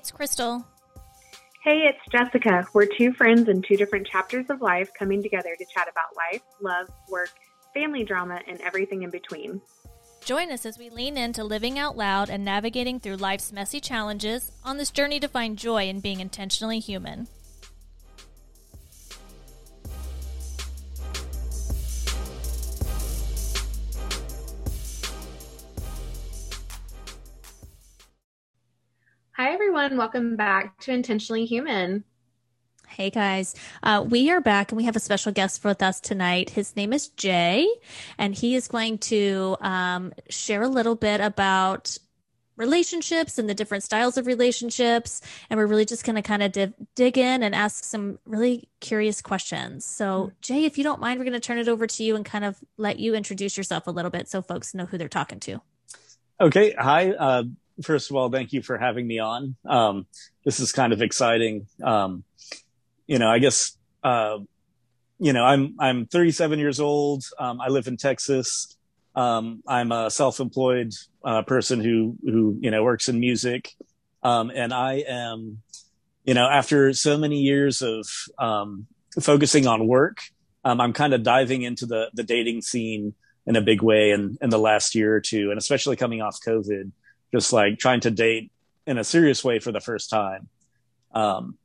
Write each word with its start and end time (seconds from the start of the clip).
it's 0.00 0.10
Crystal. 0.10 0.64
Hey, 1.62 1.80
it's 1.80 2.00
Jessica. 2.10 2.66
We're 2.72 2.86
two 2.86 3.12
friends 3.12 3.50
in 3.50 3.60
two 3.60 3.76
different 3.76 4.06
chapters 4.06 4.46
of 4.48 4.62
life 4.62 4.90
coming 4.98 5.22
together 5.22 5.54
to 5.54 5.64
chat 5.74 5.88
about 5.90 6.16
life, 6.16 6.40
love, 6.62 6.88
work, 7.10 7.28
family 7.74 8.02
drama, 8.02 8.40
and 8.48 8.58
everything 8.62 9.02
in 9.02 9.10
between. 9.10 9.60
Join 10.24 10.50
us 10.50 10.64
as 10.64 10.78
we 10.78 10.88
lean 10.88 11.18
into 11.18 11.44
living 11.44 11.78
out 11.78 11.98
loud 11.98 12.30
and 12.30 12.46
navigating 12.46 12.98
through 12.98 13.16
life's 13.16 13.52
messy 13.52 13.78
challenges 13.78 14.52
on 14.64 14.78
this 14.78 14.90
journey 14.90 15.20
to 15.20 15.28
find 15.28 15.58
joy 15.58 15.86
in 15.86 16.00
being 16.00 16.20
intentionally 16.20 16.78
human. 16.78 17.28
Welcome 30.12 30.34
back 30.34 30.76
to 30.80 30.92
Intentionally 30.92 31.44
Human. 31.44 32.02
Hey 32.88 33.10
guys, 33.10 33.54
uh, 33.84 34.04
we 34.04 34.28
are 34.28 34.40
back 34.40 34.72
and 34.72 34.76
we 34.76 34.82
have 34.86 34.96
a 34.96 35.00
special 35.00 35.30
guest 35.30 35.62
with 35.62 35.84
us 35.84 36.00
tonight. 36.00 36.50
His 36.50 36.74
name 36.74 36.92
is 36.92 37.10
Jay, 37.10 37.68
and 38.18 38.34
he 38.34 38.56
is 38.56 38.66
going 38.66 38.98
to 38.98 39.56
um, 39.60 40.12
share 40.28 40.62
a 40.62 40.68
little 40.68 40.96
bit 40.96 41.20
about 41.20 41.96
relationships 42.56 43.38
and 43.38 43.48
the 43.48 43.54
different 43.54 43.84
styles 43.84 44.18
of 44.18 44.26
relationships. 44.26 45.20
And 45.48 45.58
we're 45.58 45.66
really 45.66 45.84
just 45.84 46.04
going 46.04 46.16
to 46.16 46.22
kind 46.22 46.42
of 46.42 46.50
div- 46.50 46.74
dig 46.96 47.16
in 47.16 47.44
and 47.44 47.54
ask 47.54 47.84
some 47.84 48.18
really 48.26 48.68
curious 48.80 49.22
questions. 49.22 49.84
So, 49.84 50.04
mm-hmm. 50.24 50.34
Jay, 50.40 50.64
if 50.64 50.76
you 50.76 50.82
don't 50.82 51.00
mind, 51.00 51.20
we're 51.20 51.24
going 51.24 51.34
to 51.34 51.38
turn 51.40 51.58
it 51.58 51.68
over 51.68 51.86
to 51.86 52.02
you 52.02 52.16
and 52.16 52.24
kind 52.24 52.44
of 52.44 52.58
let 52.76 52.98
you 52.98 53.14
introduce 53.14 53.56
yourself 53.56 53.86
a 53.86 53.92
little 53.92 54.10
bit 54.10 54.28
so 54.28 54.42
folks 54.42 54.74
know 54.74 54.86
who 54.86 54.98
they're 54.98 55.06
talking 55.06 55.38
to. 55.38 55.60
Okay. 56.40 56.74
Hi. 56.76 57.12
Uh, 57.12 57.44
first 57.82 58.10
of 58.10 58.16
all, 58.16 58.30
thank 58.30 58.52
you 58.52 58.62
for 58.62 58.78
having 58.78 59.06
me 59.06 59.18
on. 59.18 59.56
Um, 59.66 60.06
this 60.44 60.60
is 60.60 60.72
kind 60.72 60.92
of 60.92 61.02
exciting. 61.02 61.66
Um, 61.82 62.24
you 63.06 63.18
know, 63.18 63.28
I 63.28 63.38
guess, 63.38 63.76
uh, 64.02 64.38
you 65.18 65.32
know, 65.32 65.44
I'm, 65.44 65.76
I'm 65.78 66.06
37 66.06 66.58
years 66.58 66.80
old. 66.80 67.24
Um, 67.38 67.60
I 67.60 67.68
live 67.68 67.86
in 67.86 67.96
Texas. 67.96 68.76
Um, 69.14 69.62
I'm 69.66 69.92
a 69.92 70.10
self-employed, 70.10 70.92
uh, 71.24 71.42
person 71.42 71.80
who, 71.80 72.16
who, 72.22 72.56
you 72.60 72.70
know, 72.70 72.82
works 72.82 73.08
in 73.08 73.20
music. 73.20 73.74
Um, 74.22 74.50
and 74.54 74.72
I 74.72 75.04
am, 75.06 75.62
you 76.24 76.34
know, 76.34 76.46
after 76.46 76.92
so 76.92 77.18
many 77.18 77.40
years 77.40 77.82
of, 77.82 78.06
um, 78.38 78.86
focusing 79.20 79.66
on 79.66 79.86
work, 79.86 80.18
I'm 80.64 80.92
kind 80.92 81.14
of 81.14 81.22
diving 81.22 81.62
into 81.62 81.86
the, 81.86 82.10
the 82.12 82.22
dating 82.22 82.62
scene 82.62 83.14
in 83.46 83.56
a 83.56 83.60
big 83.60 83.82
way 83.82 84.10
in, 84.10 84.36
in 84.40 84.50
the 84.50 84.58
last 84.58 84.94
year 84.94 85.14
or 85.14 85.20
two, 85.20 85.50
and 85.50 85.58
especially 85.58 85.96
coming 85.96 86.22
off 86.22 86.38
COVID, 86.46 86.92
just 87.32 87.52
like 87.52 87.78
trying 87.78 88.00
to 88.00 88.10
date 88.10 88.50
in 88.86 88.98
a 88.98 89.04
serious 89.04 89.44
way 89.44 89.58
for 89.58 89.72
the 89.72 89.80
first 89.80 90.10
time. 90.10 90.48
Um, 91.12 91.58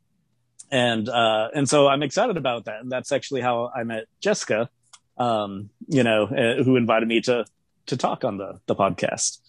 and 0.71 1.07
uh, 1.07 1.49
and 1.53 1.69
so 1.69 1.87
I'm 1.87 2.03
excited 2.03 2.37
about 2.37 2.65
that. 2.65 2.81
And 2.81 2.91
that's 2.91 3.11
actually 3.11 3.41
how 3.41 3.71
I 3.75 3.83
met 3.83 4.05
Jessica, 4.19 4.69
um, 5.17 5.69
you 5.87 6.03
know, 6.03 6.23
uh, 6.23 6.63
who 6.63 6.75
invited 6.75 7.07
me 7.07 7.21
to 7.21 7.45
to 7.87 7.97
talk 7.97 8.23
on 8.23 8.37
the 8.37 8.59
the 8.65 8.75
podcast. 8.75 9.39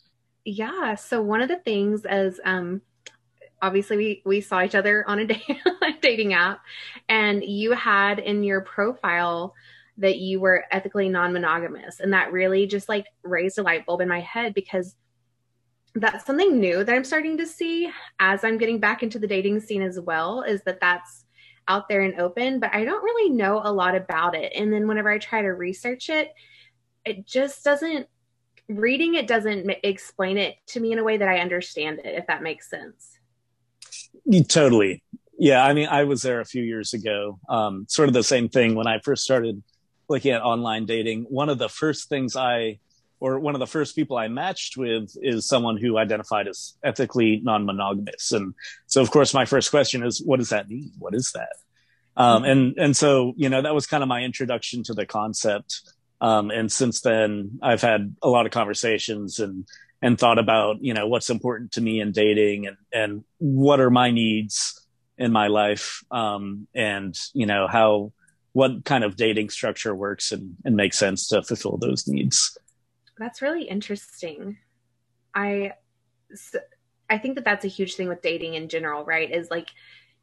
Yeah. 0.44 0.94
So 0.94 1.22
one 1.22 1.40
of 1.40 1.48
the 1.48 1.58
things 1.58 2.02
is 2.08 2.40
um, 2.44 2.82
obviously 3.60 3.96
we 3.96 4.22
we 4.24 4.40
saw 4.40 4.62
each 4.62 4.74
other 4.74 5.04
on 5.08 5.20
a, 5.20 5.26
dating 6.00 6.34
app, 6.34 6.60
and 7.08 7.42
you 7.42 7.72
had 7.72 8.18
in 8.18 8.44
your 8.44 8.60
profile 8.60 9.54
that 9.98 10.18
you 10.18 10.38
were 10.38 10.64
ethically 10.70 11.08
non-monogamous, 11.08 12.00
and 12.00 12.12
that 12.12 12.32
really 12.32 12.66
just 12.66 12.88
like 12.88 13.06
raised 13.22 13.58
a 13.58 13.62
light 13.62 13.86
bulb 13.86 14.00
in 14.00 14.08
my 14.08 14.20
head 14.20 14.54
because 14.54 14.94
that's 15.96 16.26
something 16.26 16.60
new 16.60 16.84
that 16.84 16.94
I'm 16.94 17.04
starting 17.04 17.38
to 17.38 17.46
see 17.46 17.90
as 18.20 18.44
I'm 18.44 18.58
getting 18.58 18.78
back 18.78 19.02
into 19.02 19.18
the 19.18 19.26
dating 19.26 19.60
scene 19.60 19.82
as 19.82 19.98
well 19.98 20.42
is 20.42 20.62
that 20.62 20.80
that's 20.80 21.24
out 21.68 21.88
there 21.88 22.02
and 22.02 22.20
open, 22.20 22.60
but 22.60 22.74
I 22.74 22.84
don't 22.84 23.02
really 23.02 23.30
know 23.30 23.60
a 23.64 23.72
lot 23.72 23.96
about 23.96 24.36
it. 24.36 24.52
And 24.54 24.72
then 24.72 24.86
whenever 24.86 25.10
I 25.10 25.18
try 25.18 25.42
to 25.42 25.48
research 25.48 26.10
it, 26.10 26.32
it 27.04 27.26
just 27.26 27.64
doesn't 27.64 28.08
reading 28.68 29.14
it 29.14 29.28
doesn't 29.28 29.70
explain 29.84 30.36
it 30.36 30.56
to 30.66 30.80
me 30.80 30.92
in 30.92 30.98
a 30.98 31.04
way 31.04 31.16
that 31.16 31.28
I 31.28 31.38
understand 31.38 32.00
it 32.00 32.16
if 32.16 32.26
that 32.26 32.42
makes 32.42 32.68
sense. 32.68 33.18
Totally. 34.48 35.04
Yeah, 35.38 35.64
I 35.64 35.72
mean 35.72 35.86
I 35.86 36.02
was 36.02 36.22
there 36.22 36.40
a 36.40 36.44
few 36.44 36.64
years 36.64 36.92
ago. 36.92 37.38
Um 37.48 37.86
sort 37.88 38.08
of 38.08 38.14
the 38.14 38.24
same 38.24 38.48
thing 38.48 38.74
when 38.74 38.88
I 38.88 38.98
first 38.98 39.22
started 39.22 39.62
looking 40.08 40.32
at 40.32 40.42
online 40.42 40.84
dating. 40.84 41.26
One 41.28 41.48
of 41.48 41.58
the 41.58 41.68
first 41.68 42.08
things 42.08 42.34
I 42.34 42.80
or 43.18 43.38
one 43.38 43.54
of 43.54 43.60
the 43.60 43.66
first 43.66 43.96
people 43.96 44.16
I 44.16 44.28
matched 44.28 44.76
with 44.76 45.16
is 45.22 45.48
someone 45.48 45.76
who 45.76 45.96
identified 45.96 46.48
as 46.48 46.74
ethically 46.82 47.40
non-monogamous. 47.42 48.32
And 48.32 48.54
so, 48.86 49.00
of 49.00 49.10
course, 49.10 49.32
my 49.32 49.44
first 49.44 49.70
question 49.70 50.04
is, 50.04 50.22
what 50.22 50.38
does 50.38 50.50
that 50.50 50.68
mean? 50.68 50.92
What 50.98 51.14
is 51.14 51.32
that? 51.32 51.52
Um, 52.16 52.44
and, 52.44 52.78
and 52.78 52.96
so, 52.96 53.34
you 53.36 53.48
know, 53.48 53.62
that 53.62 53.74
was 53.74 53.86
kind 53.86 54.02
of 54.02 54.08
my 54.08 54.22
introduction 54.22 54.82
to 54.84 54.94
the 54.94 55.06
concept. 55.06 55.82
Um, 56.20 56.50
and 56.50 56.72
since 56.72 57.02
then 57.02 57.58
I've 57.62 57.82
had 57.82 58.16
a 58.22 58.28
lot 58.28 58.46
of 58.46 58.52
conversations 58.52 59.38
and, 59.38 59.66
and 60.00 60.18
thought 60.18 60.38
about, 60.38 60.82
you 60.82 60.94
know, 60.94 61.06
what's 61.06 61.30
important 61.30 61.72
to 61.72 61.80
me 61.80 62.00
in 62.00 62.12
dating 62.12 62.66
and, 62.66 62.76
and 62.92 63.24
what 63.38 63.80
are 63.80 63.90
my 63.90 64.10
needs 64.10 64.80
in 65.18 65.32
my 65.32 65.48
life. 65.48 66.02
Um, 66.10 66.68
and, 66.74 67.14
you 67.34 67.46
know, 67.46 67.66
how, 67.66 68.12
what 68.52 68.84
kind 68.84 69.04
of 69.04 69.16
dating 69.16 69.50
structure 69.50 69.94
works 69.94 70.32
and, 70.32 70.56
and 70.64 70.76
makes 70.76 70.98
sense 70.98 71.28
to 71.28 71.42
fulfill 71.42 71.76
those 71.76 72.08
needs. 72.08 72.56
That's 73.18 73.42
really 73.42 73.64
interesting. 73.64 74.58
I 75.34 75.72
I 77.08 77.18
think 77.18 77.36
that 77.36 77.44
that's 77.44 77.64
a 77.64 77.68
huge 77.68 77.94
thing 77.94 78.08
with 78.08 78.22
dating 78.22 78.54
in 78.54 78.68
general, 78.68 79.04
right? 79.04 79.30
Is 79.30 79.50
like 79.50 79.68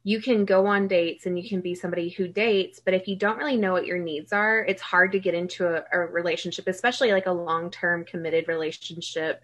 you 0.02 0.20
can 0.20 0.44
go 0.44 0.66
on 0.66 0.86
dates 0.86 1.24
and 1.24 1.38
you 1.38 1.48
can 1.48 1.62
be 1.62 1.74
somebody 1.74 2.10
who 2.10 2.28
dates, 2.28 2.78
but 2.78 2.92
if 2.92 3.08
you 3.08 3.16
don't 3.16 3.38
really 3.38 3.56
know 3.56 3.72
what 3.72 3.86
your 3.86 3.98
needs 3.98 4.34
are, 4.34 4.62
it's 4.64 4.82
hard 4.82 5.12
to 5.12 5.18
get 5.18 5.32
into 5.34 5.66
a, 5.66 5.82
a 5.92 5.98
relationship, 5.98 6.68
especially 6.68 7.10
like 7.10 7.24
a 7.26 7.32
long-term 7.32 8.04
committed 8.04 8.46
relationship. 8.46 9.42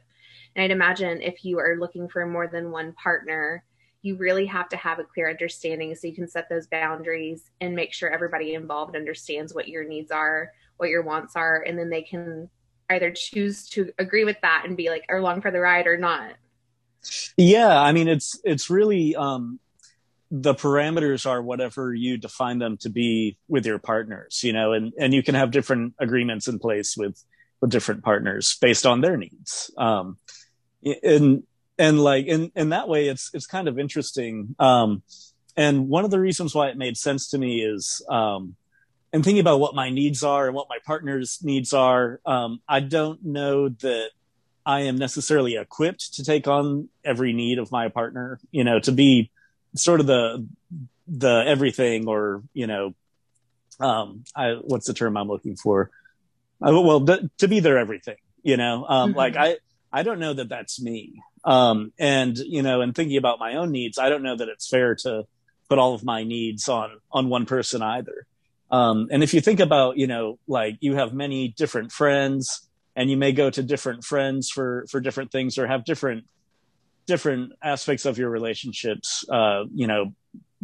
And 0.54 0.62
I'd 0.62 0.70
imagine 0.70 1.22
if 1.22 1.46
you 1.46 1.58
are 1.58 1.78
looking 1.78 2.08
for 2.08 2.26
more 2.26 2.46
than 2.46 2.70
one 2.70 2.92
partner, 2.92 3.64
you 4.02 4.16
really 4.16 4.44
have 4.46 4.68
to 4.70 4.76
have 4.76 4.98
a 4.98 5.04
clear 5.04 5.30
understanding 5.30 5.94
so 5.94 6.06
you 6.06 6.14
can 6.14 6.28
set 6.28 6.50
those 6.50 6.66
boundaries 6.66 7.50
and 7.62 7.74
make 7.74 7.94
sure 7.94 8.10
everybody 8.10 8.52
involved 8.52 8.96
understands 8.96 9.54
what 9.54 9.68
your 9.68 9.84
needs 9.84 10.10
are, 10.10 10.52
what 10.76 10.90
your 10.90 11.02
wants 11.02 11.36
are, 11.36 11.62
and 11.66 11.78
then 11.78 11.88
they 11.88 12.02
can 12.02 12.50
either 12.90 13.10
choose 13.10 13.68
to 13.70 13.92
agree 13.98 14.24
with 14.24 14.36
that 14.42 14.64
and 14.66 14.76
be 14.76 14.90
like 14.90 15.04
along 15.10 15.40
for 15.40 15.50
the 15.50 15.60
ride 15.60 15.86
or 15.86 15.96
not. 15.96 16.32
Yeah 17.38 17.80
i 17.80 17.92
mean 17.92 18.08
it's 18.08 18.38
it's 18.44 18.68
really 18.68 19.16
um 19.16 19.58
the 20.30 20.54
parameters 20.54 21.24
are 21.24 21.40
whatever 21.40 21.94
you 21.94 22.18
define 22.18 22.58
them 22.58 22.76
to 22.76 22.90
be 22.90 23.38
with 23.48 23.64
your 23.64 23.78
partners 23.78 24.44
you 24.44 24.52
know 24.52 24.74
and 24.74 24.92
and 24.98 25.14
you 25.14 25.22
can 25.22 25.34
have 25.34 25.50
different 25.50 25.94
agreements 25.98 26.46
in 26.46 26.58
place 26.58 26.98
with 26.98 27.24
with 27.60 27.70
different 27.70 28.02
partners 28.02 28.56
based 28.60 28.86
on 28.86 29.00
their 29.00 29.16
needs. 29.16 29.70
Um 29.76 30.16
and 31.02 31.42
and 31.78 32.00
like 32.00 32.26
in 32.26 32.50
in 32.56 32.70
that 32.70 32.88
way 32.88 33.08
it's 33.08 33.30
it's 33.34 33.46
kind 33.46 33.68
of 33.68 33.78
interesting. 33.78 34.54
Um 34.58 35.02
and 35.56 35.88
one 35.88 36.04
of 36.04 36.10
the 36.10 36.20
reasons 36.20 36.54
why 36.54 36.68
it 36.68 36.76
made 36.76 36.96
sense 36.96 37.30
to 37.30 37.38
me 37.38 37.62
is 37.62 38.02
um 38.08 38.56
and 39.12 39.24
thinking 39.24 39.40
about 39.40 39.60
what 39.60 39.74
my 39.74 39.90
needs 39.90 40.22
are 40.22 40.46
and 40.46 40.54
what 40.54 40.68
my 40.68 40.78
partner's 40.84 41.38
needs 41.42 41.72
are, 41.72 42.20
um, 42.24 42.60
I 42.68 42.80
don't 42.80 43.24
know 43.24 43.68
that 43.68 44.10
I 44.64 44.82
am 44.82 44.96
necessarily 44.96 45.56
equipped 45.56 46.14
to 46.14 46.24
take 46.24 46.46
on 46.46 46.88
every 47.04 47.32
need 47.32 47.58
of 47.58 47.72
my 47.72 47.88
partner, 47.88 48.38
you 48.52 48.62
know, 48.62 48.78
to 48.80 48.92
be 48.92 49.30
sort 49.74 50.00
of 50.00 50.06
the, 50.06 50.46
the 51.08 51.44
everything 51.46 52.06
or, 52.06 52.42
you 52.52 52.66
know, 52.66 52.94
um, 53.80 54.24
I, 54.36 54.52
what's 54.62 54.86
the 54.86 54.94
term 54.94 55.16
I'm 55.16 55.28
looking 55.28 55.56
for? 55.56 55.90
Uh, 56.64 56.80
well, 56.80 57.04
th- 57.04 57.22
to 57.38 57.48
be 57.48 57.60
their 57.60 57.78
everything, 57.78 58.16
you 58.42 58.56
know, 58.56 58.84
um, 58.86 59.10
mm-hmm. 59.10 59.18
like 59.18 59.36
I, 59.36 59.56
I 59.92 60.02
don't 60.02 60.20
know 60.20 60.34
that 60.34 60.50
that's 60.50 60.80
me. 60.80 61.22
Um, 61.44 61.92
and, 61.98 62.36
you 62.36 62.62
know, 62.62 62.82
and 62.82 62.94
thinking 62.94 63.16
about 63.16 63.40
my 63.40 63.54
own 63.56 63.72
needs, 63.72 63.98
I 63.98 64.10
don't 64.10 64.22
know 64.22 64.36
that 64.36 64.48
it's 64.48 64.68
fair 64.68 64.94
to 64.96 65.26
put 65.68 65.78
all 65.78 65.94
of 65.94 66.04
my 66.04 66.22
needs 66.22 66.68
on, 66.68 67.00
on 67.10 67.28
one 67.28 67.46
person 67.46 67.80
either. 67.80 68.26
Um, 68.70 69.08
and 69.10 69.22
if 69.22 69.34
you 69.34 69.40
think 69.40 69.60
about, 69.60 69.96
you 69.96 70.06
know, 70.06 70.38
like 70.46 70.76
you 70.80 70.94
have 70.94 71.12
many 71.12 71.48
different 71.48 71.90
friends 71.90 72.68
and 72.94 73.10
you 73.10 73.16
may 73.16 73.32
go 73.32 73.50
to 73.50 73.62
different 73.62 74.04
friends 74.04 74.50
for, 74.50 74.86
for 74.90 75.00
different 75.00 75.32
things 75.32 75.58
or 75.58 75.66
have 75.66 75.84
different, 75.84 76.24
different 77.06 77.52
aspects 77.62 78.04
of 78.04 78.18
your 78.18 78.30
relationships, 78.30 79.24
uh, 79.28 79.64
you 79.74 79.86
know, 79.86 80.14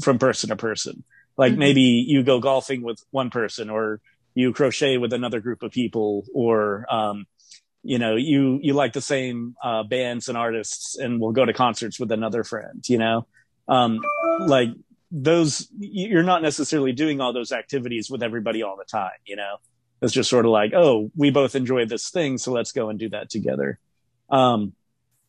from 0.00 0.18
person 0.18 0.50
to 0.50 0.56
person. 0.56 1.02
Like 1.36 1.52
mm-hmm. 1.52 1.58
maybe 1.58 1.80
you 1.80 2.22
go 2.22 2.40
golfing 2.40 2.82
with 2.82 3.02
one 3.10 3.30
person 3.30 3.70
or 3.70 4.00
you 4.34 4.52
crochet 4.52 4.98
with 4.98 5.12
another 5.12 5.40
group 5.40 5.62
of 5.62 5.72
people 5.72 6.24
or, 6.32 6.86
um, 6.90 7.26
you 7.82 7.98
know, 7.98 8.16
you, 8.16 8.60
you 8.62 8.74
like 8.74 8.92
the 8.92 9.00
same, 9.00 9.56
uh, 9.62 9.82
bands 9.82 10.28
and 10.28 10.36
artists 10.36 10.96
and 10.96 11.20
will 11.20 11.32
go 11.32 11.44
to 11.44 11.52
concerts 11.52 11.98
with 11.98 12.12
another 12.12 12.44
friend, 12.44 12.84
you 12.88 12.98
know? 12.98 13.26
Um, 13.68 14.00
like 14.40 14.68
those 15.10 15.68
you're 15.78 16.22
not 16.22 16.42
necessarily 16.42 16.92
doing 16.92 17.20
all 17.20 17.32
those 17.32 17.52
activities 17.52 18.10
with 18.10 18.22
everybody 18.22 18.62
all 18.62 18.76
the 18.76 18.84
time 18.84 19.18
you 19.24 19.36
know 19.36 19.56
it's 20.02 20.12
just 20.12 20.28
sort 20.28 20.44
of 20.44 20.50
like 20.50 20.72
oh 20.74 21.10
we 21.16 21.30
both 21.30 21.54
enjoy 21.54 21.84
this 21.86 22.10
thing 22.10 22.38
so 22.38 22.52
let's 22.52 22.72
go 22.72 22.90
and 22.90 22.98
do 22.98 23.08
that 23.08 23.30
together 23.30 23.78
um 24.30 24.72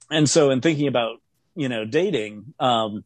and 0.09 0.29
so 0.29 0.49
in 0.49 0.61
thinking 0.61 0.87
about 0.87 1.21
you 1.55 1.69
know 1.69 1.85
dating 1.85 2.53
um 2.59 3.03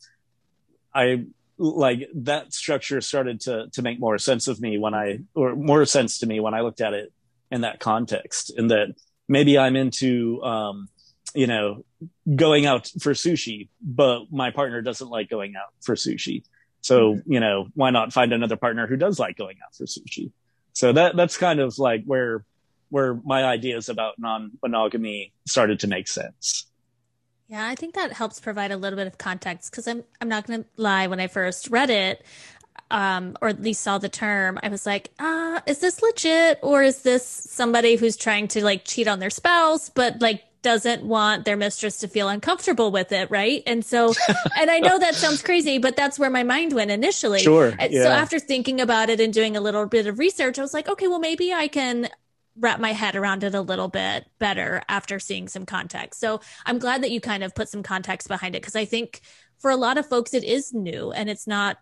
I 0.94 1.26
like 1.58 2.10
that 2.16 2.54
structure 2.54 3.02
started 3.02 3.42
to 3.42 3.68
to 3.74 3.82
make 3.82 4.00
more 4.00 4.18
sense 4.18 4.48
of 4.48 4.60
me 4.60 4.78
when 4.78 4.94
I 4.94 5.20
or 5.36 5.56
more 5.56 5.86
sense 5.86 6.20
to 6.20 6.28
me 6.28 6.40
when 6.40 6.54
I 6.54 6.62
looked 6.62 6.82
at 6.82 6.94
it 6.94 7.14
in 7.50 7.62
that 7.62 7.80
context. 7.80 8.52
In 8.58 8.68
that 8.68 8.96
maybe 9.28 9.58
I'm 9.58 9.76
into 9.76 10.42
um, 10.44 10.90
you 11.34 11.48
know 11.48 11.86
going 12.36 12.66
out 12.66 12.88
for 13.00 13.14
sushi, 13.14 13.70
but 13.82 14.32
my 14.32 14.52
partner 14.52 14.82
doesn't 14.82 15.10
like 15.10 15.30
going 15.30 15.56
out 15.56 15.74
for 15.82 15.96
sushi. 15.96 16.44
So 16.82 17.22
you 17.26 17.40
know 17.40 17.68
why 17.76 17.92
not 17.92 18.14
find 18.14 18.34
another 18.34 18.58
partner 18.58 18.88
who 18.88 18.98
does 18.98 19.20
like 19.20 19.38
going 19.38 19.58
out 19.64 19.76
for 19.76 19.86
sushi? 19.86 20.32
So 20.74 20.94
that 20.94 21.16
that's 21.16 21.38
kind 21.38 21.60
of 21.60 21.78
like 21.78 22.04
where 22.06 22.44
where 22.90 23.16
my 23.24 23.44
ideas 23.44 23.90
about 23.90 24.20
non 24.20 24.52
monogamy 24.62 25.34
started 25.48 25.80
to 25.82 25.88
make 25.88 26.08
sense. 26.08 26.68
Yeah, 27.48 27.68
I 27.68 27.76
think 27.76 27.96
that 27.96 28.14
helps 28.14 28.40
provide 28.40 28.72
a 28.72 28.78
little 28.78 28.98
bit 28.98 29.08
of 29.08 29.18
context 29.18 29.72
because 29.72 29.88
I'm 29.88 30.04
I'm 30.20 30.30
not 30.30 30.48
going 30.48 30.64
to 30.64 30.70
lie. 30.78 31.08
When 31.08 31.20
I 31.20 31.28
first 31.28 31.70
read 31.70 31.90
it, 31.90 32.24
um, 32.90 33.38
or 33.42 33.50
at 33.50 33.62
least 33.62 33.82
saw 33.82 33.98
the 33.98 34.10
term, 34.10 34.60
I 34.64 34.70
was 34.70 34.86
like, 34.86 35.10
ah, 35.20 35.58
uh, 35.58 35.62
is 35.66 35.80
this 35.80 36.02
legit 36.02 36.60
or 36.62 36.84
is 36.84 37.02
this 37.02 37.26
somebody 37.26 37.96
who's 37.96 38.18
trying 38.18 38.48
to 38.50 38.64
like 38.64 38.86
cheat 38.86 39.08
on 39.08 39.20
their 39.20 39.30
spouse, 39.30 39.90
but 39.90 40.22
like 40.22 40.44
doesn't 40.62 41.04
want 41.04 41.46
their 41.46 41.58
mistress 41.58 41.98
to 42.00 42.08
feel 42.08 42.30
uncomfortable 42.30 42.92
with 42.92 43.12
it, 43.12 43.32
right? 43.32 43.64
And 43.66 43.84
so, 43.84 44.14
and 44.58 44.70
I 44.70 44.80
know 44.80 45.00
that 45.00 45.16
sounds 45.16 45.42
crazy, 45.42 45.78
but 45.78 45.96
that's 45.96 46.20
where 46.20 46.30
my 46.30 46.44
mind 46.44 46.74
went 46.74 46.92
initially. 46.92 47.40
Sure. 47.40 47.74
Yeah. 47.80 48.04
So 48.04 48.10
after 48.10 48.40
thinking 48.40 48.80
about 48.80 49.10
it 49.10 49.20
and 49.20 49.34
doing 49.34 49.58
a 49.58 49.62
little 49.62 49.86
bit 49.88 50.08
of 50.08 50.20
research, 50.20 50.60
I 50.60 50.62
was 50.62 50.74
like, 50.74 50.88
okay, 50.88 51.08
well, 51.08 51.20
maybe 51.20 51.54
I 51.54 51.68
can 51.68 52.10
wrap 52.58 52.80
my 52.80 52.94
head 52.94 53.16
around 53.16 53.44
it 53.44 53.56
a 53.56 53.62
little 53.62 53.88
bit 53.88 54.26
better 54.38 54.84
after 54.88 55.20
seeing 55.20 55.48
some 55.48 55.66
context. 55.66 56.20
So 56.20 56.42
I'm 56.66 56.80
glad 56.80 57.02
that 57.04 57.12
you 57.12 57.22
kind 57.22 57.44
of 57.44 57.56
put 57.56 57.70
some 57.70 57.82
context 57.84 58.28
behind 58.28 58.56
it 58.56 58.62
because 58.62 58.76
I 58.76 58.86
think 58.86 59.22
for 59.58 59.72
a 59.72 59.78
lot 59.78 59.98
of 59.98 60.08
folks 60.08 60.34
it 60.34 60.44
is 60.44 60.74
new 60.74 61.12
and 61.12 61.30
it's 61.30 61.48
not, 61.48 61.78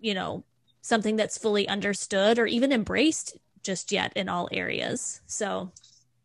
you 0.00 0.14
know, 0.14 0.44
something 0.80 1.16
that's 1.16 1.38
fully 1.38 1.68
understood 1.68 2.38
or 2.38 2.46
even 2.46 2.72
embraced 2.72 3.36
just 3.62 3.92
yet 3.92 4.12
in 4.16 4.28
all 4.28 4.48
areas. 4.52 5.20
So 5.26 5.72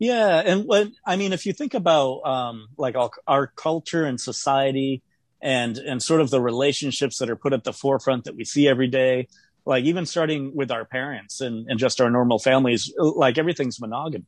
yeah, 0.01 0.42
and 0.44 0.65
when 0.65 0.94
I 1.06 1.15
mean, 1.15 1.31
if 1.31 1.45
you 1.45 1.53
think 1.53 1.74
about 1.74 2.21
um, 2.25 2.68
like 2.77 2.95
our, 2.98 3.12
our 3.27 3.48
culture 3.48 4.03
and 4.03 4.19
society, 4.19 5.01
and 5.42 5.77
and 5.77 6.01
sort 6.01 6.21
of 6.21 6.30
the 6.30 6.42
relationships 6.42 7.19
that 7.19 7.30
are 7.30 7.36
put 7.36 7.53
at 7.53 7.63
the 7.63 7.74
forefront 7.74 8.25
that 8.25 8.36
we 8.36 8.45
see 8.45 8.68
every 8.68 8.88
day, 8.88 9.27
like 9.65 9.83
even 9.86 10.06
starting 10.06 10.56
with 10.56 10.71
our 10.71 10.86
parents 10.86 11.42
and, 11.42 11.68
and 11.69 11.80
just 11.80 12.01
our 12.01 12.09
normal 12.09 12.39
families, 12.39 12.94
like 12.98 13.38
everything's 13.38 13.80
monogamy. 13.80 14.25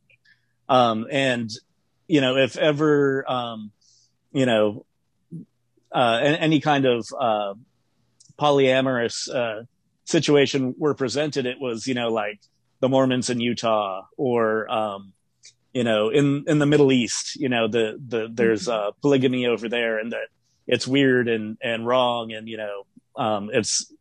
Um, 0.68 1.06
and, 1.10 1.50
you 2.06 2.20
know, 2.20 2.36
if 2.36 2.56
ever, 2.56 3.24
um, 3.30 3.72
you 4.32 4.46
know, 4.46 4.86
uh, 5.92 6.20
any 6.22 6.60
kind 6.60 6.84
of, 6.86 7.06
uh, 7.18 7.54
polyamorous, 8.38 9.28
uh, 9.28 9.64
situation 10.04 10.74
were 10.78 10.94
presented, 10.94 11.46
it 11.46 11.58
was, 11.60 11.86
you 11.86 11.94
know, 11.94 12.08
like 12.08 12.40
the 12.80 12.88
Mormons 12.88 13.30
in 13.30 13.40
Utah 13.40 14.06
or, 14.16 14.70
um, 14.70 15.13
you 15.74 15.84
know, 15.84 16.08
in, 16.08 16.44
in 16.46 16.58
the 16.60 16.66
Middle 16.66 16.92
East, 16.92 17.36
you 17.36 17.50
know, 17.50 17.68
the, 17.68 18.00
the, 18.06 18.28
there's, 18.32 18.68
uh, 18.68 18.92
polygamy 19.02 19.46
over 19.46 19.68
there 19.68 19.98
and 19.98 20.12
that 20.12 20.28
it's 20.66 20.86
weird 20.86 21.28
and, 21.28 21.58
and 21.60 21.86
wrong. 21.86 22.32
And, 22.32 22.48
you 22.48 22.56
know, 22.56 22.86
um, 23.16 23.50
it's, 23.52 23.92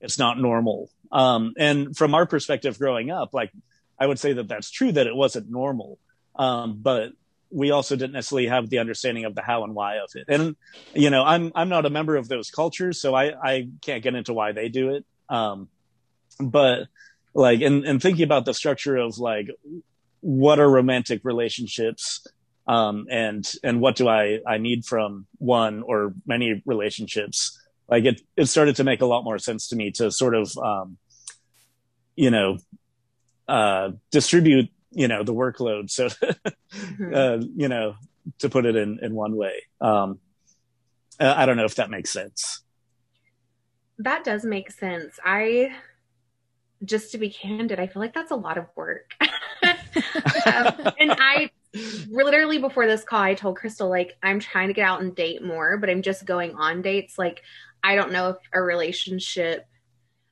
it's 0.00 0.18
not 0.18 0.38
normal. 0.38 0.90
Um, 1.12 1.54
and 1.56 1.96
from 1.96 2.14
our 2.14 2.26
perspective 2.26 2.78
growing 2.78 3.10
up, 3.10 3.32
like 3.32 3.52
I 3.98 4.06
would 4.06 4.18
say 4.18 4.32
that 4.34 4.48
that's 4.48 4.70
true 4.70 4.92
that 4.92 5.06
it 5.06 5.14
wasn't 5.14 5.50
normal. 5.50 5.98
Um, 6.34 6.78
but 6.82 7.12
we 7.50 7.70
also 7.70 7.96
didn't 7.96 8.12
necessarily 8.12 8.48
have 8.48 8.68
the 8.68 8.78
understanding 8.78 9.24
of 9.24 9.34
the 9.34 9.42
how 9.42 9.64
and 9.64 9.74
why 9.74 9.96
of 9.98 10.10
it. 10.14 10.24
And, 10.28 10.56
you 10.94 11.10
know, 11.10 11.24
I'm, 11.24 11.52
I'm 11.54 11.68
not 11.68 11.86
a 11.86 11.90
member 11.90 12.16
of 12.16 12.28
those 12.28 12.50
cultures, 12.50 13.00
so 13.00 13.14
I, 13.14 13.32
I 13.40 13.68
can't 13.82 14.02
get 14.02 14.14
into 14.14 14.32
why 14.32 14.52
they 14.52 14.68
do 14.68 14.94
it. 14.94 15.04
Um, 15.28 15.68
but 16.38 16.88
like, 17.34 17.60
and, 17.60 17.84
and 17.84 18.00
thinking 18.00 18.24
about 18.24 18.44
the 18.44 18.54
structure 18.54 18.96
of 18.96 19.18
like, 19.18 19.48
what 20.20 20.58
are 20.58 20.70
romantic 20.70 21.20
relationships? 21.24 22.26
Um, 22.66 23.06
and, 23.10 23.50
and 23.64 23.80
what 23.80 23.96
do 23.96 24.08
I, 24.08 24.40
I 24.46 24.58
need 24.58 24.84
from 24.84 25.26
one 25.38 25.82
or 25.82 26.14
many 26.26 26.62
relationships? 26.66 27.58
like 27.90 28.04
it 28.04 28.22
it 28.36 28.46
started 28.46 28.76
to 28.76 28.84
make 28.84 29.02
a 29.02 29.06
lot 29.06 29.24
more 29.24 29.38
sense 29.38 29.68
to 29.68 29.76
me 29.76 29.90
to 29.90 30.10
sort 30.10 30.34
of 30.34 30.56
um, 30.56 30.96
you 32.16 32.30
know 32.30 32.56
uh, 33.48 33.90
distribute 34.10 34.70
you 34.92 35.08
know 35.08 35.22
the 35.22 35.34
workload 35.34 35.90
so 35.90 36.06
mm-hmm. 36.72 37.14
uh, 37.14 37.44
you 37.56 37.68
know 37.68 37.96
to 38.38 38.48
put 38.48 38.64
it 38.64 38.76
in 38.76 39.00
in 39.02 39.14
one 39.14 39.36
way 39.36 39.62
um, 39.80 40.18
i 41.18 41.44
don't 41.46 41.56
know 41.56 41.64
if 41.64 41.74
that 41.74 41.90
makes 41.90 42.10
sense 42.10 42.62
that 43.98 44.24
does 44.24 44.44
make 44.44 44.70
sense 44.70 45.18
i 45.24 45.70
just 46.84 47.12
to 47.12 47.18
be 47.18 47.30
candid 47.30 47.78
i 47.78 47.86
feel 47.86 48.00
like 48.00 48.14
that's 48.14 48.30
a 48.30 48.36
lot 48.36 48.58
of 48.58 48.66
work 48.74 49.12
um, 49.20 49.28
and 50.98 51.12
i 51.18 51.50
literally 52.08 52.58
before 52.58 52.86
this 52.86 53.04
call 53.04 53.20
i 53.20 53.34
told 53.34 53.56
crystal 53.56 53.88
like 53.88 54.16
i'm 54.22 54.40
trying 54.40 54.68
to 54.68 54.74
get 54.74 54.84
out 54.84 55.02
and 55.02 55.14
date 55.14 55.42
more 55.42 55.76
but 55.76 55.90
i'm 55.90 56.02
just 56.02 56.24
going 56.24 56.54
on 56.54 56.82
dates 56.82 57.18
like 57.18 57.42
I 57.82 57.94
don't 57.94 58.12
know 58.12 58.30
if 58.30 58.36
a 58.52 58.60
relationship 58.60 59.66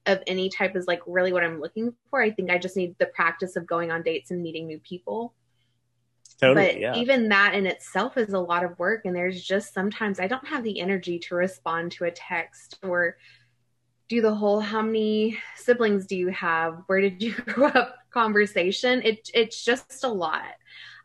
of 0.06 0.22
any 0.26 0.48
type 0.48 0.76
is 0.76 0.86
like 0.86 1.00
really 1.06 1.32
what 1.32 1.44
I'm 1.44 1.60
looking 1.60 1.94
for. 2.10 2.22
I 2.22 2.30
think 2.30 2.50
I 2.50 2.58
just 2.58 2.76
need 2.76 2.96
the 2.98 3.06
practice 3.06 3.56
of 3.56 3.66
going 3.66 3.90
on 3.90 4.02
dates 4.02 4.30
and 4.30 4.42
meeting 4.42 4.66
new 4.66 4.78
people. 4.78 5.34
Totally, 6.40 6.66
but 6.66 6.80
yeah. 6.80 6.94
even 6.94 7.28
that 7.30 7.54
in 7.54 7.66
itself 7.66 8.16
is 8.16 8.32
a 8.32 8.38
lot 8.38 8.64
of 8.64 8.78
work. 8.78 9.02
And 9.04 9.14
there's 9.14 9.42
just 9.42 9.74
sometimes 9.74 10.20
I 10.20 10.28
don't 10.28 10.46
have 10.46 10.62
the 10.62 10.80
energy 10.80 11.18
to 11.20 11.34
respond 11.34 11.92
to 11.92 12.04
a 12.04 12.10
text 12.10 12.78
or 12.82 13.16
do 14.08 14.20
the 14.22 14.34
whole 14.34 14.60
how 14.60 14.82
many 14.82 15.38
siblings 15.56 16.06
do 16.06 16.16
you 16.16 16.28
have? 16.28 16.82
Where 16.86 17.00
did 17.00 17.22
you 17.22 17.34
grow 17.46 17.68
up 17.68 17.96
conversation? 18.10 19.02
It 19.02 19.30
it's 19.34 19.64
just 19.64 20.04
a 20.04 20.08
lot. 20.08 20.54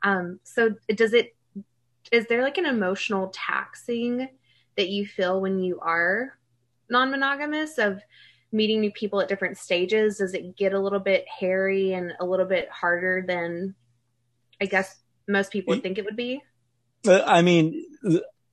Um, 0.03 0.39
so 0.44 0.75
does 0.95 1.13
it 1.13 1.35
is 2.11 2.27
there 2.27 2.41
like 2.44 2.57
an 2.57 2.65
emotional 2.65 3.31
taxing 3.33 4.29
that 4.77 4.89
you 4.89 5.05
feel 5.05 5.41
when 5.41 5.59
you 5.59 5.79
are 5.79 6.38
non-monogamous 6.89 7.77
of 7.77 8.01
meeting 8.51 8.81
new 8.81 8.91
people 8.91 9.19
at 9.19 9.27
different 9.27 9.57
stages 9.57 10.17
does 10.17 10.33
it 10.33 10.55
get 10.55 10.74
a 10.74 10.79
little 10.79 11.00
bit 11.00 11.25
hairy 11.27 11.93
and 11.93 12.13
a 12.19 12.25
little 12.25 12.45
bit 12.45 12.69
harder 12.69 13.24
than 13.25 13.74
i 14.62 14.65
guess 14.65 15.00
most 15.27 15.51
people 15.51 15.74
would 15.74 15.81
think 15.81 15.98
it 15.98 16.05
would 16.05 16.15
be 16.15 16.41
uh, 17.07 17.24
i 17.25 17.41
mean 17.41 17.83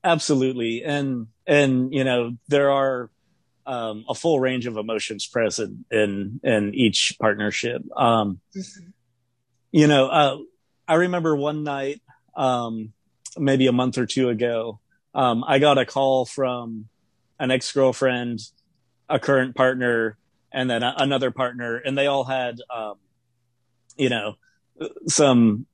absolutely 0.03 0.83
and 0.85 1.27
and 1.47 1.93
you 1.93 2.05
know 2.05 2.35
there 2.49 2.71
are 2.71 3.11
um, 3.67 4.05
a 4.09 4.15
full 4.15 4.41
range 4.41 4.67
of 4.67 4.77
emotions 4.77 5.27
present 5.27 5.85
in 5.91 6.41
in 6.43 6.75
each 6.75 7.17
partnership 7.21 7.83
um, 7.97 8.41
mm-hmm. 8.57 8.89
you 9.73 9.87
know 9.87 10.09
uh, 10.09 10.37
i 10.89 10.95
remember 10.95 11.37
one 11.37 11.63
night 11.63 12.01
um, 12.37 12.93
maybe 13.37 13.67
a 13.67 13.73
month 13.73 13.99
or 13.99 14.07
two 14.07 14.29
ago 14.29 14.81
um, 15.15 15.45
I 15.47 15.59
got 15.59 15.79
a 15.79 15.85
call 15.85 16.25
from 16.25 16.89
an 17.39 17.51
ex 17.51 17.73
girlfriend, 17.73 18.41
a 19.09 19.19
current 19.19 19.57
partner, 19.57 20.17
and 20.53 20.71
then 20.71 20.83
a, 20.83 20.95
another 20.99 21.31
partner, 21.31 21.77
and 21.77 21.97
they 21.97 22.07
all 22.07 22.25
had, 22.25 22.59
um, 22.75 22.95
you 23.97 24.09
know, 24.09 24.35
some 25.07 25.67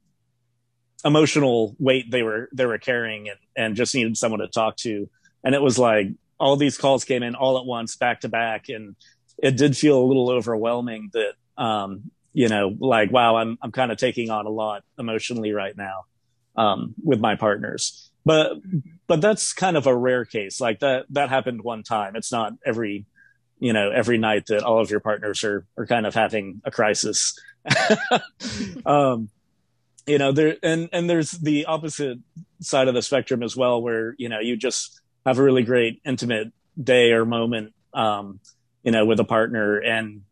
emotional 1.05 1.77
weight 1.79 2.11
they 2.11 2.23
were 2.23 2.49
they 2.53 2.67
were 2.67 2.79
carrying 2.79 3.29
and, 3.29 3.39
and 3.57 3.77
just 3.77 3.95
needed 3.95 4.17
someone 4.17 4.41
to 4.41 4.49
talk 4.49 4.77
to. 4.79 5.09
And 5.45 5.55
it 5.55 5.63
was 5.63 5.79
like 5.79 6.09
all 6.39 6.57
these 6.57 6.79
calls 6.79 7.05
came 7.05 7.23
in 7.23 7.35
all 7.35 7.59
at 7.59 7.65
once, 7.65 7.97
back 7.97 8.21
to 8.21 8.29
back, 8.29 8.69
and 8.69 8.97
it 9.39 9.57
did 9.57 9.77
feel 9.77 9.99
a 9.99 10.05
little 10.05 10.31
overwhelming 10.31 11.11
that 11.13 11.63
um, 11.63 12.11
you 12.33 12.49
know, 12.49 12.75
like 12.79 13.11
wow, 13.11 13.37
I'm 13.37 13.59
I'm 13.63 13.73
kind 13.73 13.91
of 13.91 13.99
taking 13.99 14.31
on 14.31 14.47
a 14.47 14.51
lot 14.51 14.85
emotionally 14.99 15.53
right 15.53 15.77
now 15.77 16.05
um, 16.57 16.95
with 17.03 17.21
my 17.21 17.37
partners. 17.37 18.11
But 18.25 18.59
but 19.07 19.21
that's 19.21 19.53
kind 19.53 19.77
of 19.77 19.87
a 19.87 19.97
rare 19.97 20.25
case. 20.25 20.61
Like 20.61 20.81
that 20.81 21.07
that 21.11 21.31
happened 21.31 21.63
one 21.63 21.83
time. 21.83 22.17
It's 22.17 22.33
not 22.33 22.53
every 22.65 23.07
you 23.59 23.73
know 23.73 23.91
every 23.91 24.19
night 24.19 24.47
that 24.47 24.65
all 24.65 24.81
of 24.81 24.91
your 24.91 25.01
partners 25.01 25.45
are 25.45 25.65
are 25.79 25.87
kind 25.87 26.07
of 26.07 26.15
having 26.15 26.61
a 26.65 26.71
crisis. 26.71 27.39
Um 28.85 29.31
you 30.07 30.19
know 30.19 30.33
there 30.33 30.57
and 30.63 30.89
and 30.93 31.11
there's 31.11 31.33
the 31.33 31.67
opposite 31.67 32.19
side 32.61 32.89
of 32.89 32.95
the 32.95 33.03
spectrum 33.03 33.43
as 33.43 33.57
well 33.57 33.83
where 33.83 34.15
you 34.19 34.29
know 34.29 34.39
you 34.39 34.57
just 34.57 35.01
have 35.27 35.39
a 35.39 35.43
really 35.43 35.65
great 35.65 36.01
intimate 36.05 36.53
day 36.83 37.11
or 37.13 37.27
moment 37.27 37.75
um 37.93 38.41
you 38.83 38.93
know 38.93 39.05
with 39.05 39.21
a 39.21 39.25
partner. 39.25 39.79
And 39.79 40.23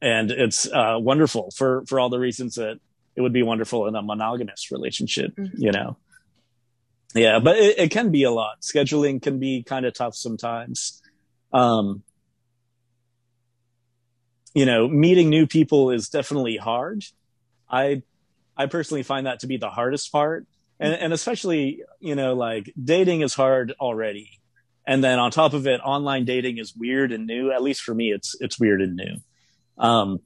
and 0.00 0.30
it's 0.30 0.66
uh 0.66 0.96
wonderful 0.98 1.50
for 1.54 1.84
for 1.86 2.00
all 2.00 2.08
the 2.08 2.20
reasons 2.20 2.54
that 2.54 2.78
it 3.16 3.20
would 3.20 3.32
be 3.32 3.42
wonderful 3.42 3.88
in 3.88 3.96
a 3.96 4.02
monogamous 4.02 4.70
relationship 4.70 5.34
mm-hmm. 5.36 5.60
you 5.60 5.72
know? 5.72 5.96
Yeah 7.14 7.40
but 7.40 7.58
it, 7.58 7.78
it, 7.78 7.90
can 7.90 8.10
be 8.10 8.22
a 8.22 8.30
lot. 8.30 8.60
Scheduling 8.60 9.20
can 9.20 9.38
be 9.40 9.62
kind 9.64 9.84
of 9.84 9.92
tough 9.92 10.14
sometimes. 10.14 11.02
Um 11.52 12.02
you 14.54 14.66
know 14.66 14.86
meeting 14.88 15.28
new 15.28 15.46
people 15.46 15.90
is 15.90 16.08
definitely 16.08 16.56
hard. 16.56 17.04
I 17.68 18.02
i 18.56 18.66
personally 18.66 19.02
find 19.02 19.26
that 19.26 19.40
to 19.40 19.46
be 19.48 19.56
the 19.56 19.70
hardest 19.70 20.12
part 20.12 20.46
and 20.80 20.94
and 20.94 21.12
especially 21.12 21.82
you 22.00 22.14
know 22.14 22.34
like 22.34 22.72
dating 22.82 23.22
is 23.22 23.34
hard 23.34 23.74
already 23.80 24.38
and 24.88 25.04
then 25.04 25.18
on 25.18 25.30
top 25.30 25.52
of 25.52 25.66
it, 25.66 25.82
online 25.84 26.24
dating 26.24 26.56
is 26.56 26.74
weird 26.74 27.12
and 27.12 27.26
new. 27.26 27.52
At 27.52 27.62
least 27.62 27.82
for 27.82 27.94
me, 27.94 28.10
it's 28.10 28.34
it's 28.40 28.58
weird 28.58 28.80
and 28.80 28.96
new. 28.96 29.16
Um, 29.76 30.20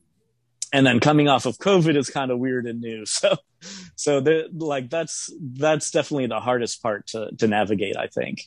and 0.73 0.87
then 0.87 1.01
coming 1.01 1.27
off 1.27 1.47
of 1.47 1.59
COVID 1.59 1.97
is 1.97 2.09
kind 2.09 2.31
of 2.31 2.39
weird 2.39 2.67
and 2.67 2.81
new. 2.81 3.05
So, 3.15 3.37
so 3.95 4.21
the, 4.21 4.49
like 4.53 4.89
that's 4.89 5.33
that's 5.41 5.91
definitely 5.91 6.29
the 6.29 6.41
hardest 6.41 6.81
part 6.81 7.09
to 7.09 7.31
to 7.39 7.49
navigate. 7.49 7.97
I 7.97 8.07
think. 8.07 8.43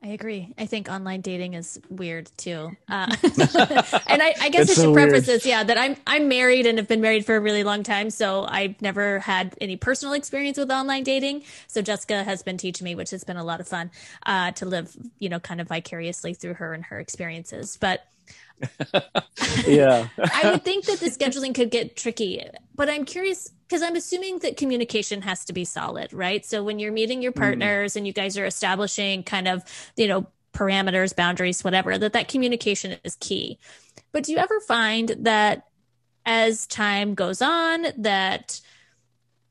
I 0.00 0.08
agree. 0.08 0.54
I 0.56 0.66
think 0.66 0.88
online 0.88 1.22
dating 1.22 1.54
is 1.54 1.80
weird 1.90 2.30
too. 2.36 2.70
Uh, 2.88 3.16
and 3.22 4.22
I, 4.22 4.34
I 4.40 4.48
guess 4.48 4.70
it's 4.70 4.78
I 4.78 4.82
should 4.82 4.84
so 4.84 4.92
preface 4.92 5.26
this, 5.26 5.44
yeah, 5.44 5.64
that 5.64 5.76
I'm 5.76 5.96
I'm 6.06 6.28
married 6.28 6.66
and 6.66 6.78
have 6.78 6.86
been 6.86 7.00
married 7.00 7.26
for 7.26 7.34
a 7.34 7.40
really 7.40 7.64
long 7.64 7.82
time, 7.82 8.10
so 8.10 8.44
I've 8.48 8.80
never 8.80 9.18
had 9.18 9.56
any 9.60 9.76
personal 9.76 10.14
experience 10.14 10.56
with 10.56 10.70
online 10.70 11.02
dating. 11.02 11.42
So 11.66 11.82
Jessica 11.82 12.22
has 12.22 12.44
been 12.44 12.58
teaching 12.58 12.84
me, 12.84 12.94
which 12.94 13.10
has 13.10 13.24
been 13.24 13.36
a 13.36 13.44
lot 13.44 13.60
of 13.60 13.66
fun 13.66 13.90
uh, 14.24 14.52
to 14.52 14.66
live, 14.66 14.96
you 15.18 15.28
know, 15.28 15.40
kind 15.40 15.60
of 15.60 15.66
vicariously 15.66 16.32
through 16.32 16.54
her 16.54 16.74
and 16.74 16.84
her 16.84 17.00
experiences. 17.00 17.76
But 17.80 18.06
yeah. 19.66 20.08
I 20.16 20.50
would 20.52 20.64
think 20.64 20.84
that 20.86 21.00
the 21.00 21.06
scheduling 21.06 21.54
could 21.54 21.70
get 21.70 21.96
tricky, 21.96 22.44
but 22.78 22.88
I'm 22.88 23.04
curious 23.04 23.50
because 23.66 23.82
I'm 23.82 23.96
assuming 23.96 24.38
that 24.38 24.56
communication 24.56 25.20
has 25.22 25.44
to 25.46 25.52
be 25.52 25.64
solid, 25.64 26.12
right? 26.12 26.46
So 26.46 26.62
when 26.62 26.78
you're 26.78 26.92
meeting 26.92 27.20
your 27.20 27.32
mm. 27.32 27.36
partners 27.36 27.92
mm. 27.92 27.96
and 27.96 28.06
you 28.06 28.12
guys 28.12 28.38
are 28.38 28.46
establishing 28.46 29.24
kind 29.24 29.48
of, 29.48 29.64
you 29.96 30.06
know, 30.06 30.28
parameters, 30.54 31.14
boundaries, 31.14 31.62
whatever, 31.62 31.98
that 31.98 32.12
that 32.12 32.28
communication 32.28 32.96
is 33.02 33.16
key. 33.16 33.58
But 34.12 34.22
do 34.22 34.32
you 34.32 34.38
ever 34.38 34.60
find 34.60 35.08
that 35.18 35.64
as 36.24 36.68
time 36.68 37.14
goes 37.14 37.42
on 37.42 37.86
that 37.98 38.60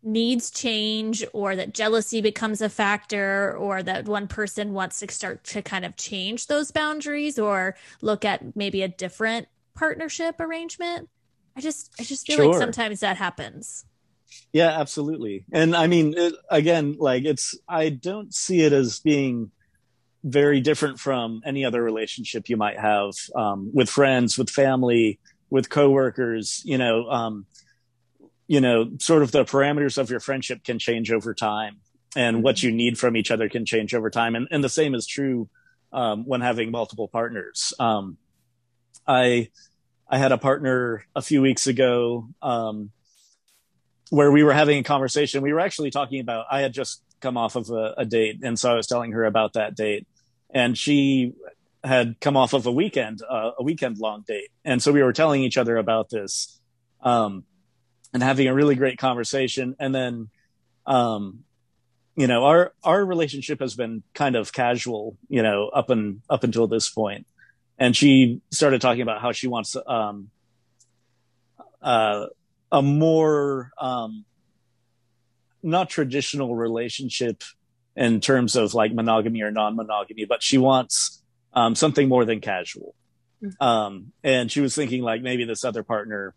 needs 0.02 0.50
change 0.50 1.26
or 1.34 1.56
that 1.58 1.74
jealousy 1.74 2.22
becomes 2.22 2.62
a 2.62 2.70
factor 2.70 3.58
or 3.58 3.84
that 3.84 4.06
one 4.06 4.30
person 4.30 4.72
wants 4.72 5.00
to 5.02 5.12
start 5.12 5.44
to 5.44 5.62
kind 5.62 5.84
of 5.84 5.98
change 5.98 6.48
those 6.48 6.72
boundaries 6.72 7.38
or 7.38 7.76
look 8.02 8.24
at 8.24 8.56
maybe 8.56 8.84
a 8.84 8.88
different 8.88 9.50
partnership 9.76 10.40
arrangement 10.40 11.10
i 11.58 11.62
just 11.62 11.92
i 12.00 12.04
just 12.04 12.26
feel 12.26 12.38
sure. 12.38 12.48
like 12.48 12.60
sometimes 12.60 13.02
that 13.02 13.18
happens 13.18 13.86
yeah 14.54 14.80
absolutely 14.80 15.44
and 15.52 15.76
i 15.76 15.88
mean 15.88 16.14
it, 16.16 16.34
again 16.50 16.96
like 17.00 17.26
it's 17.26 17.56
i 17.68 17.90
don't 17.90 18.34
see 18.34 18.62
it 18.62 18.74
as 18.74 19.00
being 19.00 19.52
very 20.24 20.62
different 20.62 21.00
from 21.00 21.42
any 21.46 21.66
other 21.66 21.82
relationship 21.82 22.50
you 22.50 22.58
might 22.58 22.78
have 22.78 23.12
um, 23.36 23.72
with 23.74 23.90
friends 23.90 24.38
with 24.38 24.50
family 24.50 25.20
with 25.50 25.70
coworkers 25.70 26.62
you 26.66 26.78
know 26.78 27.10
um, 27.10 27.46
you 28.48 28.62
know, 28.62 28.90
sort 29.00 29.22
of 29.22 29.32
the 29.32 29.44
parameters 29.44 29.98
of 29.98 30.10
your 30.10 30.20
friendship 30.20 30.64
can 30.64 30.80
change 30.80 31.12
over 31.12 31.34
time 31.34 31.78
and 32.16 32.42
what 32.42 32.56
mm-hmm. 32.58 32.68
you 32.68 32.76
need 32.76 32.98
from 32.98 33.16
each 33.16 33.30
other 33.30 33.50
can 33.50 33.66
change 33.66 33.94
over 33.94 34.10
time. 34.10 34.36
And, 34.36 34.48
and 34.50 34.64
the 34.64 34.70
same 34.70 34.96
is 34.96 35.06
true 35.06 35.50
um, 35.92 36.24
when 36.26 36.42
having 36.42 36.72
multiple 36.72 37.10
partners. 37.10 37.74
Um, 37.80 38.18
I, 39.06 39.50
I 40.10 40.18
had 40.18 40.32
a 40.32 40.38
partner 40.38 41.06
a 41.16 41.22
few 41.22 41.42
weeks 41.42 41.68
ago 41.68 42.30
um, 42.42 42.92
where 44.10 44.32
we 44.32 44.44
were 44.44 44.54
having 44.54 44.80
a 44.80 44.84
conversation. 44.84 45.42
We 45.42 45.54
were 45.54 45.60
actually 45.60 45.92
talking 45.92 46.22
about, 46.22 46.46
I 46.50 46.62
had 46.62 46.74
just 46.74 47.02
come 47.20 47.36
off 47.38 47.56
of 47.56 47.70
a, 47.70 47.94
a 47.98 48.06
date. 48.06 48.40
And 48.44 48.58
so 48.58 48.72
I 48.72 48.76
was 48.76 48.88
telling 48.88 49.12
her 49.12 49.26
about 49.26 49.54
that 49.54 49.76
date. 49.76 50.08
And 50.50 50.78
she 50.78 51.34
had 51.84 52.20
come 52.22 52.38
off 52.38 52.54
of 52.54 52.66
a 52.66 52.72
weekend, 52.72 53.22
uh, 53.30 53.52
a 53.60 53.64
weekend 53.64 53.98
long 53.98 54.24
date. 54.26 54.50
And 54.64 54.82
so 54.82 54.92
we 54.92 55.04
were 55.04 55.14
telling 55.14 55.44
each 55.44 55.58
other 55.58 55.78
about 55.78 56.10
this. 56.10 56.60
Um, 57.02 57.44
and 58.14 58.24
having 58.24 58.48
a 58.48 58.54
really 58.54 58.76
great 58.76 58.98
conversation. 58.98 59.76
And 59.80 59.94
then, 59.94 60.30
um, 60.86 61.44
you 62.16 62.28
know, 62.28 62.46
our, 62.46 62.74
our 62.84 63.06
relationship 63.06 63.60
has 63.60 63.76
been 63.76 64.04
kind 64.14 64.36
of 64.36 64.54
casual, 64.54 65.18
you 65.28 65.44
know, 65.44 65.68
up 65.68 65.90
and 65.90 66.22
up 66.30 66.44
until 66.44 66.66
this 66.68 66.90
point. 66.90 67.28
And 67.78 67.96
she 67.96 68.42
started 68.52 68.82
talking 68.82 69.02
about 69.02 69.22
how 69.22 69.32
she 69.32 69.48
wants, 69.48 69.76
um, 69.86 70.30
uh, 71.82 72.28
a 72.72 72.82
more, 72.82 73.72
um, 73.78 74.26
not 75.62 75.90
traditional 75.90 76.56
relationship 76.56 77.44
in 77.96 78.20
terms 78.22 78.56
of 78.56 78.74
like 78.74 78.94
monogamy 78.94 79.42
or 79.42 79.52
non-monogamy, 79.52 80.26
but 80.26 80.42
she 80.42 80.58
wants, 80.58 81.22
um, 81.54 81.76
something 81.76 82.08
more 82.08 82.26
than 82.26 82.42
casual. 82.42 82.96
Mm-hmm. 83.44 83.64
Um, 83.64 84.12
and 84.24 84.52
she 84.52 84.62
was 84.62 84.76
thinking 84.76 85.04
like 85.04 85.22
maybe 85.22 85.46
this 85.46 85.64
other 85.64 85.84
partner, 85.84 86.34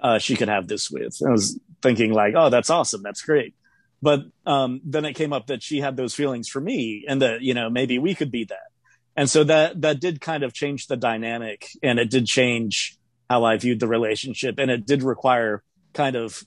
uh, 0.00 0.18
she 0.18 0.36
could 0.36 0.48
have 0.48 0.68
this 0.68 0.90
with. 0.90 1.16
I 1.26 1.30
was 1.30 1.58
thinking 1.82 2.12
like, 2.12 2.34
oh, 2.36 2.50
that's 2.50 2.70
awesome. 2.70 3.02
That's 3.02 3.22
great. 3.22 3.54
But 4.00 4.24
um, 4.46 4.80
then 4.84 5.04
it 5.04 5.14
came 5.14 5.32
up 5.32 5.46
that 5.46 5.62
she 5.62 5.80
had 5.80 5.96
those 5.96 6.14
feelings 6.14 6.48
for 6.48 6.60
me 6.60 7.04
and 7.08 7.22
that, 7.22 7.42
you 7.42 7.54
know, 7.54 7.70
maybe 7.70 7.98
we 7.98 8.14
could 8.14 8.32
be 8.32 8.44
that. 8.44 8.71
And 9.16 9.28
so 9.28 9.44
that, 9.44 9.80
that 9.82 10.00
did 10.00 10.20
kind 10.20 10.42
of 10.42 10.52
change 10.52 10.86
the 10.86 10.96
dynamic 10.96 11.68
and 11.82 11.98
it 11.98 12.10
did 12.10 12.26
change 12.26 12.96
how 13.28 13.44
I 13.44 13.56
viewed 13.56 13.80
the 13.80 13.88
relationship. 13.88 14.58
And 14.58 14.70
it 14.70 14.86
did 14.86 15.02
require 15.02 15.62
kind 15.92 16.16
of 16.16 16.42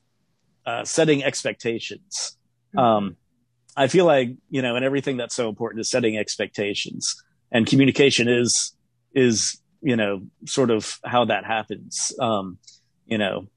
uh, 0.66 0.84
setting 0.84 1.24
expectations. 1.24 2.38
Mm-hmm. 2.76 2.80
Um, 2.80 3.16
I 3.78 3.88
feel 3.88 4.06
like, 4.06 4.30
you 4.50 4.62
know, 4.62 4.76
and 4.76 4.86
everything 4.86 5.18
that's 5.18 5.36
so 5.36 5.50
important 5.50 5.82
is 5.82 5.90
setting 5.90 6.18
expectations 6.18 7.22
and 7.52 7.68
communication 7.68 8.28
is, 8.28 8.74
is, 9.14 9.60
you 9.82 9.96
know, 9.96 10.24
sort 10.46 10.72
of 10.72 10.98
how 11.04 11.26
that 11.26 11.46
happens. 11.46 12.14
Um, 12.20 12.58
you 13.06 13.18
know, 13.18 13.48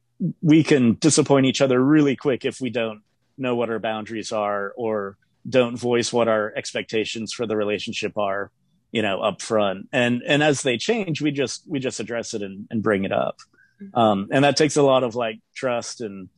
we 0.42 0.64
can 0.64 0.94
disappoint 0.94 1.46
each 1.46 1.60
other 1.60 1.82
really 1.82 2.16
quick 2.16 2.44
if 2.44 2.60
we 2.60 2.70
don't 2.70 3.02
know 3.38 3.54
what 3.54 3.70
our 3.70 3.78
boundaries 3.78 4.32
are 4.32 4.72
or 4.76 5.16
don't 5.48 5.76
voice 5.76 6.12
what 6.12 6.28
our 6.28 6.52
expectations 6.56 7.32
for 7.32 7.46
the 7.46 7.56
relationship 7.56 8.18
are, 8.18 8.50
you 8.92 9.02
know, 9.02 9.20
up 9.20 9.42
front. 9.42 9.88
And 9.92 10.22
and 10.26 10.42
as 10.42 10.62
they 10.62 10.78
change, 10.78 11.20
we 11.20 11.30
just 11.30 11.62
we 11.66 11.78
just 11.78 12.00
address 12.00 12.34
it 12.34 12.42
and, 12.42 12.66
and 12.70 12.82
bring 12.82 13.04
it 13.04 13.12
up. 13.12 13.38
Mm-hmm. 13.82 13.98
Um, 13.98 14.28
and 14.30 14.44
that 14.44 14.56
takes 14.56 14.76
a 14.76 14.82
lot 14.82 15.04
of 15.04 15.14
like 15.14 15.40
trust 15.54 16.00
and 16.00 16.28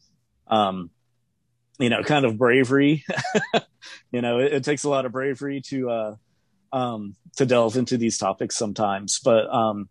um, 0.47 0.91
you 1.79 1.89
know, 1.89 2.03
kind 2.03 2.25
of 2.25 2.37
bravery. 2.37 3.05
you 4.13 4.21
know, 4.21 4.39
it, 4.41 4.53
it, 4.53 4.65
takes 4.65 4.85
a 4.85 4.89
lot 4.89 5.07
of 5.07 5.13
bravery 5.13 5.63
to 5.69 5.91
uh 5.91 6.17
um 6.73 7.17
to 7.37 7.47
delve 7.47 7.77
into 7.77 7.97
these 7.97 8.19
topics 8.19 8.57
sometimes. 8.57 9.21
But 9.21 9.49
um 9.53 9.89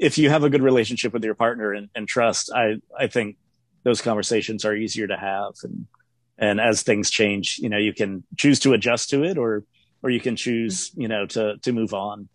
if 0.00 0.16
you 0.16 0.30
have 0.30 0.42
a 0.42 0.50
good 0.50 0.62
relationship 0.62 1.12
with 1.12 1.22
your 1.22 1.34
partner 1.34 1.74
and, 1.74 1.90
and 1.94 2.08
trust, 2.08 2.50
I, 2.52 2.76
I 2.98 3.06
think 3.06 3.36
those 3.84 4.00
conversations 4.00 4.64
are 4.64 4.74
easier 4.74 5.06
to 5.06 5.16
have. 5.16 5.52
And, 5.62 5.86
and 6.38 6.58
as 6.58 6.82
things 6.82 7.10
change, 7.10 7.58
you 7.58 7.68
know, 7.68 7.76
you 7.76 7.92
can 7.92 8.24
choose 8.36 8.58
to 8.60 8.72
adjust 8.72 9.10
to 9.10 9.22
it 9.24 9.36
or, 9.36 9.62
or 10.02 10.10
you 10.10 10.20
can 10.20 10.36
choose, 10.36 10.90
you 10.94 11.08
know, 11.08 11.26
to, 11.26 11.56
to 11.58 11.72
move 11.72 11.94
on. 11.94 12.28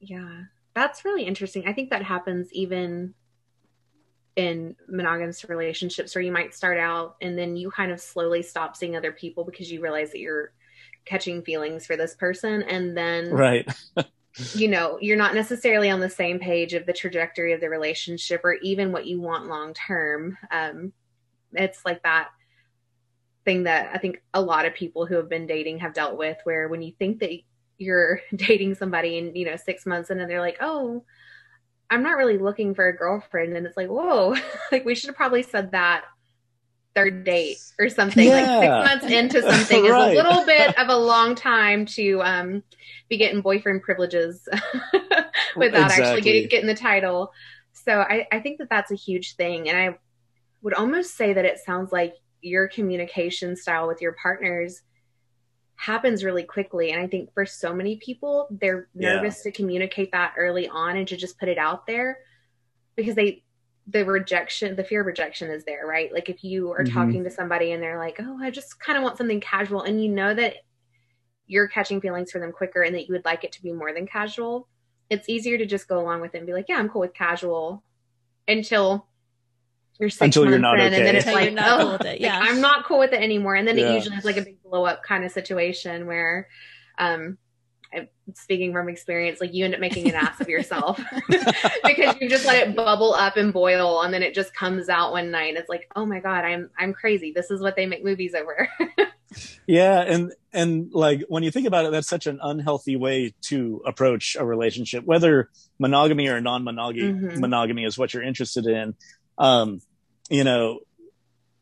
Yeah. 0.00 0.42
That's 0.74 1.04
really 1.04 1.24
interesting. 1.24 1.64
I 1.66 1.72
think 1.72 1.90
that 1.90 2.02
happens 2.02 2.48
even 2.52 3.14
in 4.36 4.74
monogamous 4.88 5.48
relationships 5.48 6.14
where 6.14 6.22
you 6.22 6.32
might 6.32 6.54
start 6.54 6.78
out 6.78 7.16
and 7.22 7.38
then 7.38 7.56
you 7.56 7.70
kind 7.70 7.92
of 7.92 8.00
slowly 8.00 8.42
stop 8.42 8.76
seeing 8.76 8.96
other 8.96 9.12
people 9.12 9.44
because 9.44 9.70
you 9.70 9.80
realize 9.80 10.10
that 10.10 10.18
you're 10.18 10.52
catching 11.04 11.42
feelings 11.42 11.86
for 11.86 11.96
this 11.96 12.14
person 12.16 12.62
and 12.62 12.96
then 12.96 13.30
right 13.30 13.68
you 14.54 14.68
know, 14.68 14.98
you're 15.00 15.16
not 15.16 15.34
necessarily 15.34 15.90
on 15.90 16.00
the 16.00 16.10
same 16.10 16.38
page 16.38 16.74
of 16.74 16.86
the 16.86 16.92
trajectory 16.92 17.52
of 17.52 17.60
the 17.60 17.68
relationship 17.68 18.40
or 18.44 18.54
even 18.54 18.90
what 18.90 19.06
you 19.06 19.20
want 19.20 19.46
long 19.46 19.74
term. 19.74 20.36
Um, 20.50 20.92
it's 21.52 21.84
like 21.84 22.02
that 22.02 22.30
thing 23.44 23.64
that 23.64 23.90
I 23.94 23.98
think 23.98 24.22
a 24.32 24.40
lot 24.40 24.66
of 24.66 24.74
people 24.74 25.06
who 25.06 25.16
have 25.16 25.28
been 25.28 25.46
dating 25.46 25.78
have 25.78 25.94
dealt 25.94 26.16
with, 26.16 26.38
where 26.44 26.68
when 26.68 26.82
you 26.82 26.92
think 26.98 27.20
that 27.20 27.32
you're 27.78 28.20
dating 28.34 28.74
somebody 28.74 29.18
in, 29.18 29.34
you 29.34 29.46
know, 29.46 29.56
six 29.56 29.86
months 29.86 30.10
and 30.10 30.20
then 30.20 30.28
they're 30.28 30.40
like, 30.40 30.58
oh, 30.60 31.04
I'm 31.90 32.02
not 32.02 32.16
really 32.16 32.38
looking 32.38 32.74
for 32.74 32.88
a 32.88 32.96
girlfriend. 32.96 33.56
And 33.56 33.66
it's 33.66 33.76
like, 33.76 33.88
whoa, 33.88 34.34
like 34.72 34.84
we 34.84 34.94
should 34.94 35.08
have 35.08 35.16
probably 35.16 35.42
said 35.42 35.72
that 35.72 36.04
third 36.94 37.24
date 37.24 37.58
or 37.78 37.88
something 37.88 38.28
yeah. 38.28 38.58
like 38.58 38.62
six 38.62 38.90
months 38.90 39.14
into 39.14 39.42
something 39.50 39.84
right. 39.84 40.12
is 40.12 40.18
a 40.18 40.22
little 40.22 40.44
bit 40.46 40.78
of 40.78 40.88
a 40.88 40.96
long 40.96 41.34
time 41.34 41.84
to 41.84 42.22
um, 42.22 42.62
be 43.08 43.16
getting 43.16 43.40
boyfriend 43.40 43.82
privileges 43.82 44.48
without 45.56 45.90
exactly. 45.90 46.04
actually 46.04 46.20
getting, 46.20 46.48
getting 46.48 46.66
the 46.68 46.74
title 46.74 47.32
so 47.72 48.00
I, 48.00 48.26
I 48.30 48.38
think 48.38 48.58
that 48.58 48.70
that's 48.70 48.92
a 48.92 48.94
huge 48.94 49.34
thing 49.34 49.68
and 49.68 49.76
i 49.76 49.98
would 50.62 50.74
almost 50.74 51.16
say 51.16 51.32
that 51.32 51.44
it 51.44 51.58
sounds 51.58 51.92
like 51.92 52.14
your 52.44 52.68
communication 52.68 53.56
style 53.56 53.88
with 53.88 54.00
your 54.00 54.12
partners 54.20 54.82
happens 55.76 56.22
really 56.22 56.44
quickly 56.44 56.92
and 56.92 57.00
i 57.02 57.06
think 57.06 57.32
for 57.34 57.44
so 57.44 57.74
many 57.74 57.96
people 57.96 58.46
they're 58.50 58.88
nervous 58.94 59.42
yeah. 59.44 59.50
to 59.50 59.56
communicate 59.56 60.12
that 60.12 60.32
early 60.38 60.68
on 60.68 60.96
and 60.96 61.08
to 61.08 61.16
just 61.16 61.38
put 61.38 61.48
it 61.48 61.58
out 61.58 61.86
there 61.86 62.18
because 62.96 63.14
they 63.16 63.42
the 63.86 64.04
rejection, 64.04 64.76
the 64.76 64.84
fear 64.84 65.00
of 65.00 65.06
rejection 65.06 65.50
is 65.50 65.64
there, 65.64 65.86
right? 65.86 66.12
Like 66.12 66.28
if 66.28 66.42
you 66.42 66.72
are 66.72 66.84
mm-hmm. 66.84 66.94
talking 66.94 67.24
to 67.24 67.30
somebody 67.30 67.72
and 67.72 67.82
they're 67.82 67.98
like, 67.98 68.16
"Oh, 68.18 68.38
I 68.40 68.50
just 68.50 68.80
kind 68.80 68.96
of 68.96 69.04
want 69.04 69.18
something 69.18 69.40
casual," 69.40 69.82
and 69.82 70.02
you 70.02 70.08
know 70.08 70.32
that 70.34 70.56
you're 71.46 71.68
catching 71.68 72.00
feelings 72.00 72.30
for 72.30 72.38
them 72.38 72.52
quicker 72.52 72.82
and 72.82 72.94
that 72.94 73.06
you 73.06 73.12
would 73.12 73.24
like 73.24 73.44
it 73.44 73.52
to 73.52 73.62
be 73.62 73.72
more 73.72 73.92
than 73.92 74.06
casual, 74.06 74.66
it's 75.10 75.28
easier 75.28 75.58
to 75.58 75.66
just 75.66 75.88
go 75.88 76.00
along 76.00 76.22
with 76.22 76.34
it 76.34 76.38
and 76.38 76.46
be 76.46 76.54
like, 76.54 76.66
"Yeah, 76.68 76.76
I'm 76.78 76.88
cool 76.88 77.02
with 77.02 77.14
casual," 77.14 77.82
until 78.48 79.06
you're 79.98 80.10
six 80.10 80.22
until 80.22 80.48
you're 80.48 80.58
not 80.58 80.80
in, 80.80 80.86
okay. 80.86 80.96
and 80.96 81.06
then 81.06 81.16
it's 81.16 81.26
like, 81.26 81.54
"Oh, 81.58 81.98
cool 82.00 82.14
yeah. 82.14 82.40
like, 82.40 82.50
I'm 82.50 82.60
not 82.60 82.84
cool 82.84 82.98
with 82.98 83.12
it 83.12 83.22
anymore," 83.22 83.54
and 83.54 83.66
then 83.66 83.78
yeah. 83.78 83.90
it 83.90 83.94
usually 83.94 84.16
is 84.16 84.24
like 84.24 84.36
a 84.36 84.42
big 84.42 84.62
blow 84.62 84.84
up 84.84 85.02
kind 85.04 85.24
of 85.24 85.30
situation 85.30 86.06
where, 86.06 86.48
um, 86.98 87.38
speaking 88.34 88.72
from 88.72 88.88
experience, 88.88 89.40
like 89.40 89.54
you 89.54 89.64
end 89.64 89.74
up 89.74 89.80
making 89.80 90.08
an 90.08 90.14
ass 90.14 90.40
of 90.40 90.48
yourself 90.48 91.00
because 91.84 92.16
you 92.20 92.28
just 92.28 92.46
let 92.46 92.68
it 92.68 92.74
bubble 92.74 93.14
up 93.14 93.36
and 93.36 93.52
boil, 93.52 94.02
and 94.02 94.12
then 94.12 94.22
it 94.22 94.34
just 94.34 94.54
comes 94.54 94.88
out 94.88 95.12
one 95.12 95.30
night. 95.30 95.50
And 95.50 95.58
it's 95.58 95.68
like, 95.68 95.88
oh 95.94 96.06
my 96.06 96.20
god, 96.20 96.44
I'm 96.44 96.70
I'm 96.78 96.92
crazy. 96.92 97.32
This 97.32 97.50
is 97.50 97.60
what 97.60 97.76
they 97.76 97.86
make 97.86 98.04
movies 98.04 98.34
over. 98.34 98.68
yeah, 99.66 100.00
and 100.00 100.32
and 100.52 100.92
like 100.92 101.22
when 101.28 101.42
you 101.42 101.50
think 101.50 101.66
about 101.66 101.84
it, 101.84 101.92
that's 101.92 102.08
such 102.08 102.26
an 102.26 102.38
unhealthy 102.42 102.96
way 102.96 103.34
to 103.42 103.82
approach 103.86 104.36
a 104.38 104.44
relationship, 104.44 105.04
whether 105.04 105.50
monogamy 105.78 106.28
or 106.28 106.40
non-monogamy 106.40 107.12
mm-hmm. 107.12 107.40
monogamy 107.40 107.84
is 107.84 107.98
what 107.98 108.12
you're 108.12 108.22
interested 108.22 108.66
in. 108.66 108.94
Um, 109.38 109.80
you 110.30 110.44
know, 110.44 110.80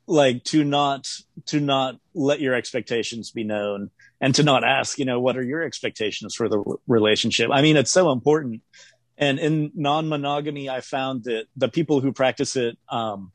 like 0.07 0.45
to 0.45 0.65
not 0.65 1.09
to 1.47 1.61
not 1.61 1.97
let 2.15 2.41
your 2.41 2.55
expectations 2.55 3.31
be 3.31 3.45
known 3.45 3.91
and 4.21 4.35
to 4.35 4.43
not 4.43 4.65
ask 4.65 4.99
you 4.99 5.05
know 5.05 5.21
what 5.21 5.37
are 5.37 5.43
your 5.43 5.63
expectations 5.63 6.35
for 6.35 6.49
the 6.49 6.63
relationship? 6.87 7.51
I 7.53 7.63
mean 7.63 7.77
it's 7.77 7.93
so 7.93 8.13
important. 8.13 8.63
And 9.19 9.39
in 9.39 9.71
non-monogamy 9.75 10.69
i 10.69 10.81
found 10.81 11.25
that 11.25 11.47
the 11.57 11.69
people 11.69 12.01
who 12.01 12.13
practice 12.13 12.57
it 12.57 12.77
um, 12.89 13.31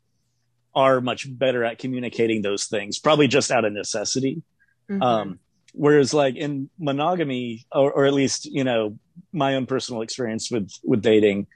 are 0.75 0.99
much 1.01 1.25
better 1.29 1.63
at 1.63 1.79
communicating 1.79 2.41
those 2.41 2.65
things 2.65 2.99
probably 2.99 3.27
just 3.27 3.51
out 3.51 3.65
of 3.65 3.73
necessity. 3.73 4.43
Mm-hmm. 4.89 5.01
um, 5.01 5.39
whereas 5.73 6.13
like 6.13 6.35
in 6.35 6.69
monogamy 6.79 7.65
or, 7.73 7.91
or, 7.91 8.05
at 8.05 8.13
least 8.13 8.45
you 8.45 8.63
know 8.63 8.97
my 9.33 9.55
own 9.55 9.65
personal 9.65 10.01
experience 10.01 10.49
with 10.49 10.71
with 10.83 11.01
dating 11.01 11.47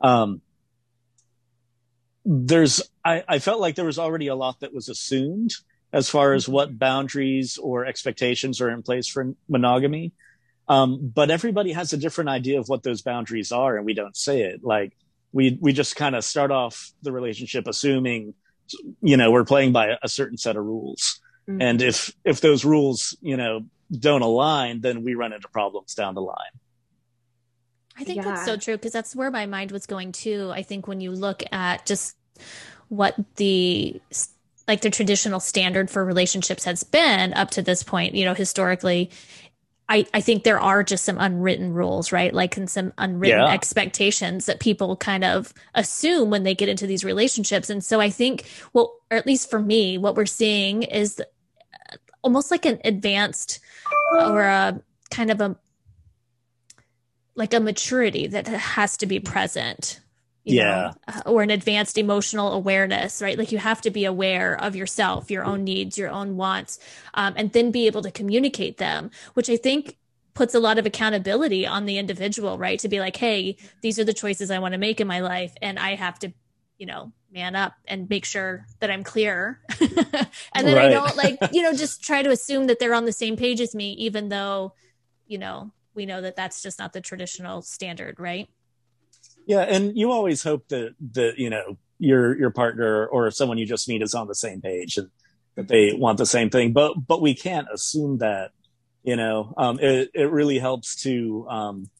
um, 0.00 0.40
there's 2.32 2.80
I, 3.04 3.24
I 3.26 3.38
felt 3.40 3.60
like 3.60 3.74
there 3.74 3.84
was 3.84 3.98
already 3.98 4.28
a 4.28 4.36
lot 4.36 4.60
that 4.60 4.72
was 4.72 4.88
assumed 4.88 5.52
as 5.92 6.08
far 6.08 6.32
as 6.32 6.48
what 6.48 6.78
boundaries 6.78 7.58
or 7.58 7.84
expectations 7.84 8.60
are 8.60 8.70
in 8.70 8.84
place 8.84 9.08
for 9.08 9.34
monogamy. 9.48 10.12
Um, 10.68 11.10
but 11.12 11.32
everybody 11.32 11.72
has 11.72 11.92
a 11.92 11.96
different 11.96 12.30
idea 12.30 12.60
of 12.60 12.68
what 12.68 12.84
those 12.84 13.02
boundaries 13.02 13.50
are, 13.50 13.76
and 13.76 13.84
we 13.84 13.94
don't 13.94 14.16
say 14.16 14.42
it. 14.42 14.62
Like 14.62 14.92
we 15.32 15.58
we 15.60 15.72
just 15.72 15.96
kind 15.96 16.14
of 16.14 16.24
start 16.24 16.52
off 16.52 16.92
the 17.02 17.10
relationship 17.10 17.66
assuming, 17.66 18.34
you 19.02 19.16
know, 19.16 19.32
we're 19.32 19.44
playing 19.44 19.72
by 19.72 19.96
a 20.00 20.08
certain 20.08 20.38
set 20.38 20.56
of 20.56 20.64
rules, 20.64 21.18
mm-hmm. 21.48 21.60
and 21.60 21.82
if 21.82 22.12
if 22.24 22.40
those 22.40 22.64
rules, 22.64 23.16
you 23.20 23.36
know, 23.36 23.64
don't 23.90 24.22
align, 24.22 24.82
then 24.82 25.02
we 25.02 25.16
run 25.16 25.32
into 25.32 25.48
problems 25.48 25.94
down 25.94 26.14
the 26.14 26.22
line. 26.22 26.54
I 27.98 28.04
think 28.04 28.18
yeah. 28.18 28.22
that's 28.22 28.44
so 28.44 28.56
true 28.56 28.76
because 28.76 28.92
that's 28.92 29.16
where 29.16 29.32
my 29.32 29.46
mind 29.46 29.72
was 29.72 29.86
going 29.86 30.12
too. 30.12 30.52
I 30.54 30.62
think 30.62 30.86
when 30.86 31.00
you 31.00 31.10
look 31.10 31.42
at 31.50 31.84
just 31.84 32.16
what 32.88 33.14
the 33.36 34.00
like 34.68 34.82
the 34.82 34.90
traditional 34.90 35.40
standard 35.40 35.90
for 35.90 36.04
relationships 36.04 36.64
has 36.64 36.84
been 36.84 37.32
up 37.34 37.50
to 37.50 37.62
this 37.62 37.82
point, 37.82 38.14
you 38.14 38.24
know, 38.24 38.34
historically, 38.34 39.10
I, 39.88 40.06
I 40.14 40.20
think 40.20 40.44
there 40.44 40.60
are 40.60 40.84
just 40.84 41.04
some 41.04 41.18
unwritten 41.18 41.74
rules, 41.74 42.12
right? 42.12 42.32
Like 42.32 42.56
and 42.56 42.70
some 42.70 42.92
unwritten 42.96 43.40
yeah. 43.40 43.52
expectations 43.52 44.46
that 44.46 44.60
people 44.60 44.94
kind 44.96 45.24
of 45.24 45.52
assume 45.74 46.30
when 46.30 46.44
they 46.44 46.54
get 46.54 46.68
into 46.68 46.86
these 46.86 47.04
relationships. 47.04 47.68
And 47.68 47.82
so 47.82 48.00
I 48.00 48.10
think, 48.10 48.44
well, 48.72 48.94
or 49.10 49.16
at 49.16 49.26
least 49.26 49.50
for 49.50 49.58
me, 49.58 49.98
what 49.98 50.14
we're 50.14 50.26
seeing 50.26 50.84
is 50.84 51.20
almost 52.22 52.52
like 52.52 52.64
an 52.66 52.78
advanced 52.84 53.58
or 54.12 54.42
a 54.42 54.80
kind 55.10 55.30
of 55.32 55.40
a 55.40 55.56
like 57.34 57.54
a 57.54 57.60
maturity 57.60 58.28
that 58.28 58.46
has 58.46 58.96
to 58.98 59.06
be 59.06 59.18
present 59.18 60.00
yeah 60.44 60.92
know, 61.08 61.14
uh, 61.14 61.22
or 61.26 61.42
an 61.42 61.50
advanced 61.50 61.98
emotional 61.98 62.52
awareness 62.52 63.20
right? 63.20 63.38
Like 63.38 63.52
you 63.52 63.58
have 63.58 63.80
to 63.82 63.90
be 63.90 64.04
aware 64.04 64.58
of 64.62 64.74
yourself 64.74 65.30
your 65.30 65.44
own 65.44 65.64
needs 65.64 65.98
your 65.98 66.10
own 66.10 66.36
wants 66.36 66.78
um, 67.14 67.34
and 67.36 67.52
then 67.52 67.70
be 67.70 67.86
able 67.86 68.02
to 68.02 68.10
communicate 68.10 68.78
them 68.78 69.10
which 69.34 69.50
i 69.50 69.56
think 69.56 69.96
puts 70.32 70.54
a 70.54 70.60
lot 70.60 70.78
of 70.78 70.86
accountability 70.86 71.66
on 71.66 71.86
the 71.86 71.98
individual 71.98 72.56
right? 72.58 72.78
To 72.80 72.88
be 72.88 73.00
like 73.00 73.16
hey 73.16 73.56
these 73.82 73.98
are 73.98 74.04
the 74.04 74.14
choices 74.14 74.50
i 74.50 74.58
want 74.58 74.72
to 74.72 74.78
make 74.78 75.00
in 75.00 75.06
my 75.06 75.20
life 75.20 75.52
and 75.60 75.78
i 75.78 75.94
have 75.94 76.18
to 76.20 76.32
you 76.78 76.86
know 76.86 77.12
man 77.30 77.54
up 77.54 77.74
and 77.86 78.08
make 78.08 78.24
sure 78.24 78.66
that 78.80 78.90
i'm 78.90 79.04
clear. 79.04 79.60
And 80.52 80.66
then 80.66 80.76
right. 80.76 80.86
i 80.86 80.88
don't 80.88 81.16
like 81.16 81.38
you 81.52 81.62
know 81.62 81.72
just 81.72 82.02
try 82.02 82.22
to 82.22 82.30
assume 82.30 82.66
that 82.66 82.78
they're 82.78 82.94
on 82.94 83.04
the 83.04 83.12
same 83.12 83.36
page 83.36 83.60
as 83.60 83.74
me 83.74 83.92
even 83.92 84.28
though 84.28 84.74
you 85.26 85.38
know 85.38 85.72
we 85.94 86.06
know 86.06 86.20
that 86.20 86.36
that's 86.36 86.62
just 86.62 86.78
not 86.78 86.92
the 86.92 87.00
traditional 87.00 87.62
standard 87.62 88.18
right 88.18 88.48
yeah, 89.50 89.62
and 89.62 89.96
you 89.98 90.12
always 90.12 90.44
hope 90.44 90.68
that 90.68 90.94
that 91.14 91.34
you 91.36 91.50
know 91.50 91.76
your 91.98 92.38
your 92.38 92.50
partner 92.50 93.04
or 93.08 93.32
someone 93.32 93.58
you 93.58 93.66
just 93.66 93.88
meet 93.88 94.00
is 94.00 94.14
on 94.14 94.28
the 94.28 94.34
same 94.36 94.60
page 94.60 94.96
and 94.96 95.10
that 95.56 95.66
they 95.66 95.92
want 95.92 96.18
the 96.18 96.26
same 96.26 96.50
thing. 96.50 96.72
But 96.72 96.94
but 97.04 97.20
we 97.20 97.34
can't 97.34 97.66
assume 97.72 98.18
that. 98.18 98.52
You 99.02 99.16
know, 99.16 99.52
um, 99.56 99.80
it 99.80 100.10
it 100.14 100.30
really 100.30 100.60
helps 100.60 101.02
to 101.02 101.48
um, 101.48 101.90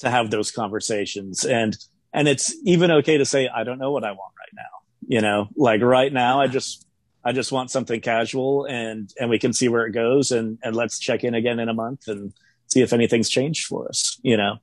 to 0.00 0.10
have 0.10 0.32
those 0.32 0.50
conversations 0.50 1.44
and 1.44 1.76
and 2.12 2.26
it's 2.26 2.56
even 2.64 2.90
okay 2.90 3.18
to 3.18 3.24
say 3.24 3.46
I 3.46 3.62
don't 3.62 3.78
know 3.78 3.92
what 3.92 4.02
I 4.02 4.10
want 4.10 4.34
right 4.36 4.52
now. 4.52 5.06
You 5.06 5.20
know, 5.20 5.48
like 5.54 5.82
right 5.82 6.12
now 6.12 6.40
I 6.40 6.48
just 6.48 6.84
I 7.24 7.30
just 7.30 7.52
want 7.52 7.70
something 7.70 8.00
casual 8.00 8.64
and 8.64 9.12
and 9.20 9.30
we 9.30 9.38
can 9.38 9.52
see 9.52 9.68
where 9.68 9.86
it 9.86 9.92
goes 9.92 10.32
and 10.32 10.58
and 10.64 10.74
let's 10.74 10.98
check 10.98 11.22
in 11.22 11.34
again 11.34 11.60
in 11.60 11.68
a 11.68 11.74
month 11.74 12.08
and 12.08 12.32
see 12.66 12.80
if 12.80 12.92
anything's 12.92 13.30
changed 13.30 13.66
for 13.66 13.86
us. 13.88 14.18
You 14.24 14.38
know. 14.38 14.56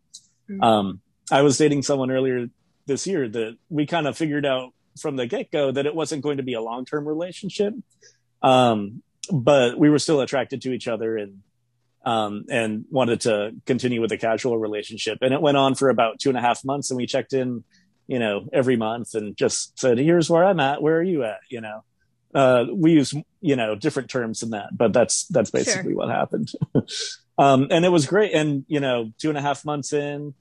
Mm-hmm. 0.49 0.61
Um, 0.61 1.01
I 1.31 1.41
was 1.41 1.57
dating 1.57 1.83
someone 1.83 2.11
earlier 2.11 2.47
this 2.85 3.05
year 3.05 3.27
that 3.27 3.57
we 3.69 3.85
kind 3.85 4.07
of 4.07 4.17
figured 4.17 4.45
out 4.45 4.73
from 4.99 5.15
the 5.15 5.27
get 5.27 5.51
go 5.51 5.71
that 5.71 5.85
it 5.85 5.95
wasn't 5.95 6.23
going 6.23 6.37
to 6.37 6.43
be 6.43 6.53
a 6.53 6.61
long 6.61 6.85
term 6.85 7.07
relationship. 7.07 7.73
Um, 8.41 9.03
but 9.31 9.77
we 9.77 9.89
were 9.89 9.99
still 9.99 10.21
attracted 10.21 10.61
to 10.61 10.71
each 10.71 10.87
other 10.87 11.17
and, 11.17 11.41
um, 12.05 12.45
and 12.49 12.85
wanted 12.89 13.21
to 13.21 13.51
continue 13.65 13.99
with 14.01 14.11
a 14.11 14.17
casual 14.17 14.57
relationship. 14.57 15.19
And 15.21 15.33
it 15.33 15.41
went 15.41 15.57
on 15.57 15.75
for 15.75 15.89
about 15.89 16.19
two 16.19 16.29
and 16.29 16.37
a 16.37 16.41
half 16.41 16.63
months 16.63 16.89
and 16.89 16.97
we 16.97 17.05
checked 17.05 17.33
in, 17.33 17.63
you 18.07 18.19
know, 18.19 18.47
every 18.53 18.77
month 18.77 19.15
and 19.15 19.35
just 19.35 19.77
said, 19.77 19.97
here's 19.97 20.29
where 20.29 20.45
I'm 20.45 20.61
at. 20.61 20.81
Where 20.81 20.97
are 20.97 21.03
you 21.03 21.25
at? 21.25 21.39
You 21.49 21.61
know, 21.61 21.83
uh, 22.33 22.65
we 22.73 22.93
use, 22.93 23.13
you 23.41 23.57
know, 23.57 23.75
different 23.75 24.09
terms 24.09 24.39
than 24.39 24.51
that, 24.51 24.69
but 24.71 24.93
that's, 24.93 25.27
that's 25.27 25.51
basically 25.51 25.91
sure. 25.91 25.97
what 25.97 26.09
happened. 26.09 26.49
um, 27.37 27.67
and 27.69 27.83
it 27.83 27.89
was 27.89 28.05
great. 28.05 28.33
And, 28.33 28.63
you 28.69 28.79
know, 28.79 29.11
two 29.17 29.29
and 29.29 29.37
a 29.37 29.41
half 29.41 29.65
months 29.65 29.91
in, 29.91 30.33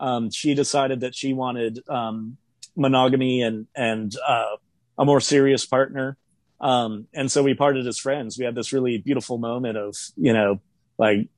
um, 0.00 0.30
she 0.30 0.54
decided 0.54 1.00
that 1.00 1.14
she 1.14 1.32
wanted 1.32 1.80
um, 1.88 2.36
monogamy 2.76 3.42
and 3.42 3.66
and 3.74 4.14
uh, 4.26 4.56
a 4.98 5.04
more 5.04 5.20
serious 5.20 5.66
partner. 5.66 6.16
Um, 6.60 7.06
and 7.12 7.30
so 7.30 7.42
we 7.42 7.54
parted 7.54 7.86
as 7.86 7.98
friends. 7.98 8.38
We 8.38 8.44
had 8.44 8.54
this 8.54 8.72
really 8.72 8.98
beautiful 8.98 9.38
moment 9.38 9.76
of, 9.76 9.96
you 10.16 10.32
know, 10.32 10.60
like, 10.96 11.28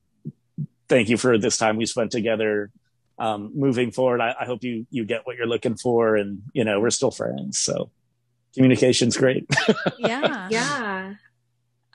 thank 0.87 1.09
you 1.09 1.17
for 1.17 1.37
this 1.37 1.57
time 1.57 1.75
we 1.75 1.85
spent 1.85 2.11
together. 2.11 2.71
Um, 3.19 3.51
moving 3.55 3.91
forward, 3.91 4.21
I, 4.21 4.35
I, 4.39 4.45
hope 4.45 4.63
you 4.63 4.85
you 4.91 5.03
get 5.03 5.25
what 5.25 5.37
you're 5.37 5.47
looking 5.47 5.75
for, 5.75 6.15
and 6.15 6.43
you 6.53 6.63
know, 6.63 6.79
we're 6.79 6.91
still 6.91 7.09
friends. 7.09 7.57
So 7.57 7.89
communication's 8.53 9.17
great. 9.17 9.49
yeah, 9.97 10.47
yeah. 10.51 11.15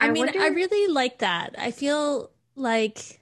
I, 0.01 0.09
I 0.09 0.11
mean, 0.11 0.27
wonder... 0.27 0.41
I 0.41 0.49
really 0.49 0.93
like 0.93 1.21
that. 1.21 1.55
I 1.57 1.71
feel 1.71 2.33
like 2.57 3.22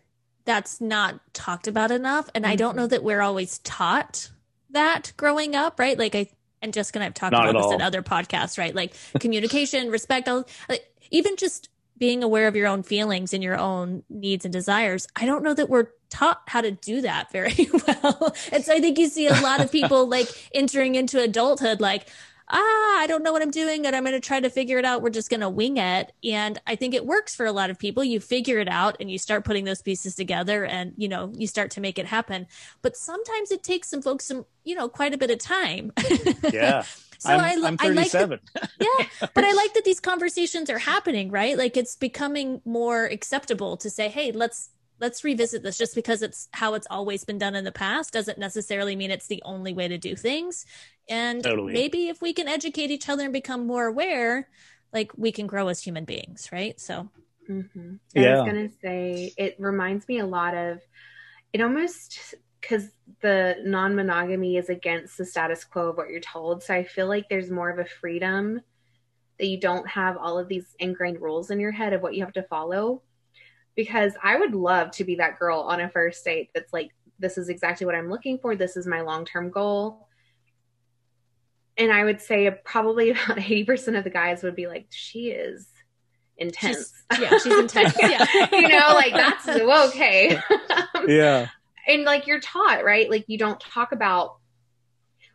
that's 0.50 0.80
not 0.80 1.20
talked 1.32 1.68
about 1.68 1.92
enough. 1.92 2.28
And 2.34 2.44
mm-hmm. 2.44 2.52
I 2.52 2.56
don't 2.56 2.74
know 2.74 2.82
mm-hmm. 2.82 2.90
that 2.90 3.04
we're 3.04 3.20
always 3.20 3.58
taught 3.58 4.30
that 4.70 5.12
growing 5.16 5.54
up, 5.54 5.78
right? 5.78 5.96
Like 5.96 6.16
I 6.16 6.28
and 6.60 6.74
Jessica 6.74 6.98
and 6.98 7.04
I've 7.04 7.14
talked 7.14 7.32
not 7.32 7.48
about 7.48 7.62
this 7.62 7.72
in 7.72 7.80
other 7.80 8.02
podcasts, 8.02 8.58
right? 8.58 8.74
Like 8.74 8.94
communication, 9.20 9.90
respect, 9.98 10.28
all 10.28 10.44
like, 10.68 10.84
even 11.12 11.36
just 11.36 11.68
being 11.98 12.24
aware 12.24 12.48
of 12.48 12.56
your 12.56 12.66
own 12.66 12.82
feelings 12.82 13.32
and 13.32 13.44
your 13.44 13.58
own 13.58 14.02
needs 14.08 14.44
and 14.44 14.52
desires. 14.52 15.06
I 15.14 15.24
don't 15.24 15.44
know 15.44 15.54
that 15.54 15.68
we're 15.68 15.88
taught 16.08 16.42
how 16.48 16.62
to 16.62 16.72
do 16.72 17.02
that 17.02 17.30
very 17.30 17.68
well. 17.86 18.34
and 18.50 18.64
so 18.64 18.74
I 18.74 18.80
think 18.80 18.98
you 18.98 19.08
see 19.08 19.28
a 19.28 19.40
lot 19.40 19.60
of 19.60 19.70
people 19.70 20.08
like 20.08 20.28
entering 20.52 20.96
into 20.96 21.22
adulthood 21.22 21.80
like, 21.80 22.08
ah, 22.50 23.00
I 23.00 23.06
don't 23.08 23.22
know 23.22 23.32
what 23.32 23.42
I'm 23.42 23.50
doing 23.50 23.86
and 23.86 23.94
I'm 23.94 24.04
going 24.04 24.14
to 24.14 24.20
try 24.20 24.40
to 24.40 24.50
figure 24.50 24.78
it 24.78 24.84
out. 24.84 25.02
We're 25.02 25.10
just 25.10 25.30
going 25.30 25.40
to 25.40 25.48
wing 25.48 25.76
it. 25.76 26.12
And 26.24 26.60
I 26.66 26.76
think 26.76 26.94
it 26.94 27.06
works 27.06 27.34
for 27.34 27.46
a 27.46 27.52
lot 27.52 27.70
of 27.70 27.78
people. 27.78 28.02
You 28.04 28.20
figure 28.20 28.58
it 28.58 28.68
out 28.68 28.96
and 29.00 29.10
you 29.10 29.18
start 29.18 29.44
putting 29.44 29.64
those 29.64 29.82
pieces 29.82 30.14
together 30.14 30.64
and, 30.64 30.92
you 30.96 31.08
know, 31.08 31.32
you 31.36 31.46
start 31.46 31.70
to 31.72 31.80
make 31.80 31.98
it 31.98 32.06
happen. 32.06 32.46
But 32.82 32.96
sometimes 32.96 33.50
it 33.50 33.62
takes 33.62 33.88
some 33.88 34.02
folks 34.02 34.24
some, 34.24 34.44
you 34.64 34.74
know, 34.74 34.88
quite 34.88 35.14
a 35.14 35.18
bit 35.18 35.30
of 35.30 35.38
time. 35.38 35.92
Yeah. 36.52 36.84
So 37.18 37.28
I'm, 37.28 37.62
I, 37.62 37.68
I'm 37.68 37.76
37. 37.76 38.40
I 38.56 38.60
like 38.60 38.70
that, 38.70 38.70
yeah, 39.20 39.28
but 39.34 39.44
I 39.44 39.52
like 39.52 39.74
that 39.74 39.84
these 39.84 40.00
conversations 40.00 40.70
are 40.70 40.78
happening, 40.78 41.30
right? 41.30 41.56
Like 41.56 41.76
it's 41.76 41.94
becoming 41.94 42.62
more 42.64 43.04
acceptable 43.04 43.76
to 43.76 43.90
say, 43.90 44.08
"Hey, 44.08 44.32
let's 44.32 44.70
let's 45.00 45.24
revisit 45.24 45.62
this 45.62 45.78
just 45.78 45.94
because 45.94 46.22
it's 46.22 46.48
how 46.52 46.74
it's 46.74 46.86
always 46.90 47.24
been 47.24 47.38
done 47.38 47.54
in 47.54 47.64
the 47.64 47.72
past 47.72 48.12
doesn't 48.12 48.38
necessarily 48.38 48.94
mean 48.94 49.10
it's 49.10 49.26
the 49.26 49.42
only 49.44 49.72
way 49.72 49.88
to 49.88 49.98
do 49.98 50.14
things 50.14 50.66
and 51.08 51.42
totally. 51.42 51.72
maybe 51.72 52.08
if 52.08 52.22
we 52.22 52.32
can 52.32 52.46
educate 52.46 52.90
each 52.90 53.08
other 53.08 53.24
and 53.24 53.32
become 53.32 53.66
more 53.66 53.86
aware 53.86 54.48
like 54.92 55.10
we 55.16 55.32
can 55.32 55.46
grow 55.46 55.68
as 55.68 55.82
human 55.82 56.04
beings 56.04 56.50
right 56.52 56.78
so 56.80 57.08
mm-hmm. 57.48 57.94
yeah. 58.14 58.28
i 58.28 58.40
was 58.40 58.46
gonna 58.46 58.68
say 58.82 59.32
it 59.36 59.56
reminds 59.58 60.06
me 60.06 60.18
a 60.18 60.26
lot 60.26 60.54
of 60.54 60.78
it 61.52 61.60
almost 61.60 62.34
because 62.60 62.90
the 63.22 63.56
non-monogamy 63.64 64.56
is 64.56 64.68
against 64.68 65.16
the 65.16 65.24
status 65.24 65.64
quo 65.64 65.88
of 65.88 65.96
what 65.96 66.10
you're 66.10 66.20
told 66.20 66.62
so 66.62 66.74
i 66.74 66.84
feel 66.84 67.08
like 67.08 67.28
there's 67.28 67.50
more 67.50 67.70
of 67.70 67.78
a 67.78 67.84
freedom 67.84 68.60
that 69.38 69.46
you 69.46 69.58
don't 69.58 69.88
have 69.88 70.18
all 70.18 70.38
of 70.38 70.48
these 70.48 70.76
ingrained 70.78 71.20
rules 71.20 71.50
in 71.50 71.58
your 71.58 71.72
head 71.72 71.94
of 71.94 72.02
what 72.02 72.14
you 72.14 72.22
have 72.22 72.34
to 72.34 72.42
follow 72.42 73.02
because 73.76 74.12
I 74.22 74.36
would 74.36 74.54
love 74.54 74.90
to 74.92 75.04
be 75.04 75.16
that 75.16 75.38
girl 75.38 75.60
on 75.60 75.80
a 75.80 75.88
first 75.88 76.24
date 76.24 76.50
that's 76.54 76.72
like, 76.72 76.90
this 77.18 77.38
is 77.38 77.48
exactly 77.48 77.86
what 77.86 77.94
I'm 77.94 78.10
looking 78.10 78.38
for. 78.38 78.56
This 78.56 78.76
is 78.76 78.86
my 78.86 79.02
long 79.02 79.24
term 79.24 79.50
goal. 79.50 80.08
And 81.76 81.92
I 81.92 82.04
would 82.04 82.20
say 82.20 82.50
probably 82.64 83.10
about 83.10 83.38
80% 83.38 83.96
of 83.96 84.04
the 84.04 84.10
guys 84.10 84.42
would 84.42 84.56
be 84.56 84.66
like, 84.66 84.86
she 84.90 85.30
is 85.30 85.68
intense. 86.40 86.92
She's, 87.12 87.20
yeah, 87.20 87.38
she's 87.38 87.58
intense. 87.58 87.94
Yeah. 88.00 88.26
you 88.52 88.68
know, 88.68 88.92
like 88.94 89.12
that's 89.12 89.46
okay. 89.48 90.40
yeah. 91.06 91.48
And 91.86 92.04
like 92.04 92.26
you're 92.26 92.40
taught, 92.40 92.84
right? 92.84 93.08
Like 93.08 93.24
you 93.28 93.38
don't 93.38 93.60
talk 93.60 93.92
about 93.92 94.36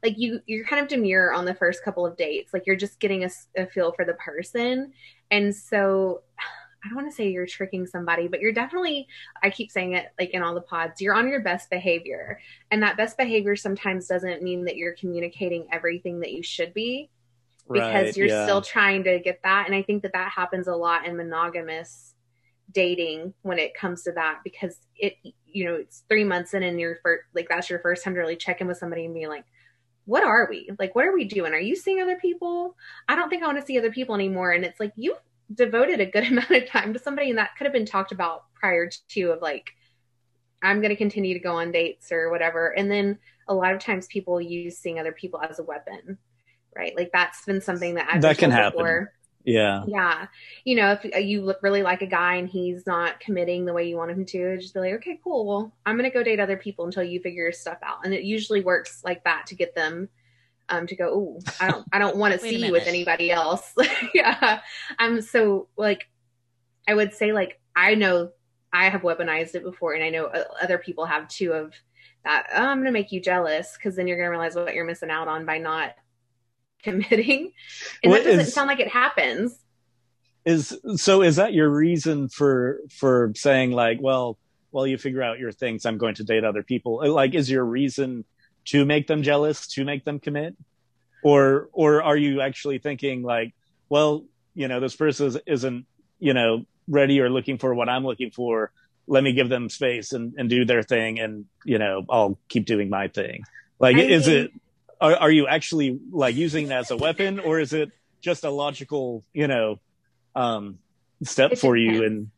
like 0.04 0.16
you 0.18 0.40
you're 0.46 0.66
kind 0.66 0.82
of 0.82 0.88
demure 0.88 1.34
on 1.34 1.46
the 1.46 1.54
first 1.54 1.84
couple 1.84 2.06
of 2.06 2.18
dates. 2.18 2.54
Like 2.54 2.64
you're 2.66 2.76
just 2.76 3.00
getting 3.00 3.24
a, 3.24 3.30
a 3.58 3.66
feel 3.68 3.92
for 3.94 4.06
the 4.06 4.14
person. 4.14 4.94
And 5.32 5.56
so 5.56 6.22
I 6.86 6.90
don't 6.90 6.98
want 6.98 7.10
to 7.10 7.16
say 7.16 7.30
you're 7.30 7.48
tricking 7.48 7.88
somebody, 7.88 8.28
but 8.28 8.42
you're 8.42 8.54
definitely, 8.54 9.08
I 9.42 9.50
keep 9.50 9.72
saying 9.72 9.94
it 9.94 10.12
like 10.20 10.30
in 10.32 10.44
all 10.44 10.54
the 10.54 10.62
pods, 10.62 11.02
you're 11.02 11.16
on 11.16 11.28
your 11.28 11.40
best 11.40 11.70
behavior. 11.70 12.40
And 12.70 12.84
that 12.84 12.96
best 12.96 13.18
behavior 13.18 13.56
sometimes 13.56 14.08
doesn't 14.08 14.44
mean 14.44 14.66
that 14.66 14.78
you're 14.78 14.94
communicating 14.94 15.68
everything 15.72 16.20
that 16.20 16.32
you 16.32 16.44
should 16.44 16.74
be 16.74 17.10
because 17.68 18.06
right, 18.06 18.18
you're 18.18 18.28
yeah. 18.28 18.44
still 18.44 18.62
trying 18.62 19.04
to 19.06 19.20
get 19.20 19.42
that. 19.44 19.66
And 19.66 19.76
I 19.76 19.82
think 19.82 20.04
that 20.04 20.14
that 20.14 20.32
happens 20.32 20.68
a 20.68 20.76
lot 20.76 21.08
in 21.08 21.18
monogamous 21.18 22.14
dating 22.72 23.34
when 23.42 23.58
it 23.58 23.74
comes 23.74 24.04
to 24.04 24.12
that 24.12 24.42
because 24.44 24.78
it, 24.96 25.16
you 25.48 25.66
know, 25.66 25.76
it's 25.76 26.04
three 26.08 26.24
months 26.24 26.54
in 26.54 26.62
and 26.62 26.80
you're 26.80 27.00
first, 27.02 27.24
like, 27.34 27.50
that's 27.50 27.70
your 27.70 27.80
first 27.80 28.04
time 28.04 28.14
to 28.14 28.20
really 28.20 28.36
check 28.36 28.62
in 28.62 28.68
with 28.68 28.78
somebody 28.78 29.06
and 29.06 29.14
be 29.16 29.26
like, 29.28 29.46
what 30.06 30.24
are 30.24 30.48
we? 30.48 30.70
Like, 30.78 30.94
what 30.94 31.06
are 31.06 31.14
we 31.14 31.26
doing? 31.26 31.54
Are 31.54 31.60
you 31.60 31.76
seeing 31.76 32.00
other 32.00 32.18
people? 32.18 32.76
I 33.08 33.16
don't 33.16 33.30
think 33.30 33.42
I 33.42 33.48
want 33.48 33.60
to 33.60 33.66
see 33.66 33.80
other 33.80 33.92
people 33.92 34.14
anymore. 34.14 34.52
And 34.52 34.64
it's 34.64 34.80
like, 34.80 34.94
you 34.96 35.16
devoted 35.54 36.00
a 36.00 36.06
good 36.06 36.24
amount 36.32 36.52
of 36.52 36.68
time 36.68 36.94
to 36.94 37.00
somebody 37.00 37.30
and 37.30 37.38
that 37.38 37.56
could 37.58 37.66
have 37.66 37.74
been 37.74 37.86
talked 37.86 38.12
about 38.12 38.46
prior 38.54 38.90
to 39.10 39.32
of 39.32 39.42
like 39.42 39.72
i'm 40.64 40.82
going 40.82 40.90
to 40.90 40.96
continue 40.96 41.34
to 41.34 41.40
go 41.40 41.56
on 41.56 41.72
dates 41.72 42.12
or 42.12 42.30
whatever. 42.30 42.70
And 42.70 42.90
then 42.90 43.20
a 43.48 43.54
lot 43.54 43.74
of 43.74 43.80
times 43.80 44.08
people 44.08 44.42
use 44.42 44.78
seeing 44.78 45.00
other 45.00 45.12
people 45.12 45.40
as 45.42 45.60
a 45.60 45.64
weapon 45.64 46.18
right? 46.76 46.96
Like 46.96 47.12
that's 47.12 47.46
been 47.46 47.62
something 47.62 47.96
that 47.96 48.08
I've 48.12 48.22
that 48.22 48.38
can 48.38 48.52
happen. 48.52 48.78
before. 48.78 49.14
yeah. 49.44 49.84
Yeah. 49.88 50.28
You 50.64 50.76
know 50.76 50.92
if 51.02 51.26
you 51.26 51.54
really 51.62 51.82
like 51.82 52.02
a 52.02 52.08
guy 52.08 52.36
and 52.36 52.50
he's 52.50 52.86
not 52.86 53.20
committing 53.20 53.66
the 53.66 53.74
way 53.74 53.88
you 53.88 53.96
want 53.96 54.12
him 54.12 54.26
to 54.26 54.58
just 54.58 54.74
be 54.74 54.80
like 54.82 54.94
okay 54.96 55.20
cool. 55.24 55.46
Well 55.46 55.74
i'm 55.86 55.98
going 55.98 56.10
to 56.10 56.14
go 56.14 56.24
date 56.24 56.40
other 56.40 56.58
people 56.58 56.86
until 56.86 57.04
you 57.04 57.20
figure 57.20 57.44
your 57.44 57.52
stuff 57.52 57.78
out. 57.84 58.00
And 58.04 58.14
it 58.14 58.24
usually 58.24 58.62
works 58.62 59.02
like 59.04 59.24
that 59.24 59.48
to 59.48 59.56
get 59.56 59.76
them 59.76 60.10
um, 60.70 60.88
to 60.88 60.96
go, 60.96 61.10
oh, 61.14 61.40
I 61.60 61.70
don't, 61.70 61.86
I 61.92 62.00
don't 62.00 62.18
want 62.18 62.34
to 62.40 62.40
see 62.40 62.66
you 62.66 62.72
with 62.72 62.88
anybody 62.88 63.32
else. 63.32 63.74
yeah. 64.14 64.62
Um, 65.00 65.22
so 65.22 65.68
like, 65.78 66.08
I 66.88 66.94
would 66.94 67.14
say 67.14 67.34
like, 67.34 67.60
I 67.76 67.96
know 67.96 68.32
I 68.72 68.90
have 68.90 69.02
weaponized 69.02 69.56
it 69.56 69.64
before 69.64 69.94
and 69.94 70.04
I 70.04 70.10
know 70.10 70.26
other 70.62 70.78
people 70.78 71.06
have 71.06 71.28
too 71.28 71.54
of 71.54 71.74
that. 72.24 72.48
Oh, 72.54 72.64
I'm 72.64 72.78
going 72.78 72.86
to 72.86 72.92
make 72.92 73.12
you 73.12 73.22
jealous. 73.22 73.78
Cause 73.78 73.96
then 73.96 74.08
you're 74.08 74.18
going 74.18 74.28
to 74.28 74.32
realize 74.32 74.56
what 74.56 74.74
you're 74.74 74.86
missing 74.86 75.10
out 75.10 75.28
on 75.28 75.46
by 75.46 75.58
not 75.58 75.96
committing. 76.84 77.52
And 78.04 78.12
what 78.12 78.24
that 78.24 78.32
doesn't 78.32 78.48
is, 78.48 78.54
sound 78.54 78.68
like 78.68 78.80
it 78.80 78.90
happens. 78.90 79.58
Is 80.46 80.78
so, 80.98 81.24
is 81.24 81.38
that 81.38 81.54
your 81.54 81.70
reason 81.70 82.30
for, 82.30 82.82
for 82.92 83.32
saying 83.36 83.72
like, 83.72 83.98
well, 84.00 84.38
well, 84.72 84.86
you 84.86 84.98
figure 84.98 85.24
out 85.24 85.40
your 85.40 85.54
things. 85.54 85.86
I'm 85.86 85.98
going 85.98 86.16
to 86.16 86.24
date 86.26 86.44
other 86.44 86.62
people. 86.62 87.02
Like, 87.12 87.34
is 87.34 87.50
your 87.50 87.64
reason 87.64 88.26
to 88.66 88.86
make 88.86 89.08
them 89.08 89.24
jealous, 89.24 89.68
to 89.68 89.86
make 89.86 90.06
them 90.06 90.20
commit? 90.20 90.56
Or, 91.24 91.70
or 91.74 92.04
are 92.04 92.18
you 92.18 92.42
actually 92.42 92.78
thinking 92.78 93.24
like, 93.24 93.54
well, 93.90 94.26
you 94.54 94.68
know, 94.68 94.80
this 94.80 94.96
person 94.96 95.40
isn't, 95.46 95.86
you 96.20 96.34
know, 96.34 96.66
ready 96.88 97.20
or 97.20 97.30
looking 97.30 97.58
for 97.58 97.74
what 97.74 97.90
I'm 97.90 98.06
looking 98.06 98.32
for. 98.32 98.72
Let 99.08 99.24
me 99.24 99.34
give 99.34 99.50
them 99.50 99.70
space 99.70 100.14
and, 100.14 100.34
and 100.38 100.50
do 100.50 100.66
their 100.66 100.84
thing. 100.84 101.20
And, 101.20 101.46
you 101.64 101.78
know, 101.78 102.06
I'll 102.10 102.38
keep 102.48 102.66
doing 102.66 102.90
my 102.90 103.08
thing. 103.08 103.44
Like, 103.80 103.98
I 103.98 104.02
is 104.02 104.28
it, 104.28 104.52
are, 105.02 105.16
are 105.16 105.32
you 105.32 105.48
actually 105.48 106.00
like 106.12 106.36
using 106.36 106.68
it 106.68 106.72
as 106.72 106.92
a 106.92 106.98
weapon 106.98 107.40
or 107.40 107.60
is 107.60 107.74
it 107.74 107.92
just 108.22 108.44
a 108.44 108.50
logical, 108.50 109.24
you 109.34 109.48
know, 109.48 109.80
um, 110.36 110.80
step 111.24 111.58
for 111.58 111.76
you? 111.76 112.04
And 112.04 112.30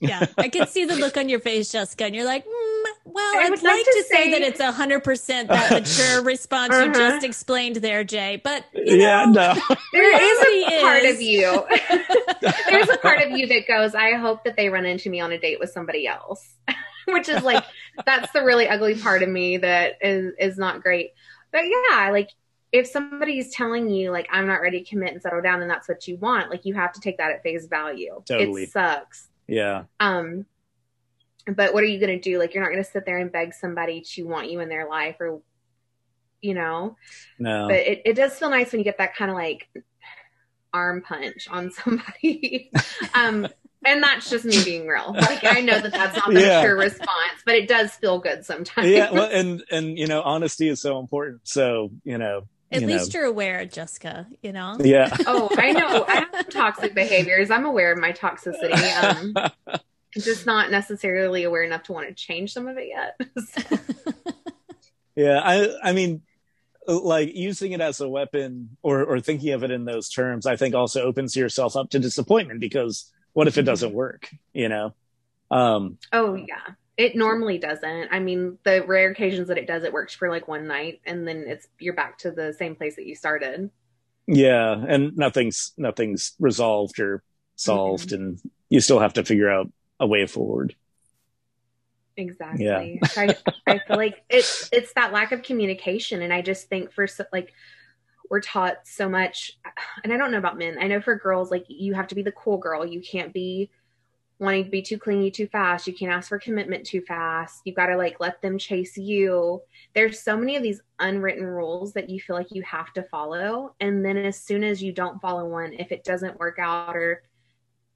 yeah, 0.00 0.26
I 0.38 0.48
can 0.48 0.66
see 0.66 0.84
the 0.84 0.96
look 0.96 1.16
on 1.16 1.28
your 1.28 1.40
face, 1.40 1.72
Jessica, 1.72 2.04
and 2.04 2.14
you're 2.14 2.24
like, 2.24 2.46
mm, 2.46 2.73
well, 3.04 3.38
I 3.38 3.50
would 3.50 3.62
like, 3.62 3.74
like 3.74 3.84
to, 3.84 3.92
to 3.92 4.02
say, 4.04 4.24
say, 4.24 4.30
that 4.30 4.42
it's 4.42 4.60
a 4.60 4.72
hundred 4.72 5.04
percent 5.04 5.48
that 5.48 5.70
mature 5.82 6.22
response 6.22 6.72
uh-huh. 6.72 6.86
you 6.86 6.92
just 6.94 7.24
explained 7.24 7.76
there, 7.76 8.02
Jay. 8.02 8.40
But 8.42 8.64
yeah, 8.72 9.26
know, 9.26 9.52
no, 9.52 9.76
there 9.92 10.22
is 10.22 10.66
a 10.72 10.80
part 10.80 11.04
of 11.04 11.20
you. 11.20 11.66
There's 12.70 12.88
a 12.88 12.96
part 12.98 13.22
of 13.22 13.30
you 13.32 13.46
that 13.48 13.68
goes, 13.68 13.94
I 13.94 14.12
hope 14.12 14.44
that 14.44 14.56
they 14.56 14.70
run 14.70 14.86
into 14.86 15.10
me 15.10 15.20
on 15.20 15.32
a 15.32 15.38
date 15.38 15.60
with 15.60 15.70
somebody 15.70 16.06
else, 16.06 16.54
which 17.08 17.28
is 17.28 17.42
like 17.42 17.64
that's 18.06 18.32
the 18.32 18.42
really 18.42 18.68
ugly 18.68 18.94
part 18.98 19.22
of 19.22 19.28
me 19.28 19.58
that 19.58 19.98
is 20.00 20.32
is 20.38 20.56
not 20.56 20.82
great. 20.82 21.10
But 21.52 21.64
yeah, 21.66 22.10
like 22.10 22.30
if 22.72 22.86
somebody's 22.86 23.54
telling 23.54 23.90
you 23.90 24.12
like 24.12 24.28
I'm 24.32 24.46
not 24.46 24.62
ready 24.62 24.82
to 24.82 24.88
commit 24.88 25.12
and 25.12 25.20
settle 25.20 25.42
down, 25.42 25.60
and 25.60 25.70
that's 25.70 25.88
what 25.90 26.08
you 26.08 26.16
want, 26.16 26.48
like 26.50 26.64
you 26.64 26.72
have 26.72 26.94
to 26.94 27.00
take 27.00 27.18
that 27.18 27.32
at 27.32 27.42
face 27.42 27.66
value. 27.66 28.22
Totally, 28.24 28.62
it 28.62 28.70
sucks. 28.70 29.28
Yeah. 29.46 29.84
Um 30.00 30.46
but 31.46 31.74
what 31.74 31.82
are 31.82 31.86
you 31.86 31.98
going 31.98 32.18
to 32.18 32.20
do 32.20 32.38
like 32.38 32.54
you're 32.54 32.62
not 32.62 32.70
going 32.70 32.82
to 32.82 32.90
sit 32.90 33.04
there 33.04 33.18
and 33.18 33.32
beg 33.32 33.52
somebody 33.54 34.00
to 34.00 34.24
want 34.24 34.50
you 34.50 34.60
in 34.60 34.68
their 34.68 34.88
life 34.88 35.16
or 35.20 35.40
you 36.40 36.54
know 36.54 36.96
no 37.38 37.68
but 37.68 37.76
it, 37.76 38.02
it 38.04 38.14
does 38.14 38.38
feel 38.38 38.50
nice 38.50 38.72
when 38.72 38.80
you 38.80 38.84
get 38.84 38.98
that 38.98 39.14
kind 39.14 39.30
of 39.30 39.36
like 39.36 39.68
arm 40.72 41.02
punch 41.02 41.48
on 41.50 41.70
somebody 41.84 42.70
um 43.14 43.46
and 43.86 44.02
that's 44.02 44.30
just 44.30 44.44
me 44.44 44.62
being 44.64 44.86
real 44.86 45.12
like 45.12 45.44
i 45.44 45.60
know 45.60 45.78
that 45.80 45.92
that's 45.92 46.16
not 46.16 46.32
the 46.32 46.40
yeah. 46.40 46.60
mature 46.60 46.76
response 46.76 47.42
but 47.44 47.54
it 47.54 47.68
does 47.68 47.92
feel 47.92 48.18
good 48.18 48.44
sometimes 48.44 48.88
yeah 48.88 49.10
well 49.10 49.28
and 49.32 49.62
and 49.70 49.98
you 49.98 50.06
know 50.06 50.22
honesty 50.22 50.68
is 50.68 50.80
so 50.80 50.98
important 50.98 51.40
so 51.44 51.90
you 52.04 52.18
know 52.18 52.46
at 52.72 52.80
you 52.80 52.88
least 52.88 53.14
know. 53.14 53.20
you're 53.20 53.28
aware, 53.28 53.64
Jessica, 53.66 54.26
you 54.42 54.50
know? 54.50 54.76
Yeah. 54.80 55.16
oh, 55.28 55.48
I 55.56 55.70
know. 55.70 56.04
I 56.08 56.26
have 56.32 56.48
toxic 56.48 56.92
behaviors. 56.92 57.50
I'm 57.50 57.66
aware 57.66 57.92
of 57.92 57.98
my 57.98 58.10
toxicity. 58.10 58.74
Um, 59.00 59.34
just 60.14 60.46
not 60.46 60.70
necessarily 60.70 61.44
aware 61.44 61.62
enough 61.62 61.84
to 61.84 61.92
want 61.92 62.08
to 62.08 62.14
change 62.14 62.52
some 62.52 62.68
of 62.68 62.76
it 62.78 62.88
yet. 62.88 63.18
yeah, 65.16 65.40
I 65.42 65.68
I 65.82 65.92
mean 65.92 66.22
like 66.86 67.34
using 67.34 67.72
it 67.72 67.80
as 67.80 68.00
a 68.00 68.08
weapon 68.08 68.76
or 68.82 69.02
or 69.04 69.20
thinking 69.20 69.52
of 69.52 69.64
it 69.64 69.70
in 69.70 69.84
those 69.84 70.08
terms, 70.08 70.46
I 70.46 70.56
think 70.56 70.74
also 70.74 71.02
opens 71.02 71.36
yourself 71.36 71.76
up 71.76 71.90
to 71.90 71.98
disappointment 71.98 72.60
because 72.60 73.10
what 73.32 73.48
if 73.48 73.58
it 73.58 73.62
doesn't 73.62 73.90
mm-hmm. 73.90 73.96
work, 73.96 74.30
you 74.52 74.68
know? 74.68 74.94
Um 75.50 75.98
Oh 76.12 76.34
yeah. 76.34 76.74
It 76.96 77.16
normally 77.16 77.58
doesn't. 77.58 78.08
I 78.12 78.20
mean, 78.20 78.58
the 78.62 78.84
rare 78.86 79.10
occasions 79.10 79.48
that 79.48 79.58
it 79.58 79.66
does, 79.66 79.82
it 79.82 79.92
works 79.92 80.14
for 80.14 80.28
like 80.28 80.46
one 80.46 80.68
night 80.68 81.00
and 81.04 81.26
then 81.26 81.44
it's 81.48 81.66
you're 81.78 81.94
back 81.94 82.18
to 82.18 82.30
the 82.30 82.52
same 82.52 82.76
place 82.76 82.96
that 82.96 83.06
you 83.06 83.14
started. 83.14 83.70
Yeah, 84.26 84.82
and 84.88 85.16
nothing's 85.16 85.72
nothing's 85.76 86.34
resolved 86.38 86.98
or 87.00 87.22
solved 87.56 88.08
mm-hmm. 88.08 88.22
and 88.22 88.40
you 88.68 88.80
still 88.80 89.00
have 89.00 89.14
to 89.14 89.24
figure 89.24 89.50
out 89.50 89.70
a 90.00 90.06
way 90.06 90.26
forward. 90.26 90.74
Exactly. 92.16 92.64
Yeah. 92.64 93.08
I, 93.16 93.36
I 93.66 93.78
feel 93.78 93.96
like 93.96 94.22
it's 94.28 94.68
it's 94.72 94.92
that 94.94 95.12
lack 95.12 95.32
of 95.32 95.42
communication, 95.42 96.22
and 96.22 96.32
I 96.32 96.42
just 96.42 96.68
think 96.68 96.92
for 96.92 97.06
like 97.32 97.52
we're 98.30 98.40
taught 98.40 98.78
so 98.84 99.08
much, 99.08 99.58
and 100.02 100.12
I 100.12 100.16
don't 100.16 100.30
know 100.30 100.38
about 100.38 100.58
men. 100.58 100.78
I 100.80 100.86
know 100.86 101.00
for 101.00 101.16
girls, 101.16 101.50
like 101.50 101.64
you 101.68 101.94
have 101.94 102.08
to 102.08 102.14
be 102.14 102.22
the 102.22 102.32
cool 102.32 102.58
girl. 102.58 102.86
You 102.86 103.00
can't 103.00 103.32
be 103.32 103.70
wanting 104.38 104.64
to 104.64 104.70
be 104.70 104.82
too 104.82 104.98
clingy 104.98 105.30
too 105.30 105.46
fast. 105.46 105.86
You 105.86 105.94
can't 105.94 106.12
ask 106.12 106.28
for 106.28 106.38
commitment 106.38 106.84
too 106.84 107.00
fast. 107.02 107.62
You've 107.64 107.76
got 107.76 107.86
to 107.86 107.96
like 107.96 108.18
let 108.20 108.40
them 108.42 108.58
chase 108.58 108.96
you. 108.96 109.60
There's 109.94 110.20
so 110.20 110.36
many 110.36 110.56
of 110.56 110.62
these 110.62 110.80
unwritten 110.98 111.44
rules 111.44 111.92
that 111.92 112.10
you 112.10 112.20
feel 112.20 112.36
like 112.36 112.50
you 112.50 112.62
have 112.62 112.92
to 112.94 113.02
follow. 113.04 113.74
And 113.80 114.04
then 114.04 114.16
as 114.16 114.40
soon 114.40 114.64
as 114.64 114.82
you 114.82 114.92
don't 114.92 115.20
follow 115.20 115.46
one, 115.48 115.72
if 115.74 115.92
it 115.92 116.04
doesn't 116.04 116.38
work 116.38 116.58
out 116.58 116.96
or 116.96 117.22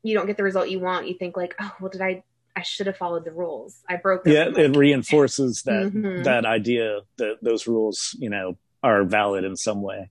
you 0.02 0.14
don't 0.14 0.26
get 0.26 0.36
the 0.36 0.42
result 0.42 0.68
you 0.68 0.80
want, 0.80 1.08
you 1.08 1.14
think 1.14 1.36
like, 1.36 1.54
oh, 1.60 1.72
well, 1.80 1.90
did 1.90 2.02
I? 2.02 2.22
I 2.56 2.62
should 2.62 2.88
have 2.88 2.96
followed 2.96 3.24
the 3.24 3.30
rules. 3.30 3.78
I 3.88 3.96
broke 3.96 4.24
them. 4.24 4.32
Yeah, 4.32 4.48
it 4.48 4.76
reinforces 4.76 5.62
that 5.62 5.92
mm-hmm. 5.92 6.24
that 6.24 6.44
idea 6.44 7.02
that 7.18 7.36
those 7.40 7.68
rules, 7.68 8.16
you 8.18 8.30
know, 8.30 8.56
are 8.82 9.04
valid 9.04 9.44
in 9.44 9.56
some 9.56 9.80
way. 9.80 10.10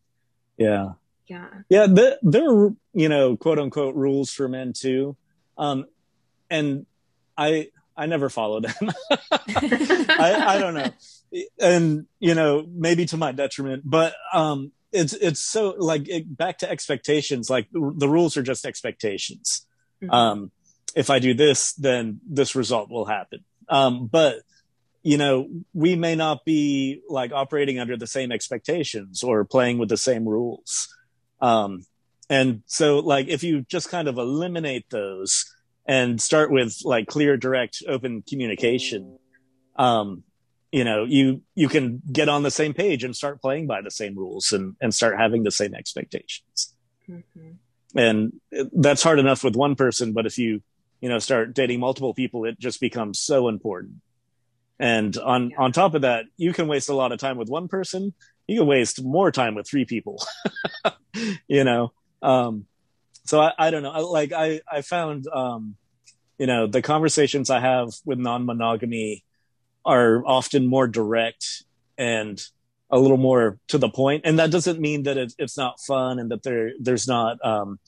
Yeah. 0.57 0.93
Yeah. 1.27 1.47
Yeah. 1.69 1.87
The, 1.87 2.19
there 2.21 2.49
are, 2.49 2.73
you 2.93 3.09
know, 3.09 3.35
quote 3.35 3.59
unquote 3.59 3.95
rules 3.95 4.31
for 4.31 4.47
men 4.47 4.73
too. 4.73 5.15
Um, 5.57 5.85
and 6.49 6.85
I, 7.37 7.69
I 7.95 8.05
never 8.05 8.29
followed 8.29 8.63
them. 8.63 8.91
I, 9.31 10.43
I 10.47 10.59
don't 10.59 10.73
know. 10.73 10.91
And, 11.59 12.05
you 12.19 12.35
know, 12.35 12.65
maybe 12.69 13.05
to 13.07 13.17
my 13.17 13.31
detriment, 13.31 13.83
but, 13.85 14.15
um, 14.33 14.71
it's, 14.93 15.13
it's 15.13 15.41
so 15.41 15.75
like 15.77 16.07
it, 16.07 16.37
back 16.37 16.59
to 16.59 16.71
expectations. 16.71 17.49
Like 17.49 17.69
the, 17.71 17.93
the 17.95 18.07
rules 18.07 18.37
are 18.37 18.43
just 18.43 18.65
expectations. 18.65 19.66
Mm-hmm. 20.01 20.13
Um, 20.13 20.51
if 20.95 21.09
I 21.09 21.19
do 21.19 21.33
this, 21.33 21.73
then 21.73 22.19
this 22.27 22.55
result 22.55 22.89
will 22.89 23.05
happen. 23.05 23.43
Um, 23.69 24.07
but 24.07 24.41
you 25.03 25.17
know, 25.17 25.47
we 25.73 25.95
may 25.95 26.15
not 26.15 26.43
be 26.43 27.01
like 27.07 27.31
operating 27.31 27.79
under 27.79 27.95
the 27.95 28.07
same 28.07 28.31
expectations 28.31 29.23
or 29.23 29.45
playing 29.45 29.77
with 29.77 29.87
the 29.87 29.95
same 29.95 30.27
rules. 30.27 30.93
Um, 31.39 31.85
and 32.29 32.63
so 32.65 32.99
like 32.99 33.27
if 33.29 33.41
you 33.43 33.61
just 33.61 33.89
kind 33.89 34.07
of 34.07 34.17
eliminate 34.17 34.89
those 34.89 35.45
and 35.85 36.19
start 36.19 36.51
with 36.51 36.81
like 36.83 37.07
clear, 37.07 37.37
direct, 37.37 37.83
open 37.87 38.21
communication, 38.21 39.17
um, 39.77 40.23
you 40.71 40.83
know, 40.83 41.05
you 41.05 41.41
you 41.55 41.69
can 41.69 42.01
get 42.11 42.27
on 42.27 42.43
the 42.43 42.51
same 42.51 42.73
page 42.73 43.05
and 43.05 43.15
start 43.15 43.41
playing 43.41 43.67
by 43.67 43.81
the 43.81 43.91
same 43.91 44.17
rules 44.17 44.51
and 44.51 44.75
and 44.81 44.93
start 44.93 45.17
having 45.17 45.43
the 45.43 45.51
same 45.51 45.73
expectations. 45.73 46.75
Mm-hmm. 47.09 47.51
And 47.95 48.33
that's 48.73 49.03
hard 49.03 49.19
enough 49.19 49.43
with 49.43 49.55
one 49.55 49.75
person, 49.75 50.13
but 50.13 50.25
if 50.25 50.37
you 50.37 50.61
you 51.01 51.09
know 51.09 51.19
start 51.19 51.53
dating 51.53 51.79
multiple 51.79 52.13
people, 52.13 52.45
it 52.45 52.59
just 52.59 52.81
becomes 52.81 53.19
so 53.19 53.47
important. 53.47 53.95
And 54.79 55.17
on 55.17 55.51
yeah. 55.51 55.57
on 55.57 55.71
top 55.71 55.93
of 55.93 56.01
that, 56.01 56.25
you 56.37 56.53
can 56.53 56.67
waste 56.67 56.89
a 56.89 56.95
lot 56.95 57.11
of 57.11 57.19
time 57.19 57.37
with 57.37 57.49
one 57.49 57.67
person. 57.67 58.13
You 58.47 58.59
can 58.59 58.67
waste 58.67 59.03
more 59.03 59.31
time 59.31 59.55
with 59.55 59.67
three 59.67 59.85
people. 59.85 60.23
you 61.47 61.63
know, 61.63 61.91
um, 62.21 62.65
so 63.25 63.41
I, 63.41 63.53
I 63.57 63.71
don't 63.71 63.83
know. 63.83 63.91
I, 63.91 63.99
like 63.99 64.31
I 64.33 64.61
I 64.71 64.81
found 64.81 65.27
um, 65.27 65.75
you 66.37 66.47
know 66.47 66.67
the 66.67 66.81
conversations 66.81 67.49
I 67.49 67.59
have 67.59 67.89
with 68.05 68.19
non 68.19 68.45
monogamy 68.45 69.23
are 69.85 70.23
often 70.25 70.67
more 70.67 70.87
direct 70.87 71.63
and 71.97 72.39
a 72.89 72.99
little 72.99 73.17
more 73.17 73.59
to 73.67 73.77
the 73.77 73.89
point. 73.89 74.23
And 74.25 74.39
that 74.39 74.51
doesn't 74.51 74.79
mean 74.79 75.03
that 75.03 75.17
it, 75.17 75.33
it's 75.37 75.57
not 75.57 75.79
fun 75.81 76.19
and 76.19 76.31
that 76.31 76.43
there 76.43 76.71
there's 76.79 77.07
not 77.07 77.43
um, 77.45 77.79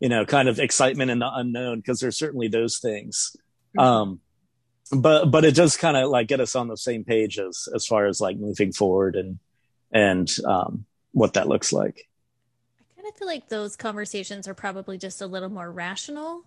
you 0.00 0.08
know 0.08 0.24
kind 0.24 0.48
of 0.48 0.58
excitement 0.58 1.10
in 1.10 1.20
the 1.20 1.30
unknown 1.32 1.78
because 1.78 2.00
there's 2.00 2.18
certainly 2.18 2.48
those 2.48 2.78
things. 2.78 3.36
Mm-hmm. 3.76 3.80
Um, 3.80 4.20
but 4.90 5.26
but 5.30 5.44
it 5.44 5.54
does 5.54 5.76
kind 5.76 5.96
of 5.96 6.10
like 6.10 6.28
get 6.28 6.40
us 6.40 6.54
on 6.54 6.68
the 6.68 6.76
same 6.76 7.04
page 7.04 7.38
as 7.38 7.68
as 7.74 7.86
far 7.86 8.06
as 8.06 8.20
like 8.20 8.36
moving 8.36 8.72
forward 8.72 9.16
and 9.16 9.38
and 9.92 10.30
um, 10.44 10.86
what 11.12 11.34
that 11.34 11.48
looks 11.48 11.72
like. 11.72 12.08
I 12.80 12.96
kind 12.96 13.08
of 13.08 13.16
feel 13.16 13.28
like 13.28 13.48
those 13.48 13.76
conversations 13.76 14.48
are 14.48 14.54
probably 14.54 14.98
just 14.98 15.20
a 15.22 15.26
little 15.26 15.48
more 15.48 15.70
rational 15.70 16.44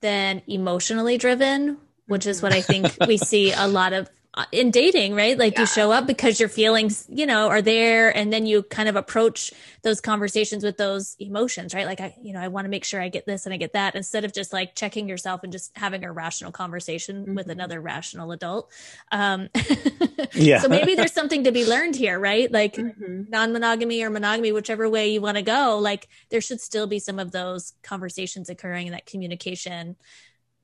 than 0.00 0.42
emotionally 0.46 1.18
driven, 1.18 1.78
which 2.06 2.26
is 2.26 2.42
what 2.42 2.52
I 2.52 2.60
think 2.60 2.94
we 3.06 3.16
see 3.16 3.52
a 3.52 3.66
lot 3.66 3.92
of 3.92 4.10
in 4.52 4.70
dating, 4.70 5.14
right? 5.14 5.38
Like 5.38 5.54
yeah. 5.54 5.60
you 5.60 5.66
show 5.66 5.92
up 5.92 6.06
because 6.06 6.38
your 6.38 6.48
feelings, 6.48 7.06
you 7.08 7.24
know, 7.24 7.48
are 7.48 7.62
there 7.62 8.14
and 8.14 8.30
then 8.32 8.44
you 8.44 8.62
kind 8.62 8.88
of 8.88 8.94
approach 8.94 9.50
those 9.82 10.00
conversations 10.00 10.62
with 10.62 10.76
those 10.76 11.16
emotions, 11.18 11.74
right? 11.74 11.86
Like 11.86 12.00
I, 12.00 12.14
you 12.20 12.34
know, 12.34 12.40
I 12.40 12.48
want 12.48 12.66
to 12.66 12.68
make 12.68 12.84
sure 12.84 13.00
I 13.00 13.08
get 13.08 13.24
this 13.24 13.46
and 13.46 13.54
I 13.54 13.56
get 13.56 13.72
that 13.72 13.94
instead 13.94 14.24
of 14.24 14.34
just 14.34 14.52
like 14.52 14.74
checking 14.74 15.08
yourself 15.08 15.42
and 15.42 15.52
just 15.52 15.76
having 15.76 16.04
a 16.04 16.12
rational 16.12 16.52
conversation 16.52 17.22
mm-hmm. 17.22 17.34
with 17.34 17.48
another 17.48 17.80
rational 17.80 18.30
adult. 18.32 18.70
Um 19.10 19.48
yeah. 20.34 20.60
so 20.60 20.68
maybe 20.68 20.94
there's 20.94 21.12
something 21.12 21.44
to 21.44 21.52
be 21.52 21.64
learned 21.64 21.96
here, 21.96 22.18
right? 22.18 22.50
Like 22.52 22.74
mm-hmm. 22.74 23.24
non-monogamy 23.30 24.02
or 24.02 24.10
monogamy, 24.10 24.52
whichever 24.52 24.88
way 24.88 25.12
you 25.12 25.22
want 25.22 25.38
to 25.38 25.42
go, 25.42 25.78
like 25.78 26.08
there 26.28 26.42
should 26.42 26.60
still 26.60 26.86
be 26.86 26.98
some 26.98 27.18
of 27.18 27.32
those 27.32 27.72
conversations 27.82 28.50
occurring 28.50 28.88
and 28.88 28.94
that 28.94 29.06
communication 29.06 29.96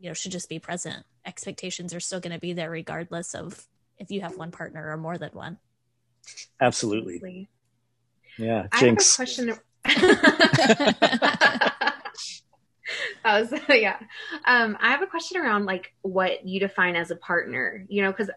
you 0.02 0.08
know 0.08 0.14
should 0.14 0.32
just 0.32 0.48
be 0.48 0.58
present. 0.58 1.06
Expectations 1.24 1.94
are 1.94 2.00
still 2.00 2.18
going 2.18 2.34
to 2.34 2.40
be 2.40 2.52
there 2.52 2.70
regardless 2.70 3.34
of 3.34 3.68
if 3.98 4.10
you 4.10 4.20
have 4.20 4.36
one 4.36 4.50
partner 4.50 4.90
or 4.90 4.96
more 4.96 5.16
than 5.16 5.30
one. 5.30 5.58
Absolutely. 6.60 7.48
Yeah 8.36 8.66
jinx. 8.78 9.20
i 9.20 9.24
have 9.24 9.48
a 9.48 9.54
question 9.54 9.58
oh, 13.24 13.44
so, 13.44 13.58
yeah. 13.74 13.98
Um, 14.44 14.76
i 14.80 14.90
have 14.90 15.02
a 15.02 15.06
question 15.06 15.40
around 15.40 15.66
like 15.66 15.94
what 16.02 16.46
you 16.46 16.58
define 16.58 16.96
as 16.96 17.10
a 17.10 17.16
partner 17.16 17.84
you 17.88 18.02
know 18.02 18.10
because 18.10 18.30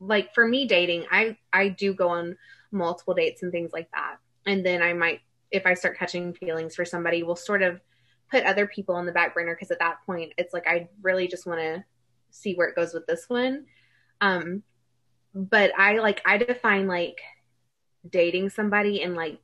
like 0.00 0.32
for 0.34 0.46
me 0.46 0.66
dating 0.66 1.04
i 1.10 1.36
i 1.52 1.68
do 1.68 1.92
go 1.92 2.08
on 2.08 2.36
multiple 2.70 3.14
dates 3.14 3.42
and 3.42 3.52
things 3.52 3.72
like 3.72 3.90
that. 3.92 4.16
And 4.46 4.64
then 4.64 4.82
i 4.82 4.92
might 4.92 5.20
if 5.50 5.66
i 5.66 5.74
start 5.74 5.98
catching 5.98 6.34
feelings 6.34 6.74
for 6.74 6.84
somebody 6.84 7.22
we'll 7.22 7.36
sort 7.36 7.62
of 7.62 7.80
put 8.30 8.44
other 8.44 8.66
people 8.66 8.94
on 8.94 9.06
the 9.06 9.12
back 9.12 9.34
burner 9.34 9.54
because 9.54 9.70
at 9.70 9.78
that 9.78 10.04
point 10.04 10.32
it's 10.36 10.52
like 10.52 10.66
I 10.66 10.88
really 11.02 11.28
just 11.28 11.46
want 11.46 11.60
to 11.60 11.84
see 12.30 12.54
where 12.54 12.68
it 12.68 12.76
goes 12.76 12.92
with 12.92 13.06
this 13.06 13.28
one. 13.28 13.66
Um, 14.20 14.62
but 15.34 15.72
I 15.78 15.98
like 15.98 16.22
I 16.24 16.38
define 16.38 16.86
like 16.86 17.20
dating 18.08 18.50
somebody 18.50 19.02
and 19.02 19.14
like 19.14 19.38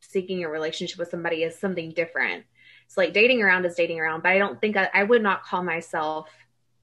seeking 0.00 0.44
a 0.44 0.48
relationship 0.48 0.98
with 0.98 1.10
somebody 1.10 1.44
as 1.44 1.58
something 1.58 1.92
different. 1.92 2.44
It's 2.86 2.96
like 2.96 3.12
dating 3.12 3.42
around 3.42 3.66
is 3.66 3.74
dating 3.74 4.00
around, 4.00 4.22
but 4.22 4.32
I 4.32 4.38
don't 4.38 4.60
think 4.60 4.76
I, 4.76 4.88
I 4.94 5.02
would 5.04 5.22
not 5.22 5.44
call 5.44 5.62
myself 5.62 6.30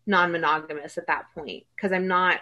non-monogamous 0.06 0.98
at 0.98 1.08
that 1.08 1.26
point 1.34 1.64
because 1.76 1.92
I'm 1.92 2.08
not 2.08 2.40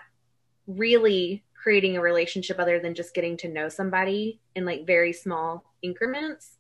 really 0.67 1.43
creating 1.61 1.95
a 1.95 2.01
relationship 2.01 2.59
other 2.59 2.79
than 2.79 2.93
just 2.93 3.13
getting 3.13 3.37
to 3.37 3.47
know 3.47 3.69
somebody 3.69 4.41
in 4.55 4.65
like 4.65 4.85
very 4.85 5.13
small 5.13 5.63
increments. 5.81 6.57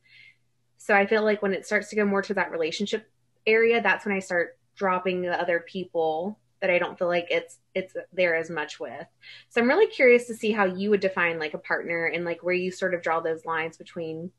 So 0.83 0.93
I 0.93 1.05
feel 1.05 1.23
like 1.23 1.41
when 1.41 1.53
it 1.53 1.65
starts 1.65 1.89
to 1.91 1.95
go 1.95 2.03
more 2.03 2.21
to 2.23 2.33
that 2.33 2.51
relationship 2.51 3.09
area, 3.47 3.81
that's 3.81 4.05
when 4.05 4.13
I 4.13 4.19
start 4.19 4.57
dropping 4.75 5.21
the 5.21 5.39
other 5.39 5.61
people 5.65 6.37
that 6.59 6.69
I 6.69 6.77
don't 6.77 6.99
feel 6.99 7.07
like 7.07 7.27
it's 7.29 7.57
it's 7.73 7.95
there 8.11 8.35
as 8.35 8.49
much 8.49 8.81
with. 8.81 9.07
So 9.47 9.61
I'm 9.61 9.69
really 9.69 9.87
curious 9.87 10.27
to 10.27 10.33
see 10.33 10.51
how 10.51 10.65
you 10.65 10.89
would 10.89 10.99
define 10.99 11.39
like 11.39 11.53
a 11.53 11.57
partner 11.57 12.05
and 12.05 12.25
like 12.25 12.43
where 12.43 12.53
you 12.53 12.69
sort 12.69 12.93
of 12.93 13.01
draw 13.01 13.21
those 13.21 13.45
lines 13.45 13.77
between 13.77 14.31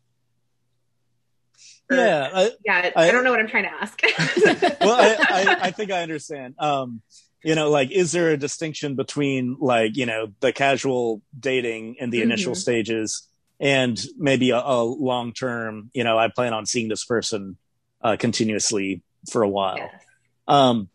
or, 1.90 1.96
yeah 1.96 2.28
I, 2.34 2.50
yeah 2.62 2.90
I, 2.94 3.08
I, 3.08 3.10
don't 3.12 3.22
know 3.22 3.30
what 3.30 3.38
i'm 3.38 3.46
trying 3.46 3.62
to 3.62 3.72
ask 3.72 4.02
well 4.80 4.96
I, 5.00 5.56
I, 5.62 5.70
think 5.70 5.92
i 5.92 6.02
understand 6.02 6.56
um 6.58 7.00
you 7.44 7.54
know 7.54 7.70
like 7.70 7.92
is 7.92 8.10
there 8.10 8.30
a 8.30 8.36
distinction 8.36 8.96
between 8.96 9.58
like 9.60 9.96
you 9.96 10.04
know 10.04 10.32
the 10.40 10.52
casual 10.52 11.22
dating 11.38 11.94
in 12.00 12.10
the 12.10 12.18
mm-hmm. 12.18 12.32
initial 12.32 12.56
stages 12.56 13.28
and 13.64 13.98
maybe 14.18 14.50
a, 14.50 14.58
a 14.58 14.84
long 14.84 15.32
term, 15.32 15.90
you 15.94 16.04
know, 16.04 16.18
I 16.18 16.28
plan 16.28 16.52
on 16.52 16.66
seeing 16.66 16.88
this 16.88 17.04
person 17.04 17.56
uh, 18.02 18.16
continuously 18.16 19.02
for 19.30 19.42
a 19.42 19.48
while. 19.48 19.78
Yes. 19.78 20.02
Um, 20.46 20.90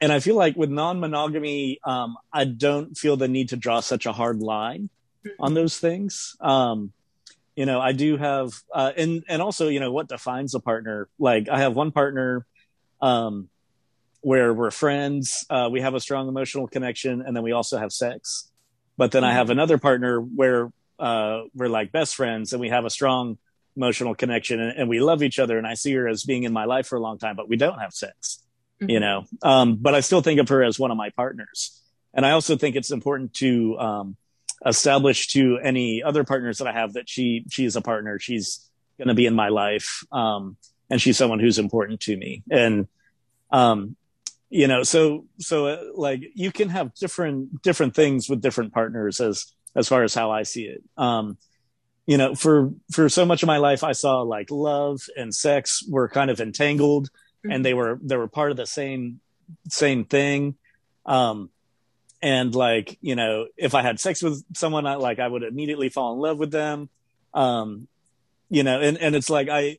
and 0.00 0.12
I 0.12 0.20
feel 0.20 0.36
like 0.36 0.56
with 0.56 0.70
non 0.70 1.00
monogamy, 1.00 1.80
um, 1.82 2.16
I 2.32 2.44
don't 2.44 2.96
feel 2.96 3.16
the 3.16 3.26
need 3.26 3.48
to 3.48 3.56
draw 3.56 3.80
such 3.80 4.06
a 4.06 4.12
hard 4.12 4.38
line 4.38 4.90
mm-hmm. 5.26 5.42
on 5.42 5.54
those 5.54 5.76
things. 5.76 6.36
Um, 6.40 6.92
you 7.56 7.66
know, 7.66 7.80
I 7.80 7.90
do 7.90 8.16
have, 8.16 8.52
uh, 8.72 8.92
and, 8.96 9.24
and 9.28 9.42
also, 9.42 9.66
you 9.66 9.80
know, 9.80 9.90
what 9.90 10.06
defines 10.06 10.54
a 10.54 10.60
partner? 10.60 11.08
Like 11.18 11.48
I 11.48 11.58
have 11.58 11.74
one 11.74 11.90
partner, 11.90 12.46
um, 13.02 13.48
where 14.20 14.54
we're 14.54 14.70
friends, 14.70 15.44
uh, 15.50 15.68
we 15.70 15.80
have 15.80 15.94
a 15.94 16.00
strong 16.00 16.28
emotional 16.28 16.68
connection, 16.68 17.22
and 17.22 17.36
then 17.36 17.42
we 17.42 17.50
also 17.50 17.76
have 17.76 17.92
sex. 17.92 18.48
But 18.96 19.10
then 19.10 19.24
mm-hmm. 19.24 19.30
I 19.30 19.34
have 19.34 19.50
another 19.50 19.78
partner 19.78 20.20
where 20.20 20.70
uh, 20.98 21.42
we're 21.54 21.68
like 21.68 21.92
best 21.92 22.14
friends 22.14 22.52
and 22.52 22.60
we 22.60 22.68
have 22.68 22.84
a 22.84 22.90
strong 22.90 23.38
emotional 23.76 24.14
connection 24.14 24.60
and, 24.60 24.76
and, 24.76 24.88
we 24.88 24.98
love 24.98 25.22
each 25.22 25.38
other. 25.38 25.56
And 25.56 25.66
I 25.66 25.74
see 25.74 25.94
her 25.94 26.08
as 26.08 26.24
being 26.24 26.42
in 26.42 26.52
my 26.52 26.64
life 26.64 26.88
for 26.88 26.96
a 26.96 27.00
long 27.00 27.18
time, 27.18 27.36
but 27.36 27.48
we 27.48 27.56
don't 27.56 27.78
have 27.78 27.92
sex, 27.92 28.42
mm-hmm. 28.80 28.90
you 28.90 29.00
know. 29.00 29.24
Um, 29.42 29.76
but 29.76 29.94
I 29.94 30.00
still 30.00 30.20
think 30.20 30.40
of 30.40 30.48
her 30.48 30.64
as 30.64 30.78
one 30.78 30.90
of 30.90 30.96
my 30.96 31.10
partners. 31.10 31.80
And 32.12 32.26
I 32.26 32.32
also 32.32 32.56
think 32.56 32.74
it's 32.74 32.90
important 32.90 33.34
to 33.34 33.78
um, 33.78 34.16
establish 34.66 35.28
to 35.28 35.58
any 35.62 36.02
other 36.02 36.24
partners 36.24 36.58
that 36.58 36.66
I 36.66 36.72
have 36.72 36.94
that 36.94 37.08
she 37.08 37.44
she 37.50 37.64
is 37.64 37.76
a 37.76 37.80
partner. 37.80 38.18
She's 38.18 38.68
going 38.96 39.08
to 39.08 39.14
be 39.14 39.26
in 39.26 39.34
my 39.34 39.48
life, 39.48 40.04
um, 40.10 40.56
and 40.90 41.00
she's 41.00 41.16
someone 41.16 41.38
who's 41.38 41.58
important 41.58 42.00
to 42.00 42.16
me. 42.16 42.42
And 42.50 42.88
um, 43.50 43.96
you 44.50 44.66
know, 44.66 44.82
so 44.82 45.26
so 45.38 45.66
uh, 45.66 45.82
like 45.94 46.22
you 46.34 46.50
can 46.50 46.70
have 46.70 46.94
different 46.94 47.62
different 47.62 47.94
things 47.94 48.28
with 48.28 48.40
different 48.40 48.72
partners 48.72 49.20
as 49.20 49.52
as 49.74 49.88
far 49.88 50.02
as 50.02 50.14
how 50.14 50.30
I 50.30 50.42
see 50.42 50.64
it. 50.64 50.82
Um, 50.96 51.38
you 52.06 52.16
know, 52.16 52.34
for 52.34 52.72
for 52.90 53.08
so 53.08 53.26
much 53.26 53.42
of 53.42 53.46
my 53.46 53.58
life, 53.58 53.84
I 53.84 53.92
saw 53.92 54.22
like 54.22 54.50
love 54.50 55.00
and 55.16 55.34
sex 55.34 55.84
were 55.88 56.08
kind 56.08 56.30
of 56.30 56.40
entangled, 56.40 57.08
mm-hmm. 57.08 57.52
and 57.52 57.64
they 57.64 57.74
were 57.74 57.98
they 58.02 58.16
were 58.16 58.28
part 58.28 58.50
of 58.50 58.56
the 58.56 58.66
same 58.66 59.20
same 59.68 60.04
thing. 60.04 60.56
Um, 61.04 61.50
and 62.22 62.54
like 62.54 62.98
you 63.00 63.14
know, 63.14 63.46
if 63.56 63.74
I 63.74 63.82
had 63.82 64.00
sex 64.00 64.22
with 64.22 64.42
someone, 64.56 64.86
I 64.86 64.94
like 64.94 65.18
I 65.18 65.28
would 65.28 65.42
immediately 65.42 65.90
fall 65.90 66.14
in 66.14 66.20
love 66.20 66.38
with 66.38 66.50
them. 66.50 66.88
Um, 67.34 67.88
you 68.48 68.62
know, 68.62 68.80
and 68.80 68.96
and 68.98 69.14
it's 69.14 69.28
like 69.28 69.48
I 69.50 69.78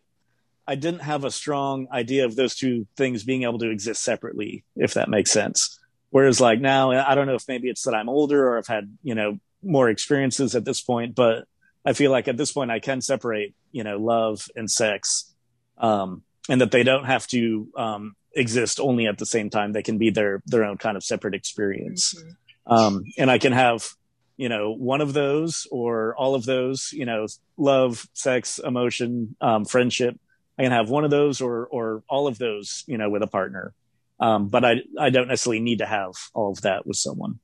I 0.68 0.76
didn't 0.76 1.02
have 1.02 1.24
a 1.24 1.32
strong 1.32 1.88
idea 1.92 2.26
of 2.26 2.36
those 2.36 2.56
two 2.56 2.86
things 2.96 3.24
being 3.24 3.42
able 3.42 3.58
to 3.58 3.72
exist 3.72 4.04
separately, 4.04 4.64
if 4.76 4.94
that 4.94 5.10
makes 5.10 5.32
sense. 5.32 5.80
Whereas 6.12 6.40
like 6.40 6.62
now, 6.62 6.92
I 6.92 7.16
don't 7.16 7.26
know 7.26 7.34
if 7.34 7.48
maybe 7.48 7.70
it's 7.70 7.84
that 7.86 7.96
I'm 7.96 8.08
older 8.08 8.50
or 8.50 8.60
I've 8.60 8.68
had, 8.68 8.96
you 9.02 9.16
know, 9.16 9.40
more 9.64 9.90
experiences 9.90 10.56
at 10.56 10.66
this 10.66 10.82
point, 10.82 11.16
but 11.16 11.46
I 11.86 11.94
feel 11.94 12.12
like 12.12 12.28
at 12.28 12.38
this 12.38 12.52
point 12.52 12.72
I 12.72 12.80
can 12.80 13.02
separate, 13.02 13.56
you 13.72 13.84
know, 13.84 13.98
love 13.98 14.48
and 14.56 14.70
sex, 14.70 15.34
um, 15.78 16.24
and 16.50 16.62
that 16.62 16.72
they 16.72 16.84
don't 16.84 17.06
have 17.06 17.28
to 17.28 17.68
um, 17.78 18.16
exist 18.34 18.80
only 18.80 19.08
at 19.08 19.18
the 19.18 19.26
same 19.26 19.50
time. 19.50 19.74
They 19.74 19.84
can 19.84 19.98
be 19.98 20.10
their 20.10 20.42
their 20.46 20.64
own 20.64 20.78
kind 20.78 20.98
of 20.98 21.04
separate 21.04 21.36
experience, 21.36 22.14
mm-hmm. 22.14 22.74
um, 22.74 23.04
and 23.18 23.32
I 23.32 23.38
can 23.38 23.54
have, 23.54 23.90
you 24.38 24.50
know, 24.50 24.72
one 24.72 25.02
of 25.02 25.14
those 25.14 25.68
or 25.72 26.16
all 26.18 26.36
of 26.36 26.46
those, 26.46 26.92
you 26.92 27.06
know, 27.06 27.28
love, 27.58 28.08
sex, 28.14 28.60
emotion, 28.60 29.36
um, 29.42 29.66
friendship. 29.66 30.20
I 30.58 30.64
can 30.64 30.72
have 30.72 30.90
one 30.90 31.06
of 31.06 31.12
those 31.12 31.40
or 31.40 31.68
or 31.68 32.04
all 32.10 32.28
of 32.28 32.38
those, 32.38 32.84
you 32.88 32.98
know, 32.98 33.10
with 33.10 33.24
a 33.24 33.28
partner. 33.28 33.74
Um, 34.20 34.50
but 34.50 34.66
I 34.66 34.82
I 35.00 35.10
don't 35.12 35.30
necessarily 35.30 35.62
need 35.62 35.80
to 35.80 35.86
have 35.86 36.12
all 36.34 36.52
of 36.52 36.62
that 36.62 36.86
with 36.86 36.98
someone, 36.98 37.40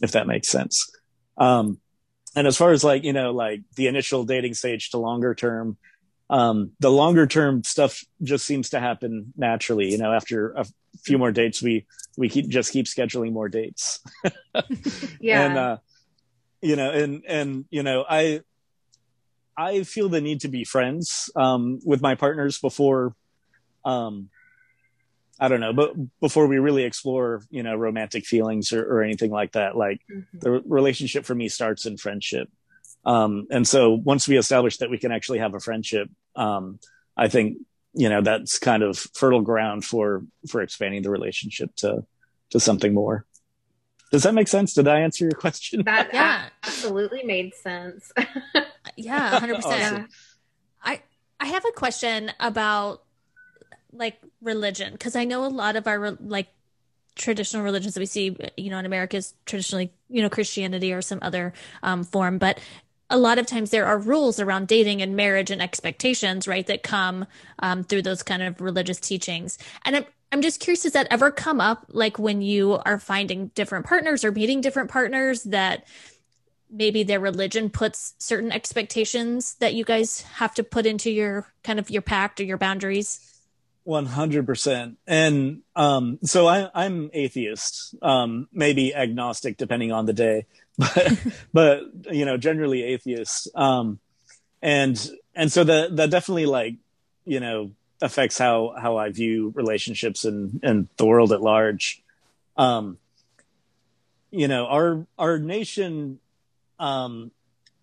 if 0.00 0.12
that 0.12 0.28
makes 0.28 0.48
sense. 0.48 0.88
Um, 1.40 1.80
and 2.36 2.46
as 2.46 2.56
far 2.56 2.70
as 2.70 2.84
like, 2.84 3.02
you 3.02 3.12
know, 3.12 3.32
like 3.32 3.62
the 3.74 3.88
initial 3.88 4.24
dating 4.24 4.54
stage 4.54 4.90
to 4.90 4.98
longer 4.98 5.34
term, 5.34 5.76
um, 6.28 6.72
the 6.78 6.90
longer 6.90 7.26
term 7.26 7.64
stuff 7.64 8.04
just 8.22 8.44
seems 8.44 8.70
to 8.70 8.78
happen 8.78 9.32
naturally. 9.36 9.90
You 9.90 9.98
know, 9.98 10.12
after 10.12 10.52
a 10.52 10.64
few 11.02 11.18
more 11.18 11.32
dates, 11.32 11.60
we 11.60 11.86
we 12.16 12.28
keep 12.28 12.46
just 12.48 12.72
keep 12.72 12.86
scheduling 12.86 13.32
more 13.32 13.48
dates. 13.48 14.00
Yeah. 15.20 15.46
and 15.46 15.58
uh, 15.58 15.76
you 16.62 16.76
know, 16.76 16.90
and 16.90 17.24
and 17.26 17.64
you 17.70 17.82
know, 17.82 18.04
I 18.08 18.42
I 19.56 19.82
feel 19.82 20.08
the 20.08 20.20
need 20.20 20.42
to 20.42 20.48
be 20.48 20.64
friends 20.64 21.30
um, 21.36 21.80
with 21.84 22.00
my 22.00 22.14
partners 22.14 22.58
before. 22.58 23.14
Um, 23.84 24.30
I 25.42 25.48
don't 25.48 25.60
know, 25.60 25.72
but 25.72 25.94
before 26.20 26.46
we 26.46 26.58
really 26.58 26.84
explore, 26.84 27.42
you 27.50 27.62
know, 27.62 27.74
romantic 27.74 28.26
feelings 28.26 28.72
or, 28.74 28.82
or 28.84 29.02
anything 29.02 29.30
like 29.30 29.52
that, 29.52 29.74
like 29.76 30.02
Mhm. 30.10 30.26
the 30.40 30.50
relationship 30.66 31.24
for 31.24 31.34
me 31.34 31.48
starts 31.48 31.86
in 31.86 31.96
friendship. 31.96 32.50
Um, 33.06 33.46
and 33.50 33.66
so 33.66 33.90
once 33.94 34.28
we 34.28 34.36
establish 34.36 34.76
that 34.78 34.90
we 34.90 34.98
can 34.98 35.12
actually 35.12 35.38
have 35.38 35.54
a 35.54 35.60
friendship, 35.60 36.10
um, 36.36 36.78
I 37.16 37.28
think, 37.28 37.56
you 37.94 38.10
know, 38.10 38.20
that's 38.20 38.58
kind 38.58 38.82
of 38.82 38.98
fertile 39.14 39.40
ground 39.40 39.84
for, 39.86 40.24
for 40.48 40.60
expanding 40.60 41.02
the 41.02 41.10
relationship 41.10 41.74
to, 41.76 42.04
to 42.50 42.60
something 42.60 42.92
more. 42.92 43.24
Does 44.12 44.24
that 44.24 44.34
make 44.34 44.48
sense? 44.48 44.74
Did 44.74 44.88
I 44.88 45.00
answer 45.00 45.24
your 45.24 45.32
question? 45.32 45.84
That 45.84 46.10
Yeah. 46.12 46.48
absolutely 46.64 47.22
made 47.22 47.54
sense. 47.54 48.12
Yeah, 48.96 49.38
hundred 49.38 49.56
percent. 49.56 49.82
Awesome. 49.94 50.08
I 50.82 51.02
I 51.38 51.46
have 51.46 51.64
a 51.64 51.72
question 51.72 52.30
about 52.40 53.04
like 53.92 54.20
religion 54.40 54.92
because 54.92 55.16
I 55.16 55.24
know 55.24 55.44
a 55.44 55.48
lot 55.48 55.76
of 55.76 55.86
our 55.86 56.12
like 56.20 56.48
traditional 57.16 57.62
religions 57.62 57.94
that 57.94 58.00
we 58.00 58.06
see, 58.06 58.36
you 58.56 58.70
know, 58.70 58.78
in 58.78 58.86
America 58.86 59.16
is 59.16 59.34
traditionally, 59.44 59.92
you 60.08 60.22
know, 60.22 60.30
Christianity 60.30 60.92
or 60.92 61.02
some 61.02 61.18
other 61.22 61.52
um, 61.82 62.04
form, 62.04 62.38
but 62.38 62.60
a 63.10 63.18
lot 63.18 63.38
of 63.38 63.46
times 63.46 63.70
there 63.70 63.86
are 63.86 63.98
rules 63.98 64.38
around 64.38 64.68
dating 64.68 65.02
and 65.02 65.16
marriage 65.16 65.50
and 65.50 65.60
expectations, 65.60 66.46
right, 66.46 66.66
that 66.68 66.84
come 66.84 67.26
um, 67.58 67.82
through 67.82 68.02
those 68.02 68.22
kind 68.22 68.42
of 68.42 68.60
religious 68.60 69.00
teachings. 69.00 69.58
And 69.84 69.96
I'm 69.96 70.04
I'm 70.32 70.42
just 70.42 70.60
curious, 70.60 70.84
does 70.84 70.92
that 70.92 71.08
ever 71.10 71.32
come 71.32 71.60
up, 71.60 71.86
like 71.88 72.16
when 72.16 72.40
you 72.40 72.78
are 72.84 73.00
finding 73.00 73.48
different 73.48 73.84
partners 73.84 74.24
or 74.24 74.30
meeting 74.30 74.60
different 74.60 74.88
partners 74.88 75.42
that 75.42 75.84
maybe 76.70 77.02
their 77.02 77.18
religion 77.18 77.68
puts 77.68 78.14
certain 78.18 78.52
expectations 78.52 79.56
that 79.56 79.74
you 79.74 79.84
guys 79.84 80.20
have 80.34 80.54
to 80.54 80.62
put 80.62 80.86
into 80.86 81.10
your 81.10 81.52
kind 81.64 81.80
of 81.80 81.90
your 81.90 82.02
pact 82.02 82.38
or 82.38 82.44
your 82.44 82.58
boundaries? 82.58 83.29
One 83.90 84.06
hundred 84.06 84.46
percent. 84.46 84.98
And 85.08 85.62
um, 85.74 86.20
so 86.22 86.46
I, 86.46 86.70
I'm 86.72 87.10
atheist, 87.12 87.96
um, 88.00 88.46
maybe 88.52 88.94
agnostic 88.94 89.56
depending 89.56 89.90
on 89.90 90.06
the 90.06 90.12
day, 90.12 90.46
but 90.78 91.18
but 91.52 91.80
you 92.08 92.24
know 92.24 92.36
generally 92.36 92.84
atheist. 92.84 93.48
Um, 93.56 93.98
and 94.62 94.96
and 95.34 95.50
so 95.50 95.64
that 95.64 95.96
that 95.96 96.08
definitely 96.08 96.46
like 96.46 96.76
you 97.24 97.40
know 97.40 97.72
affects 98.00 98.38
how 98.38 98.76
how 98.80 98.96
I 98.96 99.10
view 99.10 99.52
relationships 99.56 100.24
and 100.24 100.60
and 100.62 100.86
the 100.96 101.06
world 101.06 101.32
at 101.32 101.42
large. 101.42 102.00
Um, 102.56 102.96
you 104.30 104.46
know 104.46 104.66
our 104.66 105.04
our 105.18 105.40
nation 105.40 106.20
um, 106.78 107.32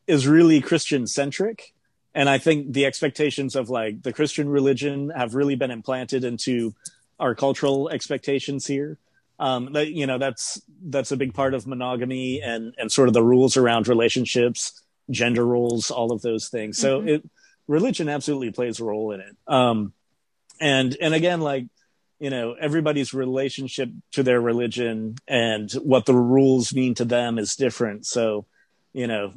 is 0.07 0.25
really 0.25 0.61
Christian 0.61 1.05
centric 1.05 1.73
and 2.17 2.27
I 2.27 2.39
think 2.39 2.73
the 2.73 2.87
expectations 2.87 3.55
of 3.55 3.69
like 3.69 4.01
the 4.01 4.11
Christian 4.11 4.49
religion 4.49 5.11
have 5.15 5.35
really 5.35 5.55
been 5.55 5.69
implanted 5.69 6.23
into 6.23 6.73
our 7.19 7.35
cultural 7.35 7.89
expectations 7.89 8.65
here. 8.65 8.97
Um, 9.39 9.73
that, 9.73 9.89
you 9.89 10.07
know, 10.07 10.17
that's 10.17 10.59
that's 10.83 11.11
a 11.11 11.17
big 11.17 11.35
part 11.35 11.53
of 11.53 11.67
monogamy 11.67 12.41
and 12.41 12.73
and 12.79 12.91
sort 12.91 13.07
of 13.07 13.13
the 13.13 13.21
rules 13.23 13.55
around 13.55 13.87
relationships, 13.87 14.81
gender 15.11 15.45
roles, 15.45 15.91
all 15.91 16.11
of 16.11 16.23
those 16.23 16.49
things. 16.49 16.79
So 16.79 17.01
Mhm. 17.01 17.07
it 17.07 17.29
religion 17.67 18.09
absolutely 18.09 18.51
plays 18.51 18.79
a 18.79 18.83
role 18.83 19.11
in 19.11 19.19
it. 19.19 19.35
Um, 19.45 19.93
and 20.59 20.97
and 20.99 21.13
again, 21.13 21.39
like 21.41 21.67
you 22.19 22.31
know, 22.31 22.53
everybody's 22.59 23.13
relationship 23.13 23.89
to 24.13 24.23
their 24.23 24.41
religion 24.41 25.17
and 25.27 25.71
what 25.73 26.07
the 26.07 26.15
rules 26.15 26.73
mean 26.73 26.95
to 26.95 27.05
them 27.05 27.37
is 27.37 27.55
different. 27.55 28.07
So, 28.07 28.47
you 28.91 29.05
know, 29.05 29.33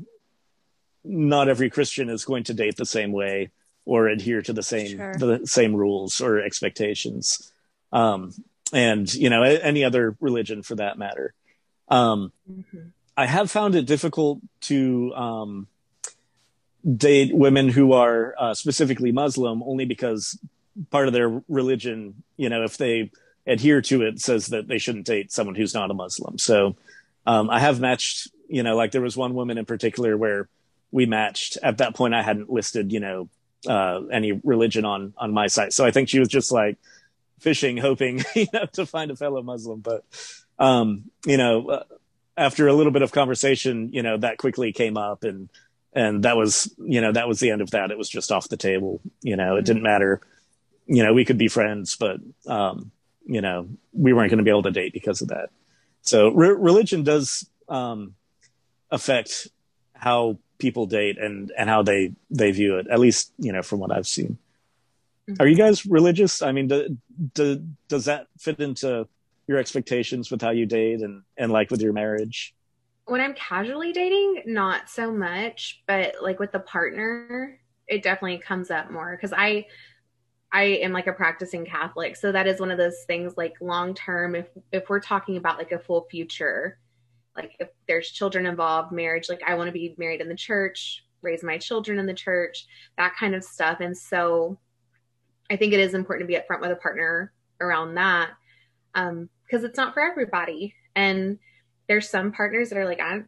not 1.04 1.48
every 1.48 1.70
Christian 1.70 2.08
is 2.08 2.24
going 2.24 2.44
to 2.44 2.54
date 2.54 2.76
the 2.76 2.86
same 2.86 3.12
way 3.12 3.50
or 3.84 4.08
adhere 4.08 4.42
to 4.42 4.52
the 4.52 4.62
same 4.62 4.96
Sure. 4.98 5.14
the 5.14 5.46
same 5.46 5.74
rules 5.74 6.20
or 6.20 6.40
expectations. 6.40 7.52
Um, 7.92 8.32
and 8.72 9.12
you 9.12 9.30
know, 9.30 9.42
any 9.42 9.84
other 9.84 10.16
religion 10.20 10.62
for 10.62 10.76
that 10.76 10.98
matter. 10.98 11.34
Um, 11.88 12.32
Mhm. 12.48 12.92
I 13.16 13.26
have 13.26 13.50
found 13.50 13.74
it 13.74 13.84
difficult 13.86 14.40
to 14.62 15.12
um, 15.14 15.66
date 16.96 17.34
women 17.34 17.68
who 17.68 17.92
are 17.92 18.34
uh, 18.38 18.54
specifically 18.54 19.12
Muslim 19.12 19.62
only 19.62 19.84
because 19.84 20.38
part 20.90 21.08
of 21.08 21.12
their 21.12 21.42
religion, 21.48 22.22
you 22.36 22.48
know, 22.48 22.62
if 22.62 22.76
they 22.76 23.10
adhere 23.46 23.82
to 23.82 24.02
it, 24.02 24.20
says 24.20 24.46
that 24.48 24.68
they 24.68 24.78
shouldn't 24.78 25.06
date 25.06 25.32
someone 25.32 25.54
who's 25.54 25.74
not 25.74 25.90
a 25.90 25.94
Muslim. 25.94 26.38
So 26.38 26.76
um, 27.26 27.50
I 27.50 27.58
have 27.60 27.80
matched, 27.80 28.28
you 28.48 28.62
know, 28.62 28.76
like 28.76 28.92
there 28.92 29.02
was 29.02 29.16
one 29.16 29.34
woman 29.34 29.58
in 29.58 29.64
particular 29.66 30.16
where 30.16 30.48
we 30.92 31.06
matched. 31.06 31.58
At 31.62 31.78
that 31.78 31.94
point, 31.94 32.14
I 32.14 32.22
hadn't 32.22 32.50
listed, 32.50 32.92
you 32.92 33.00
know, 33.00 33.28
uh, 33.66 34.02
any 34.10 34.32
religion 34.32 34.84
on 34.84 35.14
on 35.16 35.32
my 35.32 35.46
site, 35.46 35.72
so 35.72 35.84
I 35.84 35.90
think 35.90 36.08
she 36.08 36.18
was 36.18 36.28
just 36.28 36.50
like 36.50 36.78
fishing, 37.40 37.76
hoping, 37.76 38.24
you 38.34 38.46
know, 38.52 38.66
to 38.72 38.86
find 38.86 39.10
a 39.10 39.16
fellow 39.16 39.42
Muslim. 39.42 39.80
But 39.80 40.04
um, 40.58 41.10
you 41.26 41.36
know, 41.36 41.68
uh, 41.68 41.84
after 42.36 42.68
a 42.68 42.72
little 42.72 42.92
bit 42.92 43.02
of 43.02 43.12
conversation, 43.12 43.90
you 43.92 44.02
know, 44.02 44.16
that 44.18 44.38
quickly 44.38 44.72
came 44.72 44.96
up 44.96 45.24
and 45.24 45.48
and 45.92 46.22
that 46.24 46.36
was 46.36 46.72
you 46.78 47.00
know 47.00 47.12
that 47.12 47.28
was 47.28 47.40
the 47.40 47.50
end 47.50 47.60
of 47.60 47.70
that. 47.72 47.90
It 47.90 47.98
was 47.98 48.08
just 48.08 48.32
off 48.32 48.48
the 48.48 48.56
table 48.56 49.00
you 49.22 49.36
know. 49.36 49.56
It 49.56 49.64
didn't 49.64 49.82
matter. 49.82 50.20
You 50.86 51.02
know 51.02 51.12
we 51.12 51.24
could 51.24 51.38
be 51.38 51.48
friends 51.48 51.96
but 51.96 52.18
um 52.46 52.90
you 53.26 53.40
know 53.40 53.68
we 53.92 54.12
weren't 54.12 54.30
going 54.30 54.38
to 54.38 54.44
be 54.44 54.50
able 54.50 54.64
to 54.64 54.70
date 54.70 54.92
because 54.92 55.20
of 55.22 55.28
that. 55.28 55.50
So 56.02 56.28
re- 56.30 56.56
religion 56.56 57.02
does 57.02 57.46
um 57.68 58.14
affect 58.90 59.48
how 59.94 60.38
people 60.60 60.86
date 60.86 61.18
and 61.18 61.52
and 61.58 61.68
how 61.68 61.82
they 61.82 62.12
they 62.30 62.52
view 62.52 62.76
it 62.76 62.86
at 62.88 63.00
least 63.00 63.32
you 63.38 63.52
know 63.52 63.62
from 63.62 63.80
what 63.80 63.90
i've 63.90 64.06
seen. 64.06 64.38
Mm-hmm. 65.28 65.42
Are 65.42 65.46
you 65.46 65.56
guys 65.56 65.86
religious? 65.86 66.42
I 66.42 66.52
mean 66.52 66.68
do, 66.68 66.96
do, 67.34 67.64
does 67.88 68.06
that 68.06 68.26
fit 68.38 68.60
into 68.60 69.08
your 69.46 69.58
expectations 69.58 70.30
with 70.30 70.42
how 70.42 70.50
you 70.50 70.66
date 70.66 71.00
and 71.00 71.22
and 71.36 71.50
like 71.52 71.70
with 71.70 71.82
your 71.82 71.92
marriage? 71.92 72.54
When 73.06 73.20
I'm 73.20 73.34
casually 73.34 73.92
dating, 73.92 74.44
not 74.46 74.88
so 74.88 75.12
much, 75.12 75.82
but 75.88 76.14
like 76.22 76.38
with 76.38 76.52
the 76.52 76.60
partner, 76.60 77.58
it 77.88 78.02
definitely 78.02 78.38
comes 78.38 78.70
up 78.70 78.90
more 78.90 79.16
because 79.16 79.32
I 79.36 79.66
I 80.52 80.62
am 80.62 80.92
like 80.92 81.06
a 81.06 81.12
practicing 81.12 81.64
Catholic, 81.64 82.16
so 82.16 82.32
that 82.32 82.46
is 82.46 82.58
one 82.58 82.70
of 82.70 82.78
those 82.78 83.04
things 83.06 83.34
like 83.36 83.54
long 83.60 83.94
term. 83.94 84.34
If 84.34 84.46
if 84.72 84.88
we're 84.88 85.00
talking 85.00 85.36
about 85.36 85.58
like 85.58 85.72
a 85.72 85.78
full 85.78 86.06
future, 86.10 86.78
like 87.40 87.56
if 87.58 87.68
there's 87.86 88.10
children 88.10 88.46
involved, 88.46 88.92
marriage, 88.92 89.28
like 89.28 89.42
I 89.46 89.54
want 89.54 89.68
to 89.68 89.72
be 89.72 89.94
married 89.98 90.20
in 90.20 90.28
the 90.28 90.34
church, 90.34 91.04
raise 91.22 91.42
my 91.42 91.58
children 91.58 91.98
in 91.98 92.06
the 92.06 92.14
church, 92.14 92.66
that 92.96 93.14
kind 93.18 93.34
of 93.34 93.44
stuff. 93.44 93.78
And 93.80 93.96
so 93.96 94.58
I 95.50 95.56
think 95.56 95.72
it 95.72 95.80
is 95.80 95.94
important 95.94 96.28
to 96.28 96.32
be 96.32 96.40
upfront 96.40 96.60
with 96.60 96.70
a 96.70 96.76
partner 96.76 97.32
around 97.60 97.94
that 97.94 98.30
because 98.94 99.64
it's 99.64 99.76
not 99.76 99.94
for 99.94 100.02
everybody. 100.02 100.74
And 100.94 101.38
there's 101.88 102.08
some 102.08 102.32
partners 102.32 102.70
that 102.70 102.78
are 102.78 102.84
like, 102.84 103.00
I, 103.00 103.22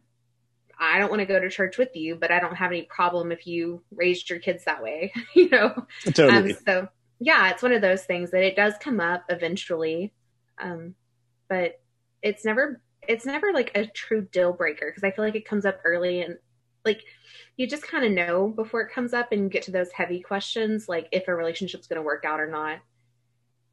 I 0.79 0.99
don't 0.99 1.09
want 1.09 1.19
to 1.19 1.25
go 1.25 1.39
to 1.39 1.49
church 1.49 1.77
with 1.77 1.95
you, 1.95 2.15
but 2.15 2.31
I 2.31 2.39
don't 2.39 2.55
have 2.55 2.71
any 2.71 2.83
problem 2.83 3.31
if 3.31 3.45
you 3.45 3.83
raised 3.93 4.29
your 4.29 4.39
kids 4.39 4.65
that 4.65 4.81
way, 4.81 5.13
you 5.35 5.49
know? 5.49 5.85
totally 6.05 6.53
Um, 6.53 6.57
so 6.65 6.87
yeah, 7.19 7.51
it's 7.51 7.63
one 7.63 7.73
of 7.73 7.81
those 7.81 8.03
things 8.03 8.31
that 8.31 8.43
it 8.43 8.55
does 8.55 8.73
come 8.79 8.99
up 8.99 9.25
eventually. 9.29 10.13
Um, 10.59 10.95
but 11.49 11.81
it's 12.21 12.45
never, 12.45 12.81
it's 13.07 13.25
never 13.25 13.51
like 13.53 13.71
a 13.75 13.85
true 13.87 14.21
deal 14.31 14.53
breaker 14.53 14.87
because 14.87 15.03
I 15.03 15.11
feel 15.11 15.25
like 15.25 15.35
it 15.35 15.45
comes 15.47 15.65
up 15.65 15.79
early 15.85 16.21
and 16.21 16.37
like 16.85 17.01
you 17.57 17.67
just 17.67 17.87
kind 17.87 18.05
of 18.05 18.11
know 18.11 18.47
before 18.49 18.81
it 18.81 18.91
comes 18.93 19.13
up 19.13 19.31
and 19.31 19.51
get 19.51 19.63
to 19.63 19.71
those 19.71 19.91
heavy 19.91 20.21
questions, 20.21 20.89
like 20.89 21.07
if 21.11 21.27
a 21.27 21.35
relationship's 21.35 21.87
going 21.87 21.97
to 21.97 22.03
work 22.03 22.25
out 22.25 22.39
or 22.39 22.47
not. 22.47 22.79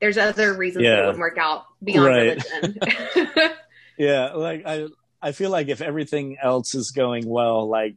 There's 0.01 0.17
other 0.19 0.55
reasons 0.55 0.85
Yeah. 0.85 0.95
it 0.95 1.05
wouldn't 1.07 1.19
work 1.19 1.39
out 1.39 1.65
beyond 1.85 2.07
Right. 2.07 2.43
religion. 2.55 2.81
yeah 3.99 4.33
like 4.33 4.63
i 4.67 4.87
i 5.21 5.33
feel 5.33 5.51
like 5.51 5.69
if 5.69 5.81
everything 5.81 6.37
else 6.43 6.75
is 6.75 6.91
going 6.91 7.29
well 7.29 7.69
like 7.69 7.97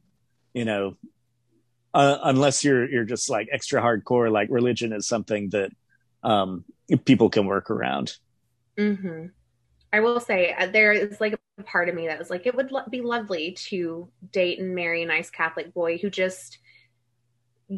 you 0.54 0.66
know 0.66 0.96
uh, 1.94 2.18
unless 2.24 2.64
you're 2.64 2.90
you're 2.90 3.06
just 3.06 3.30
like 3.30 3.48
extra 3.52 3.82
hardcore 3.82 4.32
like 4.32 4.50
religion 4.52 4.94
is 4.94 5.08
something 5.08 5.50
that 5.52 5.70
um 6.24 6.66
people 7.06 7.30
can 7.30 7.46
work 7.46 7.70
around 7.70 8.14
hmm 8.78 9.28
I 9.94 10.00
will 10.00 10.20
say 10.20 10.54
uh, 10.58 10.68
there 10.68 10.92
is 10.92 11.22
like 11.22 11.40
a 11.60 11.64
part 11.64 11.88
of 11.88 11.96
me 11.96 12.08
that 12.08 12.18
was 12.20 12.30
like, 12.30 12.48
it 12.48 12.56
would 12.56 12.72
lo- 12.72 12.82
be 12.90 13.02
lovely 13.02 13.52
to 13.70 14.10
date 14.32 14.60
and 14.60 14.74
marry 14.76 15.04
a 15.04 15.06
nice 15.06 15.30
Catholic 15.30 15.74
boy 15.74 16.00
who 16.00 16.10
just 16.10 16.58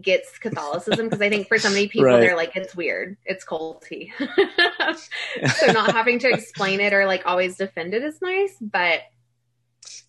gets 0.01 0.37
Catholicism 0.39 1.05
because 1.07 1.21
I 1.21 1.29
think 1.29 1.47
for 1.47 1.59
so 1.59 1.69
many 1.69 1.87
people 1.87 2.05
Right. 2.05 2.21
they're 2.21 2.35
like, 2.35 2.55
it's 2.55 2.75
weird, 2.75 3.17
it's 3.25 3.45
culty. 3.45 4.11
so 5.59 5.71
not 5.73 5.91
having 5.91 6.19
to 6.19 6.29
explain 6.29 6.79
it 6.79 6.93
or 6.93 7.05
like 7.05 7.25
always 7.25 7.57
defend 7.57 7.93
it 7.93 8.03
is 8.03 8.21
nice, 8.21 8.55
but 8.61 9.01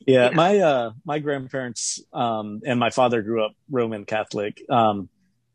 yeah 0.06 0.30
Yeah. 0.30 0.36
my 0.36 0.58
uh 0.58 0.90
my 1.04 1.18
grandparents 1.18 2.00
um 2.12 2.60
and 2.64 2.78
my 2.80 2.90
father 2.90 3.22
grew 3.22 3.44
up 3.44 3.52
roman 3.70 4.04
catholic 4.04 4.62
um 4.70 5.08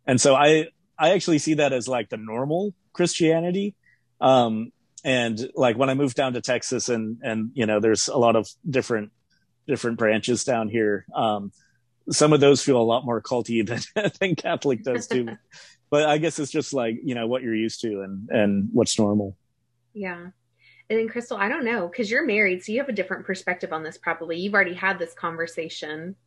and 0.05 0.19
so 0.19 0.35
I 0.35 0.67
I 0.97 1.11
actually 1.11 1.39
see 1.39 1.55
that 1.55 1.73
as 1.73 1.87
like 1.87 2.09
the 2.09 2.17
normal 2.17 2.73
Christianity. 2.93 3.75
Um, 4.19 4.71
and 5.03 5.51
like 5.55 5.77
when 5.77 5.89
I 5.89 5.93
moved 5.93 6.15
down 6.15 6.33
to 6.33 6.41
Texas 6.41 6.89
and, 6.89 7.17
and, 7.21 7.51
you 7.53 7.65
know, 7.65 7.79
there's 7.79 8.07
a 8.07 8.17
lot 8.17 8.35
of 8.35 8.47
different, 8.67 9.11
different 9.67 9.97
branches 9.97 10.43
down 10.43 10.69
here. 10.69 11.05
Um, 11.13 11.51
some 12.09 12.33
of 12.33 12.39
those 12.39 12.61
feel 12.61 12.77
a 12.77 12.83
lot 12.83 13.05
more 13.05 13.21
culty 13.21 13.65
than, 13.95 14.11
than 14.19 14.35
Catholic 14.35 14.83
does 14.83 15.07
too. 15.07 15.29
but 15.89 16.07
I 16.07 16.17
guess 16.17 16.39
it's 16.39 16.51
just 16.51 16.73
like, 16.73 16.99
you 17.03 17.15
know, 17.15 17.27
what 17.27 17.41
you're 17.41 17.55
used 17.55 17.81
to 17.81 18.01
and, 18.01 18.29
and 18.29 18.69
what's 18.73 18.97
normal. 18.97 19.35
Yeah. 19.93 20.27
And 20.89 20.99
then 20.99 21.07
Crystal, 21.07 21.37
I 21.37 21.47
don't 21.47 21.63
know, 21.63 21.87
because 21.87 22.11
you're 22.11 22.25
married, 22.25 22.65
so 22.65 22.73
you 22.73 22.79
have 22.79 22.89
a 22.89 22.93
different 22.93 23.25
perspective 23.25 23.71
on 23.71 23.81
this 23.81 23.97
probably. 23.97 24.37
You've 24.37 24.53
already 24.53 24.73
had 24.73 24.99
this 24.99 25.13
conversation. 25.13 26.17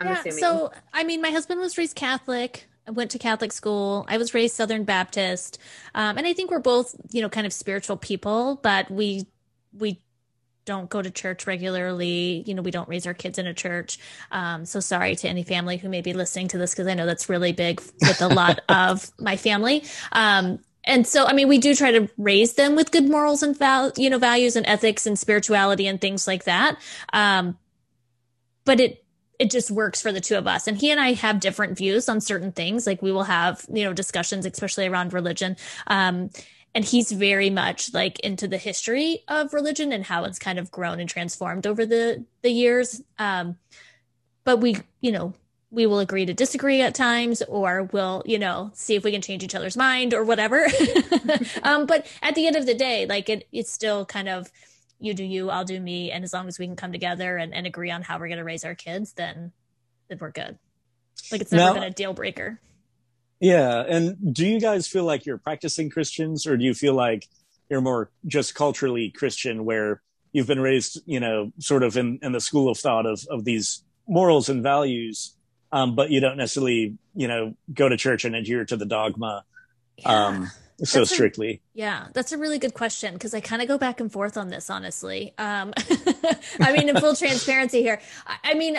I'm 0.00 0.06
yeah, 0.06 0.20
assuming. 0.20 0.38
So 0.38 0.72
I 0.94 1.04
mean, 1.04 1.20
my 1.20 1.30
husband 1.30 1.60
was 1.60 1.76
raised 1.76 1.96
Catholic. 1.96 2.66
I 2.86 2.92
went 2.92 3.10
to 3.12 3.18
Catholic 3.18 3.52
school. 3.52 4.04
I 4.08 4.18
was 4.18 4.34
raised 4.34 4.56
Southern 4.56 4.84
Baptist, 4.84 5.58
um, 5.94 6.18
and 6.18 6.26
I 6.26 6.32
think 6.32 6.50
we're 6.50 6.58
both, 6.58 6.94
you 7.10 7.22
know, 7.22 7.28
kind 7.28 7.46
of 7.46 7.52
spiritual 7.52 7.96
people, 7.96 8.58
but 8.62 8.90
we 8.90 9.26
we 9.72 10.00
don't 10.64 10.90
go 10.90 11.02
to 11.02 11.10
church 11.10 11.46
regularly. 11.46 12.44
You 12.46 12.54
know, 12.54 12.62
we 12.62 12.70
don't 12.70 12.88
raise 12.88 13.06
our 13.06 13.14
kids 13.14 13.38
in 13.38 13.46
a 13.46 13.54
church. 13.54 13.98
Um, 14.30 14.64
so 14.64 14.80
sorry 14.80 15.16
to 15.16 15.28
any 15.28 15.42
family 15.42 15.76
who 15.76 15.88
may 15.88 16.00
be 16.00 16.12
listening 16.12 16.48
to 16.48 16.58
this 16.58 16.72
because 16.72 16.86
I 16.86 16.94
know 16.94 17.06
that's 17.06 17.28
really 17.28 17.52
big 17.52 17.80
with 18.00 18.20
a 18.22 18.28
lot 18.28 18.60
of 18.68 19.10
my 19.18 19.36
family. 19.36 19.84
Um, 20.12 20.60
and 20.84 21.06
so, 21.06 21.26
I 21.26 21.34
mean, 21.34 21.48
we 21.48 21.58
do 21.58 21.74
try 21.74 21.92
to 21.92 22.08
raise 22.16 22.54
them 22.54 22.74
with 22.74 22.90
good 22.90 23.08
morals 23.08 23.42
and 23.42 23.56
val- 23.56 23.92
you 23.96 24.10
know 24.10 24.18
values 24.18 24.56
and 24.56 24.66
ethics 24.66 25.06
and 25.06 25.18
spirituality 25.18 25.86
and 25.86 26.00
things 26.00 26.26
like 26.26 26.44
that. 26.44 26.78
Um, 27.12 27.58
but 28.64 28.80
it 28.80 28.99
it 29.40 29.50
just 29.50 29.70
works 29.70 30.02
for 30.02 30.12
the 30.12 30.20
two 30.20 30.36
of 30.36 30.46
us. 30.46 30.66
And 30.66 30.76
he 30.76 30.90
and 30.90 31.00
I 31.00 31.14
have 31.14 31.40
different 31.40 31.78
views 31.78 32.10
on 32.10 32.20
certain 32.20 32.52
things. 32.52 32.86
Like 32.86 33.00
we 33.00 33.10
will 33.10 33.24
have, 33.24 33.64
you 33.72 33.84
know, 33.84 33.94
discussions, 33.94 34.44
especially 34.44 34.86
around 34.86 35.14
religion. 35.14 35.56
Um, 35.86 36.28
and 36.74 36.84
he's 36.84 37.10
very 37.10 37.48
much 37.48 37.94
like 37.94 38.20
into 38.20 38.46
the 38.46 38.58
history 38.58 39.24
of 39.28 39.54
religion 39.54 39.92
and 39.92 40.04
how 40.04 40.24
it's 40.24 40.38
kind 40.38 40.58
of 40.58 40.70
grown 40.70 41.00
and 41.00 41.08
transformed 41.08 41.66
over 41.66 41.86
the 41.86 42.26
the 42.42 42.50
years. 42.50 43.02
Um, 43.18 43.56
but 44.44 44.58
we, 44.58 44.76
you 45.00 45.10
know, 45.10 45.32
we 45.70 45.86
will 45.86 46.00
agree 46.00 46.26
to 46.26 46.34
disagree 46.34 46.82
at 46.82 46.94
times 46.94 47.40
or 47.42 47.84
we'll 47.92 48.22
you 48.26 48.38
know 48.38 48.70
see 48.74 48.94
if 48.94 49.04
we 49.04 49.12
can 49.12 49.22
change 49.22 49.42
each 49.42 49.54
other's 49.54 49.76
mind 49.76 50.12
or 50.12 50.24
whatever 50.24 50.66
um, 51.62 51.86
but 51.86 52.04
at 52.22 52.34
the 52.34 52.48
end 52.48 52.56
of 52.56 52.66
the 52.66 52.74
day 52.74 53.06
like 53.06 53.28
it, 53.28 53.46
it's 53.52 53.72
still 53.72 54.04
kind 54.04 54.28
of 54.28 54.50
you 55.00 55.14
do 55.14 55.24
you, 55.24 55.50
I'll 55.50 55.64
do 55.64 55.80
me. 55.80 56.10
And 56.10 56.22
as 56.22 56.32
long 56.32 56.46
as 56.46 56.58
we 56.58 56.66
can 56.66 56.76
come 56.76 56.92
together 56.92 57.36
and, 57.36 57.54
and 57.54 57.66
agree 57.66 57.90
on 57.90 58.02
how 58.02 58.18
we're 58.18 58.28
going 58.28 58.38
to 58.38 58.44
raise 58.44 58.64
our 58.64 58.74
kids, 58.74 59.14
then, 59.14 59.52
then 60.08 60.18
we're 60.20 60.30
good. 60.30 60.58
Like 61.32 61.40
it's 61.40 61.52
never 61.52 61.74
now, 61.74 61.74
been 61.74 61.82
a 61.82 61.90
deal 61.90 62.12
breaker. 62.12 62.60
Yeah. 63.40 63.82
And 63.88 64.34
do 64.34 64.46
you 64.46 64.60
guys 64.60 64.86
feel 64.86 65.04
like 65.04 65.26
you're 65.26 65.38
practicing 65.38 65.90
Christians 65.90 66.46
or 66.46 66.56
do 66.56 66.64
you 66.64 66.74
feel 66.74 66.94
like 66.94 67.26
you're 67.68 67.80
more 67.80 68.10
just 68.26 68.54
culturally 68.54 69.10
Christian 69.10 69.64
where 69.64 70.02
you've 70.32 70.46
been 70.46 70.60
raised, 70.60 71.00
you 71.06 71.20
know, 71.20 71.52
sort 71.58 71.82
of 71.82 71.96
in, 71.96 72.18
in 72.22 72.32
the 72.32 72.40
school 72.40 72.70
of 72.70 72.78
thought 72.78 73.06
of, 73.06 73.26
of 73.30 73.44
these 73.44 73.82
morals 74.06 74.48
and 74.48 74.62
values, 74.62 75.34
um, 75.72 75.94
but 75.94 76.10
you 76.10 76.20
don't 76.20 76.36
necessarily, 76.36 76.98
you 77.14 77.28
know, 77.28 77.54
go 77.72 77.88
to 77.88 77.96
church 77.96 78.24
and 78.24 78.34
adhere 78.34 78.64
to 78.64 78.76
the 78.76 78.86
dogma. 78.86 79.44
Yeah. 79.96 80.26
Um, 80.26 80.50
so 80.84 81.00
that's 81.00 81.12
strictly? 81.12 81.50
A, 81.50 81.60
yeah, 81.78 82.06
that's 82.12 82.32
a 82.32 82.38
really 82.38 82.58
good 82.58 82.74
question 82.74 83.14
because 83.14 83.34
I 83.34 83.40
kind 83.40 83.62
of 83.62 83.68
go 83.68 83.78
back 83.78 84.00
and 84.00 84.10
forth 84.10 84.36
on 84.36 84.48
this, 84.48 84.70
honestly. 84.70 85.34
Um, 85.38 85.72
I 86.60 86.72
mean, 86.72 86.88
in 86.88 86.96
full 86.96 87.14
transparency 87.14 87.82
here, 87.82 88.00
I, 88.26 88.36
I, 88.44 88.54
mean, 88.54 88.78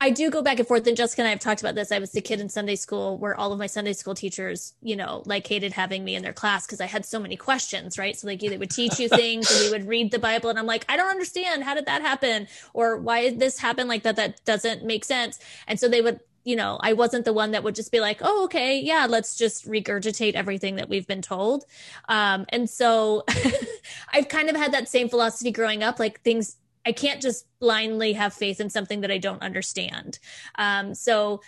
I 0.00 0.10
do 0.10 0.30
go 0.30 0.42
back 0.42 0.58
and 0.58 0.66
forth. 0.66 0.86
And 0.86 0.96
Jessica 0.96 1.22
and 1.22 1.26
I 1.28 1.30
have 1.30 1.40
talked 1.40 1.60
about 1.60 1.74
this. 1.74 1.90
I 1.90 1.98
was 1.98 2.12
the 2.12 2.20
kid 2.20 2.40
in 2.40 2.48
Sunday 2.48 2.76
school 2.76 3.18
where 3.18 3.38
all 3.38 3.52
of 3.52 3.58
my 3.58 3.66
Sunday 3.66 3.92
school 3.92 4.14
teachers, 4.14 4.74
you 4.80 4.96
know, 4.96 5.22
like 5.26 5.46
hated 5.46 5.72
having 5.72 6.04
me 6.04 6.14
in 6.14 6.22
their 6.22 6.32
class 6.32 6.66
because 6.66 6.80
I 6.80 6.86
had 6.86 7.04
so 7.04 7.18
many 7.18 7.36
questions, 7.36 7.98
right? 7.98 8.16
So 8.16 8.26
like 8.28 8.40
they 8.40 8.56
would 8.56 8.70
teach 8.70 8.98
you 9.00 9.08
things 9.08 9.50
and 9.50 9.64
we 9.64 9.70
would 9.70 9.88
read 9.88 10.10
the 10.10 10.18
Bible 10.18 10.50
and 10.50 10.58
I'm 10.58 10.66
like, 10.66 10.84
I 10.88 10.96
don't 10.96 11.10
understand. 11.10 11.64
How 11.64 11.74
did 11.74 11.86
that 11.86 12.02
happen? 12.02 12.46
Or 12.74 12.96
why 12.96 13.22
did 13.22 13.40
this 13.40 13.58
happen 13.58 13.88
like 13.88 14.04
that? 14.04 14.16
That 14.16 14.44
doesn't 14.44 14.84
make 14.84 15.04
sense. 15.04 15.38
And 15.66 15.80
so 15.80 15.88
they 15.88 16.00
would 16.00 16.20
you 16.44 16.56
know, 16.56 16.78
I 16.80 16.94
wasn't 16.94 17.24
the 17.24 17.32
one 17.32 17.50
that 17.50 17.62
would 17.62 17.74
just 17.74 17.92
be 17.92 18.00
like, 18.00 18.20
oh, 18.22 18.44
okay, 18.44 18.80
yeah, 18.80 19.06
let's 19.08 19.36
just 19.36 19.66
regurgitate 19.66 20.34
everything 20.34 20.76
that 20.76 20.88
we've 20.88 21.06
been 21.06 21.22
told. 21.22 21.64
Um, 22.08 22.46
and 22.48 22.68
so 22.68 23.24
I've 24.12 24.28
kind 24.28 24.48
of 24.48 24.56
had 24.56 24.72
that 24.72 24.88
same 24.88 25.08
philosophy 25.08 25.50
growing 25.50 25.82
up, 25.82 25.98
like 25.98 26.22
things, 26.22 26.56
I 26.86 26.92
can't 26.92 27.20
just 27.20 27.46
blindly 27.58 28.14
have 28.14 28.32
faith 28.32 28.60
in 28.60 28.70
something 28.70 29.02
that 29.02 29.10
I 29.10 29.18
don't 29.18 29.42
understand. 29.42 30.18
Um, 30.54 30.94
so 30.94 31.42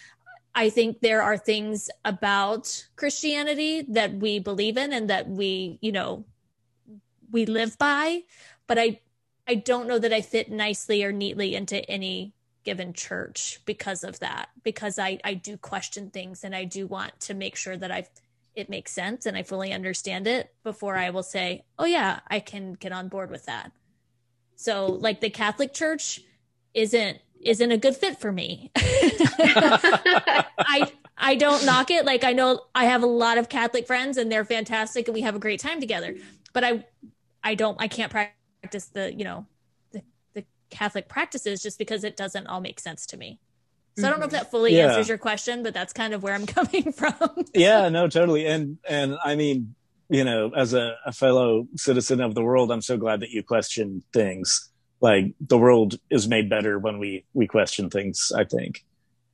I 0.54 0.68
think 0.68 1.00
there 1.00 1.22
are 1.22 1.38
things 1.38 1.88
about 2.04 2.88
Christianity 2.96 3.82
that 3.88 4.14
we 4.14 4.38
believe 4.38 4.76
in 4.76 4.92
and 4.92 5.08
that 5.08 5.28
we, 5.28 5.78
you 5.80 5.92
know, 5.92 6.24
we 7.30 7.46
live 7.46 7.78
by, 7.78 8.22
but 8.66 8.78
I, 8.78 9.00
I 9.46 9.54
don't 9.54 9.86
know 9.86 9.98
that 9.98 10.12
I 10.12 10.20
fit 10.20 10.50
nicely 10.50 11.04
or 11.04 11.12
neatly 11.12 11.54
into 11.54 11.88
any 11.88 12.34
given 12.64 12.92
church 12.92 13.60
because 13.64 14.04
of 14.04 14.18
that 14.20 14.50
because 14.62 14.98
I 14.98 15.18
I 15.24 15.34
do 15.34 15.56
question 15.56 16.10
things 16.10 16.44
and 16.44 16.54
I 16.54 16.64
do 16.64 16.86
want 16.86 17.18
to 17.20 17.34
make 17.34 17.56
sure 17.56 17.76
that 17.76 17.90
I 17.90 18.06
it 18.54 18.68
makes 18.68 18.92
sense 18.92 19.26
and 19.26 19.36
I 19.36 19.42
fully 19.42 19.72
understand 19.72 20.26
it 20.26 20.52
before 20.62 20.96
I 20.96 21.10
will 21.10 21.22
say, 21.22 21.64
"Oh 21.78 21.84
yeah, 21.84 22.20
I 22.28 22.40
can 22.40 22.74
get 22.74 22.92
on 22.92 23.08
board 23.08 23.30
with 23.30 23.46
that." 23.46 23.72
So, 24.56 24.86
like 24.86 25.20
the 25.20 25.30
Catholic 25.30 25.72
Church 25.72 26.20
isn't 26.74 27.18
isn't 27.40 27.70
a 27.70 27.78
good 27.78 27.96
fit 27.96 28.20
for 28.20 28.30
me. 28.30 28.70
I 28.76 30.90
I 31.16 31.34
don't 31.36 31.64
knock 31.64 31.90
it. 31.90 32.04
Like 32.04 32.24
I 32.24 32.32
know 32.32 32.60
I 32.74 32.84
have 32.84 33.02
a 33.02 33.06
lot 33.06 33.38
of 33.38 33.48
Catholic 33.48 33.86
friends 33.86 34.16
and 34.16 34.30
they're 34.30 34.44
fantastic 34.44 35.08
and 35.08 35.14
we 35.14 35.22
have 35.22 35.34
a 35.34 35.38
great 35.38 35.60
time 35.60 35.80
together. 35.80 36.16
But 36.52 36.64
I 36.64 36.84
I 37.42 37.54
don't 37.54 37.76
I 37.80 37.88
can't 37.88 38.10
practice 38.10 38.86
the, 38.86 39.12
you 39.12 39.24
know, 39.24 39.46
Catholic 40.70 41.08
practices 41.08 41.62
just 41.62 41.78
because 41.78 42.04
it 42.04 42.16
doesn't 42.16 42.46
all 42.46 42.60
make 42.60 42.80
sense 42.80 43.06
to 43.06 43.16
me. 43.16 43.38
So 43.98 44.06
I 44.06 44.10
don't 44.10 44.20
know 44.20 44.26
if 44.26 44.32
that 44.32 44.50
fully 44.50 44.76
yeah. 44.76 44.86
answers 44.86 45.08
your 45.08 45.18
question, 45.18 45.62
but 45.62 45.74
that's 45.74 45.92
kind 45.92 46.14
of 46.14 46.22
where 46.22 46.34
I'm 46.34 46.46
coming 46.58 46.92
from. 46.92 47.14
yeah, 47.54 47.88
no, 47.88 48.08
totally. 48.08 48.46
And 48.46 48.78
and 48.88 49.16
I 49.24 49.36
mean, 49.36 49.74
you 50.08 50.24
know, 50.24 50.52
as 50.56 50.74
a, 50.74 50.96
a, 51.06 51.12
fellow 51.12 51.68
citizen 51.76 52.20
of 52.20 52.34
the 52.34 52.42
world, 52.42 52.72
I'm 52.72 52.82
so 52.82 52.96
glad 52.96 53.20
that 53.20 53.30
you 53.30 53.42
question 53.42 54.02
things. 54.12 54.70
Like 55.00 55.34
the 55.40 55.58
world 55.58 55.98
is 56.10 56.28
made 56.28 56.50
better 56.50 56.78
when 56.78 56.98
we 56.98 57.24
we 57.32 57.46
question 57.46 57.90
things. 57.90 58.32
I 58.36 58.44
think, 58.44 58.84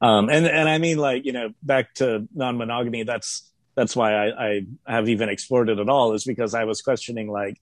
um, 0.00 0.28
and 0.28 0.46
and 0.46 0.68
I 0.68 0.78
mean, 0.78 0.98
like 0.98 1.24
you 1.24 1.32
know, 1.32 1.50
back 1.62 1.94
to 1.94 2.28
non-monogamy. 2.34 3.02
That's 3.04 3.50
that's 3.74 3.96
why 3.96 4.14
I, 4.14 4.62
I 4.86 4.92
have 4.92 5.08
even 5.08 5.28
explored 5.28 5.68
it 5.68 5.78
at 5.78 5.88
all. 5.88 6.14
Is 6.14 6.24
because 6.24 6.54
I 6.54 6.64
was 6.64 6.82
questioning, 6.82 7.28
like, 7.28 7.60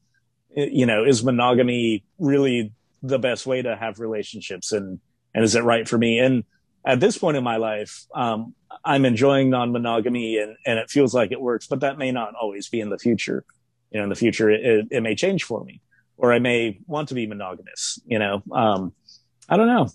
you 0.54 0.86
know, 0.86 1.04
is 1.04 1.24
monogamy 1.24 2.04
really 2.18 2.72
the 3.06 3.18
best 3.18 3.46
way 3.46 3.62
to 3.62 3.76
have 3.76 4.00
relationships 4.00 4.72
and 4.72 5.00
and 5.34 5.44
is 5.44 5.54
it 5.54 5.64
right 5.64 5.88
for 5.88 5.98
me? 5.98 6.20
And 6.20 6.44
at 6.84 7.00
this 7.00 7.18
point 7.18 7.36
in 7.36 7.44
my 7.44 7.56
life 7.56 8.04
um, 8.14 8.54
i'm 8.84 9.04
enjoying 9.04 9.50
non-monogamy 9.50 10.38
and 10.38 10.56
and 10.66 10.78
it 10.78 10.90
feels 10.90 11.14
like 11.14 11.32
it 11.32 11.40
works 11.40 11.66
but 11.66 11.80
that 11.80 11.98
may 11.98 12.12
not 12.12 12.34
always 12.40 12.68
be 12.68 12.80
in 12.80 12.90
the 12.90 12.98
future. 12.98 13.44
You 13.90 13.98
know 14.00 14.04
in 14.04 14.10
the 14.10 14.16
future 14.16 14.50
it, 14.50 14.88
it 14.90 15.02
may 15.02 15.14
change 15.14 15.44
for 15.44 15.62
me 15.64 15.80
or 16.16 16.32
i 16.32 16.38
may 16.38 16.78
want 16.86 17.08
to 17.08 17.14
be 17.14 17.26
monogamous 17.26 17.98
you 18.06 18.18
know? 18.18 18.42
Um, 18.52 18.92
i 19.48 19.56
don't 19.56 19.68
know. 19.68 19.88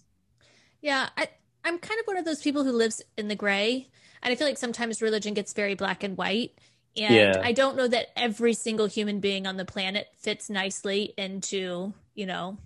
Yeah 0.82 1.10
I, 1.18 1.28
i'm 1.64 1.78
kind 1.80 1.99
of 1.99 2.07
one 2.07 2.18
of 2.18 2.26
those 2.26 2.41
people 2.41 2.64
who 2.64 2.72
lives 2.72 3.01
in 3.18 3.28
the 3.28 3.36
gray 3.36 3.89
and 4.22 4.32
i 4.32 4.36
feel 4.36 4.47
like 4.47 4.57
sometimes 4.57 5.01
religion 5.01 5.34
gets 5.34 5.53
very 5.53 5.76
black 5.76 6.03
and 6.03 6.18
white 6.18 6.57
and 6.97 7.14
yeah. 7.14 7.41
i 7.43 7.51
don't 7.51 7.76
know 7.76 7.88
that 7.88 8.07
every 8.16 8.53
single 8.53 8.88
human 8.88 9.20
being 9.20 9.45
on 9.45 9.57
the 9.57 9.66
planet 9.66 10.07
fits 10.18 10.49
nicely 10.49 11.14
into 11.18 11.93
you 12.16 12.26
know 12.26 12.57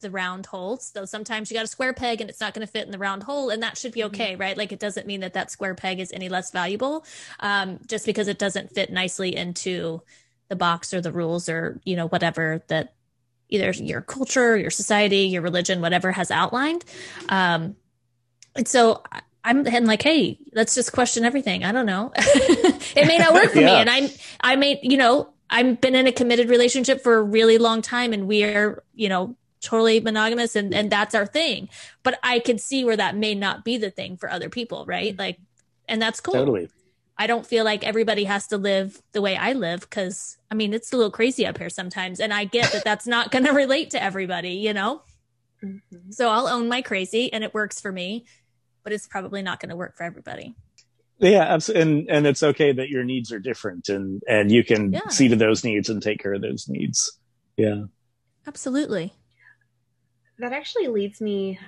the 0.00 0.10
round 0.10 0.46
holes. 0.46 0.90
So 0.94 1.04
sometimes 1.04 1.50
you 1.50 1.56
got 1.56 1.64
a 1.64 1.68
square 1.68 1.92
peg 1.92 2.20
and 2.20 2.30
it's 2.30 2.40
not 2.40 2.54
going 2.54 2.66
to 2.66 2.70
fit 2.70 2.86
in 2.86 2.92
the 2.92 2.98
round 2.98 3.22
hole, 3.22 3.50
and 3.50 3.62
that 3.62 3.78
should 3.78 3.92
be 3.92 4.00
mm-hmm. 4.00 4.14
okay, 4.14 4.32
mm-hmm. 4.32 4.40
right? 4.40 4.56
Like 4.56 4.72
it 4.72 4.80
doesn't 4.80 5.06
mean 5.06 5.20
that 5.20 5.34
that 5.34 5.50
square 5.50 5.74
peg 5.74 6.00
is 6.00 6.12
any 6.12 6.28
less 6.28 6.50
valuable 6.50 7.04
um, 7.40 7.78
just 7.86 8.06
because 8.06 8.28
it 8.28 8.38
doesn't 8.38 8.70
fit 8.70 8.90
nicely 8.90 9.34
into 9.34 10.02
the 10.48 10.56
box 10.56 10.94
or 10.94 11.00
the 11.00 11.12
rules 11.12 11.48
or 11.48 11.80
you 11.84 11.94
know 11.94 12.08
whatever 12.08 12.62
that 12.68 12.94
either 13.50 13.70
your 13.70 14.00
culture, 14.00 14.56
your 14.56 14.70
society, 14.70 15.20
your 15.20 15.42
religion, 15.42 15.80
whatever 15.80 16.12
has 16.12 16.30
outlined. 16.30 16.84
Um, 17.28 17.76
and 18.54 18.68
so 18.68 19.02
I'm 19.44 19.66
and 19.66 19.86
like, 19.86 20.02
hey, 20.02 20.38
let's 20.52 20.74
just 20.74 20.92
question 20.92 21.24
everything. 21.24 21.64
I 21.64 21.72
don't 21.72 21.86
know. 21.86 22.12
it 22.16 23.06
may 23.06 23.18
not 23.18 23.32
work 23.32 23.52
for 23.52 23.60
yeah. 23.60 23.66
me, 23.66 23.72
and 23.72 23.90
I 23.90 24.10
I 24.40 24.56
may 24.56 24.78
you 24.82 24.96
know 24.96 25.30
I've 25.48 25.80
been 25.80 25.94
in 25.94 26.06
a 26.06 26.12
committed 26.12 26.50
relationship 26.50 27.02
for 27.02 27.16
a 27.16 27.22
really 27.22 27.56
long 27.56 27.80
time, 27.80 28.12
and 28.12 28.26
we 28.26 28.44
are 28.44 28.82
you 28.94 29.08
know 29.08 29.36
totally 29.60 30.00
monogamous 30.00 30.56
and 30.56 30.74
and 30.74 30.90
that's 30.90 31.14
our 31.14 31.26
thing 31.26 31.68
but 32.02 32.18
i 32.22 32.38
can 32.38 32.58
see 32.58 32.84
where 32.84 32.96
that 32.96 33.16
may 33.16 33.34
not 33.34 33.64
be 33.64 33.76
the 33.76 33.90
thing 33.90 34.16
for 34.16 34.30
other 34.30 34.48
people 34.48 34.84
right 34.86 35.18
like 35.18 35.38
and 35.88 36.00
that's 36.00 36.20
cool 36.20 36.34
totally 36.34 36.68
i 37.16 37.26
don't 37.26 37.46
feel 37.46 37.64
like 37.64 37.84
everybody 37.84 38.24
has 38.24 38.46
to 38.46 38.56
live 38.56 39.02
the 39.12 39.20
way 39.20 39.36
i 39.36 39.52
live 39.52 39.80
because 39.80 40.38
i 40.50 40.54
mean 40.54 40.72
it's 40.72 40.92
a 40.92 40.96
little 40.96 41.10
crazy 41.10 41.46
up 41.46 41.58
here 41.58 41.70
sometimes 41.70 42.20
and 42.20 42.32
i 42.32 42.44
get 42.44 42.72
that 42.72 42.84
that's 42.84 43.06
not 43.06 43.30
going 43.32 43.44
to 43.44 43.52
relate 43.52 43.90
to 43.90 44.02
everybody 44.02 44.52
you 44.52 44.72
know 44.72 45.02
mm-hmm. 45.62 46.10
so 46.10 46.28
i'll 46.28 46.46
own 46.48 46.68
my 46.68 46.82
crazy 46.82 47.32
and 47.32 47.42
it 47.42 47.52
works 47.54 47.80
for 47.80 47.90
me 47.90 48.24
but 48.84 48.92
it's 48.92 49.06
probably 49.06 49.42
not 49.42 49.60
going 49.60 49.70
to 49.70 49.76
work 49.76 49.96
for 49.96 50.04
everybody 50.04 50.54
Yeah, 51.18 51.42
absolutely. 51.42 51.82
And, 51.82 52.10
and 52.10 52.26
it's 52.28 52.42
okay 52.44 52.72
that 52.72 52.88
your 52.90 53.02
needs 53.02 53.32
are 53.32 53.40
different 53.40 53.88
and, 53.88 54.22
and 54.28 54.52
you 54.52 54.62
can 54.62 54.92
Yeah. 54.92 55.08
see 55.08 55.26
to 55.28 55.36
those 55.36 55.64
needs 55.64 55.90
and 55.90 56.00
take 56.00 56.20
care 56.22 56.32
of 56.32 56.42
those 56.42 56.68
needs. 56.68 57.18
Yeah. 57.56 57.86
Absolutely. 58.46 59.12
That 60.38 60.52
actually 60.52 60.88
leads 60.88 61.20
me 61.20 61.58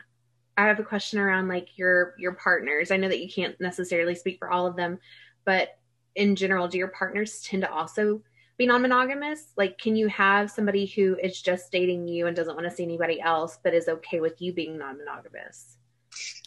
i 0.57 0.67
have 0.67 0.79
a 0.79 0.85
question 0.85 1.19
around 1.19 1.49
like 1.49 1.77
your 1.79 2.15
your 2.19 2.33
partners. 2.33 2.91
I 2.91 2.97
know 2.97 3.09
that 3.09 3.21
you 3.23 3.31
can't 3.31 3.59
necessarily 3.61 4.15
speak 4.15 4.39
for 4.39 4.51
all 4.51 4.67
of 4.67 4.77
them 4.77 4.99
but 5.45 5.79
in 6.15 6.37
general 6.37 6.69
do 6.69 6.77
your 6.79 6.89
partners 6.89 7.41
tend 7.43 7.63
to 7.63 7.71
also 7.73 8.23
be 8.59 8.67
non-monogamous? 8.67 9.53
Like 9.57 9.79
can 9.79 9.97
you 9.97 10.09
have 10.09 10.51
somebody 10.51 10.85
who 10.85 11.17
is 11.23 11.41
just 11.41 11.73
dating 11.73 12.09
you 12.09 12.27
and 12.27 12.37
doesn't 12.37 12.55
want 12.57 12.69
to 12.69 12.75
see 12.77 12.83
anybody 12.83 13.19
else 13.21 13.59
but 13.65 13.73
is 13.73 13.89
okay 13.89 14.21
with 14.21 14.43
you 14.43 14.53
being 14.53 14.77
non-monogamous? 14.77 15.77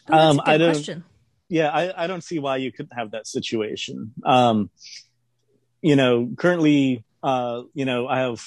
Oh, 0.10 0.12
that's 0.12 0.24
Um, 0.32 0.40
a 0.40 0.44
good 0.44 0.52
I 0.52 0.58
don't- 0.60 0.74
question. 0.74 1.04
yeah 1.50 1.70
I, 1.72 2.04
I 2.04 2.08
don't 2.08 2.24
see 2.24 2.38
why 2.40 2.58
you 2.58 2.72
couldn't 2.72 2.96
have 2.96 3.12
that 3.12 3.26
situation. 3.28 4.14
Um 4.24 4.70
you 5.82 5.96
know 5.96 6.30
currently 6.38 7.04
uh 7.24 7.64
you 7.74 7.86
know 7.86 8.08
i 8.08 8.20
have 8.20 8.42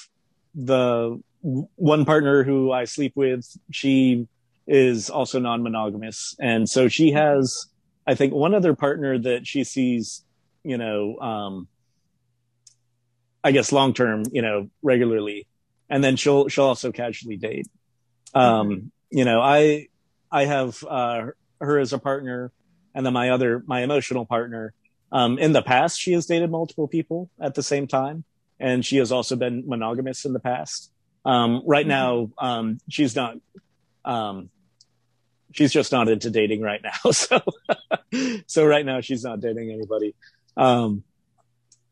the 0.55 0.83
w- 1.11 1.22
one 1.47 2.05
partner 2.05 2.42
who 2.42 2.72
i 2.72 2.84
sleep 2.84 3.12
with 3.14 3.57
she 3.70 4.26
is 4.66 5.11
also 5.11 5.38
non-monogamous. 5.38 6.34
And 6.40 6.68
so 6.68 6.88
she 6.88 7.12
has 7.12 7.66
i 8.07 8.14
think 8.14 8.34
one 8.34 8.55
other 8.55 8.74
partner 8.74 9.16
that 9.18 9.47
she 9.47 9.62
sees 9.62 10.24
you 10.64 10.76
know 10.76 11.18
um 11.18 11.68
i 13.44 13.53
guess 13.53 13.70
long 13.70 13.94
term 13.94 14.24
you 14.32 14.42
know 14.42 14.68
regularly. 14.82 15.47
And 15.88 16.03
then 16.03 16.16
she'll 16.16 16.49
she'll 16.49 16.64
also 16.64 16.90
casually 16.90 17.36
date. 17.36 17.68
Um 18.34 18.90
you 19.11 19.24
know 19.24 19.40
i 19.40 19.86
i 20.32 20.47
have 20.47 20.82
uh 20.82 21.26
her 21.61 21.78
as 21.78 21.92
a 21.92 21.99
partner 21.99 22.51
and 22.92 23.07
then 23.07 23.12
my 23.12 23.30
other 23.30 23.62
my 23.66 23.82
emotional 23.82 24.26
partner. 24.26 24.74
Um 25.12 25.38
in 25.38 25.53
the 25.53 25.62
past 25.62 26.01
she 26.01 26.12
has 26.14 26.26
dated 26.26 26.51
multiple 26.51 26.88
people 26.88 27.30
at 27.40 27.55
the 27.55 27.62
same 27.62 27.86
time. 27.86 28.24
And 28.59 28.84
she 28.84 28.97
has 28.97 29.12
also 29.12 29.36
been 29.36 29.62
monogamous 29.68 30.24
in 30.24 30.32
the 30.32 30.40
past 30.40 30.90
um 31.27 31.62
right 31.66 31.87
now 31.87 32.31
um 32.39 32.79
she's 32.89 33.14
not 33.14 33.37
um 34.05 34.49
she's 35.53 35.72
just 35.72 35.93
not 35.93 36.09
into 36.09 36.31
dating 36.31 36.62
right 36.62 36.81
now. 36.83 37.11
So 37.12 37.41
so 38.47 38.64
right 38.64 38.87
now 38.87 39.01
she's 39.01 39.24
not 39.24 39.41
dating 39.41 39.70
anybody. 39.70 40.14
Um 40.57 41.03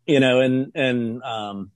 you 0.06 0.20
know 0.20 0.40
and 0.40 0.72
and 0.74 1.22
um 1.22 1.70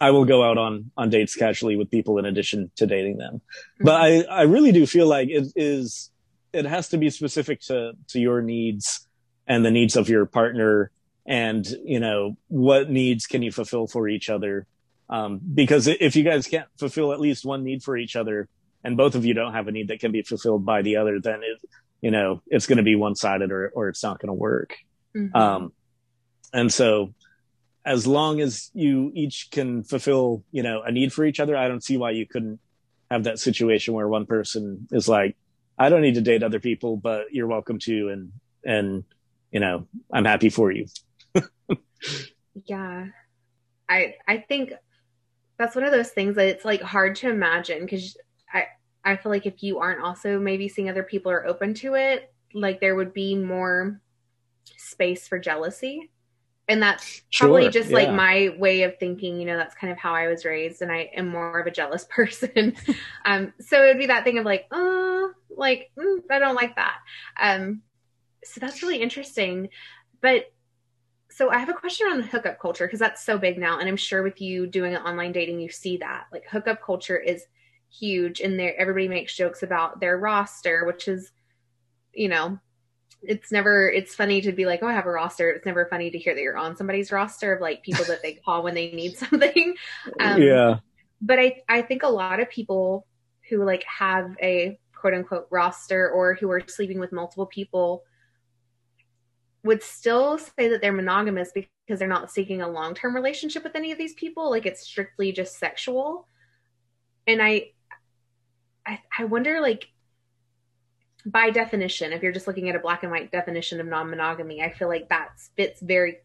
I 0.00 0.12
will 0.12 0.24
go 0.24 0.42
out 0.42 0.56
on 0.56 0.90
on 0.96 1.10
dates 1.10 1.36
casually 1.36 1.76
with 1.76 1.90
people 1.90 2.18
in 2.18 2.24
addition 2.24 2.70
to 2.76 2.86
dating 2.86 3.18
them. 3.18 3.42
But 3.78 4.00
I 4.00 4.22
I 4.22 4.42
really 4.42 4.72
do 4.72 4.86
feel 4.86 5.06
like 5.06 5.28
it 5.28 5.52
is 5.54 6.10
it 6.52 6.64
has 6.64 6.88
to 6.88 6.98
be 6.98 7.10
specific 7.10 7.60
to 7.62 7.92
to 8.08 8.18
your 8.18 8.40
needs 8.40 9.06
and 9.46 9.64
the 9.64 9.70
needs 9.70 9.96
of 9.96 10.08
your 10.08 10.24
partner 10.24 10.90
and 11.26 11.66
you 11.84 12.00
know 12.00 12.36
what 12.48 12.88
needs 12.88 13.26
can 13.26 13.42
you 13.42 13.52
fulfill 13.52 13.86
for 13.86 14.08
each 14.08 14.30
other 14.30 14.66
um 15.10 15.40
because 15.54 15.86
if 15.86 16.16
you 16.16 16.24
guys 16.24 16.46
can't 16.46 16.68
fulfill 16.78 17.12
at 17.12 17.20
least 17.20 17.44
one 17.44 17.62
need 17.64 17.82
for 17.82 17.96
each 17.96 18.16
other 18.16 18.48
and 18.84 18.96
both 18.96 19.14
of 19.14 19.24
you 19.26 19.34
don't 19.34 19.52
have 19.52 19.68
a 19.68 19.72
need 19.72 19.88
that 19.88 20.00
can 20.00 20.12
be 20.12 20.22
fulfilled 20.22 20.64
by 20.64 20.80
the 20.82 20.96
other 20.96 21.20
then 21.20 21.40
it 21.42 21.58
you 22.00 22.10
know 22.10 22.40
it's 22.46 22.66
going 22.66 22.78
to 22.78 22.82
be 22.82 22.94
one-sided 22.96 23.50
or 23.52 23.70
or 23.74 23.88
it's 23.88 24.02
not 24.02 24.18
going 24.18 24.28
to 24.28 24.34
work 24.34 24.76
Mhm. 25.14 25.34
um, 25.34 25.72
and 26.52 26.72
so 26.72 27.12
as 27.84 28.06
long 28.06 28.40
as 28.40 28.70
you 28.74 29.10
each 29.14 29.48
can 29.50 29.82
fulfill, 29.82 30.44
you 30.52 30.62
know, 30.62 30.82
a 30.82 30.92
need 30.92 31.12
for 31.12 31.24
each 31.24 31.40
other, 31.40 31.56
I 31.56 31.66
don't 31.66 31.82
see 31.82 31.96
why 31.96 32.10
you 32.10 32.26
couldn't 32.26 32.60
have 33.10 33.24
that 33.24 33.38
situation 33.38 33.94
where 33.94 34.06
one 34.06 34.26
person 34.26 34.86
is 34.92 35.08
like, 35.08 35.36
I 35.78 35.88
don't 35.88 36.02
need 36.02 36.16
to 36.16 36.20
date 36.20 36.42
other 36.42 36.60
people, 36.60 36.96
but 36.98 37.32
you're 37.32 37.46
welcome 37.46 37.78
to. 37.80 38.10
And, 38.10 38.32
and, 38.64 39.04
you 39.50 39.60
know, 39.60 39.86
I'm 40.12 40.26
happy 40.26 40.50
for 40.50 40.70
you. 40.70 40.86
yeah 42.66 43.06
i 43.88 44.14
i 44.28 44.38
think 44.38 44.72
that's 45.60 45.76
one 45.76 45.84
of 45.84 45.92
those 45.92 46.08
things 46.10 46.34
that 46.34 46.48
it's 46.48 46.64
like 46.64 46.80
hard 46.82 47.14
to 47.14 47.28
imagine 47.28 47.80
because 47.80 48.16
i 48.52 48.64
i 49.04 49.14
feel 49.14 49.30
like 49.30 49.46
if 49.46 49.62
you 49.62 49.78
aren't 49.78 50.02
also 50.02 50.40
maybe 50.40 50.68
seeing 50.68 50.88
other 50.88 51.02
people 51.04 51.30
are 51.30 51.46
open 51.46 51.74
to 51.74 51.94
it 51.94 52.32
like 52.54 52.80
there 52.80 52.96
would 52.96 53.12
be 53.12 53.34
more 53.34 54.00
space 54.76 55.28
for 55.28 55.38
jealousy. 55.38 56.10
And 56.68 56.80
that's 56.80 57.22
probably 57.32 57.64
Sure, 57.64 57.70
just 57.70 57.90
like 57.90 58.12
my 58.12 58.54
way 58.56 58.82
of 58.84 58.96
thinking 58.98 59.40
you 59.40 59.44
know 59.44 59.56
that's 59.56 59.74
kind 59.74 59.92
of 59.92 59.98
how 59.98 60.14
i 60.14 60.28
was 60.28 60.44
raised 60.44 60.82
and 60.82 60.92
i 60.92 61.10
am 61.16 61.26
more 61.26 61.58
of 61.58 61.66
a 61.66 61.70
jealous 61.70 62.04
person. 62.10 62.76
Um 63.24 63.52
so 63.60 63.82
it 63.82 63.88
would 63.88 63.98
be 63.98 64.06
that 64.06 64.22
thing 64.24 64.38
of 64.38 64.44
like 64.44 64.66
oh 64.70 65.32
like 65.56 65.90
mm, 65.98 66.20
i 66.30 66.38
don't 66.38 66.54
like 66.54 66.76
that. 66.76 66.98
Um 67.40 67.82
so 68.44 68.60
that's 68.60 68.82
really 68.82 69.02
interesting. 69.02 69.70
But 70.20 70.52
so 71.40 71.48
I 71.48 71.56
have 71.56 71.70
a 71.70 71.72
question 71.72 72.06
on 72.06 72.18
the 72.18 72.26
hookup 72.26 72.60
culture 72.60 72.86
because 72.86 72.98
that's 72.98 73.24
so 73.24 73.38
big 73.38 73.56
now, 73.56 73.78
and 73.78 73.88
I'm 73.88 73.96
sure 73.96 74.22
with 74.22 74.42
you 74.42 74.66
doing 74.66 74.94
online 74.94 75.32
dating, 75.32 75.58
you 75.58 75.70
see 75.70 75.96
that 75.96 76.26
like 76.30 76.44
hookup 76.46 76.82
culture 76.82 77.16
is 77.16 77.46
huge, 77.88 78.40
and 78.40 78.60
there 78.60 78.78
everybody 78.78 79.08
makes 79.08 79.34
jokes 79.34 79.62
about 79.62 80.00
their 80.00 80.18
roster, 80.18 80.84
which 80.84 81.08
is, 81.08 81.32
you 82.12 82.28
know, 82.28 82.58
it's 83.22 83.50
never 83.50 83.88
it's 83.88 84.14
funny 84.14 84.42
to 84.42 84.52
be 84.52 84.66
like, 84.66 84.80
oh, 84.82 84.86
I 84.86 84.92
have 84.92 85.06
a 85.06 85.10
roster. 85.10 85.48
It's 85.48 85.64
never 85.64 85.86
funny 85.86 86.10
to 86.10 86.18
hear 86.18 86.34
that 86.34 86.42
you're 86.42 86.58
on 86.58 86.76
somebody's 86.76 87.10
roster 87.10 87.54
of 87.54 87.62
like 87.62 87.82
people 87.82 88.04
that 88.04 88.20
they 88.20 88.34
call 88.34 88.62
when 88.62 88.74
they 88.74 88.92
need 88.92 89.16
something. 89.16 89.76
Um, 90.20 90.42
yeah. 90.42 90.80
but 91.22 91.38
I 91.38 91.62
I 91.70 91.80
think 91.80 92.02
a 92.02 92.08
lot 92.08 92.40
of 92.40 92.50
people 92.50 93.06
who 93.48 93.64
like 93.64 93.84
have 93.84 94.36
a 94.42 94.78
quote 94.94 95.14
unquote 95.14 95.46
roster 95.50 96.10
or 96.10 96.34
who 96.34 96.50
are 96.50 96.60
sleeping 96.66 97.00
with 97.00 97.12
multiple 97.12 97.46
people 97.46 98.04
would 99.62 99.82
still 99.82 100.38
say 100.38 100.68
that 100.68 100.80
they're 100.80 100.92
monogamous 100.92 101.52
because 101.52 101.98
they're 101.98 102.08
not 102.08 102.30
seeking 102.30 102.62
a 102.62 102.68
long-term 102.68 103.14
relationship 103.14 103.62
with 103.62 103.76
any 103.76 103.92
of 103.92 103.98
these 103.98 104.14
people. 104.14 104.50
Like 104.50 104.66
it's 104.66 104.82
strictly 104.82 105.32
just 105.32 105.58
sexual. 105.58 106.26
And 107.26 107.42
I 107.42 107.72
I, 108.86 109.00
I 109.18 109.24
wonder 109.24 109.60
like 109.60 109.88
by 111.26 111.50
definition 111.50 112.12
if 112.12 112.22
you're 112.22 112.32
just 112.32 112.46
looking 112.46 112.70
at 112.70 112.76
a 112.76 112.78
black 112.78 113.02
and 113.02 113.12
white 113.12 113.30
definition 113.30 113.78
of 113.78 113.86
non-monogamy 113.86 114.62
I 114.62 114.72
feel 114.72 114.88
like 114.88 115.10
that 115.10 115.28
fits 115.54 115.78
very 115.82 116.16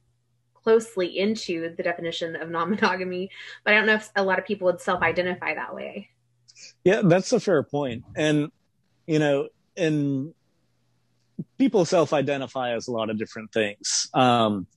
closely 0.66 1.20
into 1.20 1.74
the 1.76 1.84
definition 1.84 2.36
of 2.36 2.50
non-monogamy. 2.50 3.30
But 3.64 3.74
I 3.74 3.78
don't 3.78 3.86
know 3.86 3.94
if 3.94 4.10
a 4.16 4.24
lot 4.24 4.40
of 4.40 4.46
people 4.46 4.66
would 4.66 4.82
self-identify 4.82 5.54
that 5.54 5.74
way. 5.74 6.10
Yeah, 6.84 7.02
that's 7.04 7.32
a 7.32 7.40
fair 7.40 7.64
point. 7.64 8.04
And, 8.16 8.52
you 9.06 9.20
know, 9.20 9.50
and 9.78 10.34
people 11.58 11.86
self-identify 11.86 12.76
as 12.76 12.88
a 12.88 12.92
lot 12.92 13.10
of 13.10 13.18
different 13.18 13.52
things. 13.52 14.10
Um, 14.14 14.68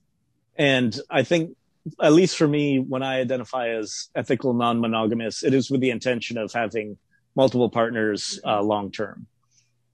and 0.57 0.97
I 1.09 1.23
think, 1.23 1.55
at 2.01 2.13
least 2.13 2.37
for 2.37 2.47
me, 2.47 2.79
when 2.79 3.03
I 3.03 3.19
identify 3.19 3.69
as 3.69 4.09
ethical 4.13 4.53
non-monogamous, 4.53 5.43
it 5.43 5.53
is 5.53 5.71
with 5.71 5.81
the 5.81 5.89
intention 5.89 6.37
of 6.37 6.51
having 6.51 6.97
multiple 7.35 7.69
partners 7.69 8.39
uh, 8.45 8.61
long 8.61 8.91
term. 8.91 9.27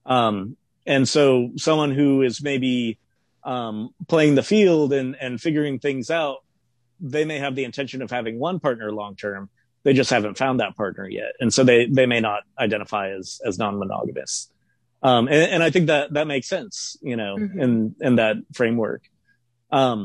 Um, 0.05 0.57
and 0.85 1.07
so 1.07 1.51
someone 1.57 1.91
who 1.91 2.21
is 2.21 2.41
maybe 2.41 2.99
um, 3.43 3.89
playing 4.07 4.35
the 4.35 4.43
field 4.43 4.93
and, 4.93 5.15
and 5.19 5.39
figuring 5.39 5.79
things 5.79 6.09
out, 6.09 6.37
they 6.99 7.25
may 7.25 7.39
have 7.39 7.55
the 7.55 7.63
intention 7.63 8.01
of 8.01 8.09
having 8.09 8.39
one 8.39 8.59
partner 8.59 8.91
long 8.91 9.15
term, 9.15 9.49
they 9.85 9.93
just 9.93 10.09
haven't 10.09 10.37
found 10.37 10.59
that 10.59 10.75
partner 10.75 11.07
yet 11.07 11.33
and 11.39 11.53
so 11.53 11.63
they 11.63 11.85
they 11.85 12.05
may 12.05 12.19
not 12.19 12.43
identify 12.59 13.11
as 13.11 13.39
as 13.45 13.57
non-monogamous 13.57 14.49
um 15.07 15.27
and, 15.27 15.51
and 15.53 15.61
i 15.63 15.69
think 15.73 15.87
that 15.87 16.05
that 16.17 16.27
makes 16.33 16.47
sense 16.55 16.97
you 17.11 17.15
know 17.21 17.33
Mhm. 17.37 17.61
in 17.63 17.71
in 18.07 18.13
that 18.21 18.35
framework 18.59 19.01
um 19.71 19.99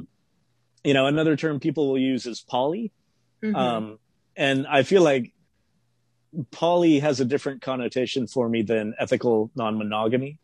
you 0.88 0.94
know 0.96 1.06
another 1.06 1.34
term 1.42 1.54
people 1.66 1.84
will 1.88 2.02
use 2.12 2.26
is 2.32 2.40
poly 2.54 2.84
Mhm. 3.42 3.56
um 3.64 3.84
and 4.36 4.58
i 4.78 4.80
feel 4.90 5.02
like 5.02 5.24
poly 6.52 7.00
has 7.00 7.18
a 7.20 7.24
different 7.24 7.60
connotation 7.62 8.26
for 8.26 8.48
me 8.48 8.62
than 8.62 8.94
ethical 8.98 9.50
non-monogamy 9.56 10.38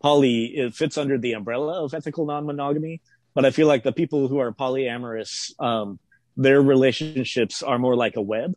poly 0.00 0.44
it 0.62 0.74
fits 0.74 0.96
under 0.96 1.18
the 1.18 1.32
umbrella 1.32 1.84
of 1.84 1.94
ethical 1.94 2.24
non-monogamy 2.26 3.00
but 3.34 3.44
i 3.44 3.50
feel 3.50 3.66
like 3.66 3.82
the 3.82 3.92
people 4.00 4.28
who 4.28 4.38
are 4.38 4.52
polyamorous 4.52 5.32
um 5.68 5.98
their 6.36 6.62
relationships 6.62 7.62
are 7.62 7.78
more 7.78 7.96
like 8.04 8.16
a 8.16 8.22
web 8.22 8.54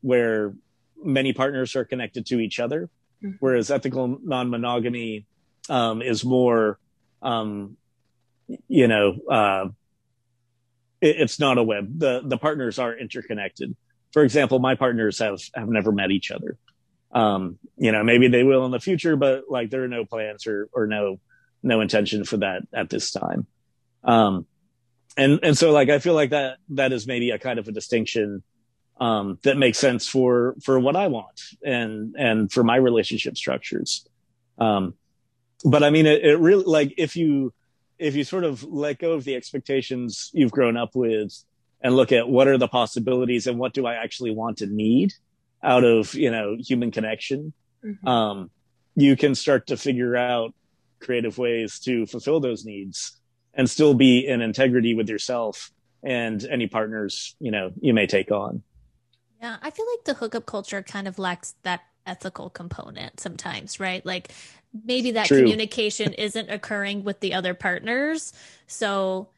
where 0.00 0.54
many 1.18 1.32
partners 1.32 1.76
are 1.76 1.84
connected 1.84 2.24
to 2.24 2.40
each 2.40 2.58
other. 2.58 2.88
Whereas 3.40 3.70
ethical 3.70 4.18
non-monogamy 4.22 5.26
um 5.68 6.02
is 6.02 6.24
more 6.24 6.78
um 7.22 7.76
you 8.68 8.88
know 8.88 9.16
uh 9.30 9.68
it, 11.00 11.16
it's 11.20 11.38
not 11.38 11.58
a 11.58 11.62
web. 11.62 11.98
The 11.98 12.22
the 12.24 12.38
partners 12.38 12.78
are 12.78 12.96
interconnected. 12.96 13.76
For 14.12 14.22
example 14.22 14.58
my 14.58 14.74
partners 14.74 15.18
have 15.18 15.40
have 15.54 15.68
never 15.68 15.92
met 15.92 16.10
each 16.10 16.30
other. 16.30 16.56
Um 17.12 17.58
you 17.76 17.92
know 17.92 18.04
maybe 18.04 18.28
they 18.28 18.44
will 18.44 18.64
in 18.64 18.70
the 18.70 18.80
future 18.80 19.16
but 19.16 19.44
like 19.48 19.70
there 19.70 19.84
are 19.84 19.88
no 19.88 20.04
plans 20.04 20.46
or 20.46 20.68
or 20.72 20.86
no 20.86 21.20
no 21.62 21.80
intention 21.80 22.24
for 22.24 22.38
that 22.38 22.62
at 22.72 22.90
this 22.90 23.10
time. 23.10 23.46
Um 24.04 24.46
and 25.16 25.40
and 25.42 25.58
so 25.58 25.72
like 25.72 25.88
i 25.90 25.98
feel 25.98 26.14
like 26.14 26.30
that 26.30 26.58
that 26.68 26.92
is 26.92 27.06
maybe 27.06 27.30
a 27.30 27.38
kind 27.38 27.58
of 27.58 27.66
a 27.66 27.72
distinction 27.72 28.42
um 29.00 29.38
that 29.42 29.56
makes 29.56 29.78
sense 29.78 30.08
for 30.08 30.54
for 30.62 30.78
what 30.78 30.96
i 30.96 31.06
want 31.06 31.40
and 31.62 32.14
and 32.18 32.52
for 32.52 32.64
my 32.64 32.76
relationship 32.76 33.36
structures 33.36 34.06
um 34.58 34.94
but 35.64 35.82
i 35.82 35.90
mean 35.90 36.06
it, 36.06 36.24
it 36.24 36.38
really 36.38 36.64
like 36.64 36.94
if 36.96 37.16
you 37.16 37.52
if 37.98 38.14
you 38.14 38.24
sort 38.24 38.44
of 38.44 38.62
let 38.64 38.98
go 38.98 39.12
of 39.12 39.24
the 39.24 39.34
expectations 39.34 40.30
you've 40.32 40.52
grown 40.52 40.76
up 40.76 40.94
with 40.94 41.44
and 41.80 41.94
look 41.94 42.12
at 42.12 42.28
what 42.28 42.48
are 42.48 42.58
the 42.58 42.68
possibilities 42.68 43.46
and 43.46 43.58
what 43.58 43.72
do 43.72 43.86
I 43.86 43.94
actually 43.94 44.32
want 44.32 44.58
to 44.58 44.66
need 44.66 45.14
out 45.62 45.84
of, 45.84 46.14
you 46.14 46.30
know, 46.30 46.56
human 46.58 46.90
connection, 46.90 47.52
mm-hmm. 47.84 48.06
um, 48.06 48.50
you 48.94 49.16
can 49.16 49.34
start 49.34 49.68
to 49.68 49.76
figure 49.76 50.16
out 50.16 50.54
creative 51.00 51.38
ways 51.38 51.78
to 51.80 52.06
fulfill 52.06 52.40
those 52.40 52.64
needs 52.64 53.20
and 53.54 53.68
still 53.70 53.94
be 53.94 54.26
in 54.26 54.40
integrity 54.40 54.94
with 54.94 55.08
yourself 55.08 55.72
and 56.02 56.44
any 56.44 56.66
partners, 56.66 57.36
you 57.40 57.50
know, 57.50 57.72
you 57.80 57.92
may 57.92 58.06
take 58.06 58.30
on. 58.30 58.62
Yeah, 59.40 59.56
I 59.62 59.70
feel 59.70 59.86
like 59.94 60.04
the 60.04 60.14
hookup 60.14 60.46
culture 60.46 60.82
kind 60.82 61.06
of 61.06 61.18
lacks 61.18 61.54
that 61.62 61.82
ethical 62.06 62.50
component 62.50 63.20
sometimes, 63.20 63.78
right? 63.78 64.04
Like 64.04 64.32
maybe 64.84 65.12
that 65.12 65.26
True. 65.26 65.38
communication 65.38 66.12
isn't 66.18 66.50
occurring 66.50 67.04
with 67.04 67.20
the 67.20 67.34
other 67.34 67.54
partners. 67.54 68.32
So 68.66 69.28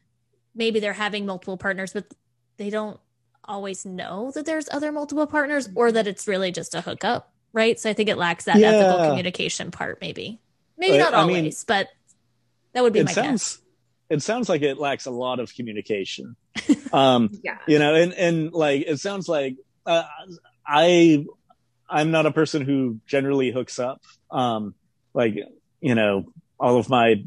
maybe 0.54 0.80
they're 0.80 0.92
having 0.92 1.26
multiple 1.26 1.56
partners, 1.56 1.92
but 1.92 2.06
they 2.56 2.70
don't 2.70 2.98
always 3.44 3.84
know 3.84 4.30
that 4.34 4.46
there's 4.46 4.68
other 4.70 4.92
multiple 4.92 5.26
partners 5.26 5.68
or 5.74 5.92
that 5.92 6.06
it's 6.06 6.28
really 6.28 6.52
just 6.52 6.74
a 6.74 6.80
hookup, 6.80 7.32
right? 7.52 7.78
So 7.78 7.90
I 7.90 7.92
think 7.92 8.08
it 8.08 8.16
lacks 8.16 8.44
that 8.44 8.58
yeah. 8.58 8.68
ethical 8.70 9.08
communication 9.08 9.70
part, 9.70 10.00
maybe. 10.00 10.40
Maybe 10.78 10.96
not 10.96 11.12
I 11.12 11.18
always, 11.18 11.42
mean, 11.42 11.52
but 11.66 11.88
that 12.72 12.82
would 12.82 12.92
be 12.92 13.02
my 13.02 13.12
sounds, 13.12 13.56
guess. 13.56 13.62
It 14.08 14.22
sounds 14.22 14.48
like 14.48 14.62
it 14.62 14.78
lacks 14.78 15.06
a 15.06 15.10
lot 15.10 15.40
of 15.40 15.54
communication. 15.54 16.36
Um, 16.92 17.30
yeah. 17.44 17.58
You 17.68 17.78
know, 17.78 17.94
and, 17.94 18.12
and 18.14 18.52
like, 18.52 18.82
it 18.84 18.98
sounds 18.98 19.28
like 19.28 19.54
I, 19.86 21.24
I'm 21.88 22.10
not 22.10 22.26
a 22.26 22.32
person 22.32 22.62
who 22.62 23.00
generally 23.06 23.50
hooks 23.50 23.78
up. 23.78 24.02
Um, 24.30 24.74
like, 25.12 25.36
you 25.80 25.94
know, 25.94 26.32
all 26.58 26.76
of 26.76 26.88
my, 26.88 27.24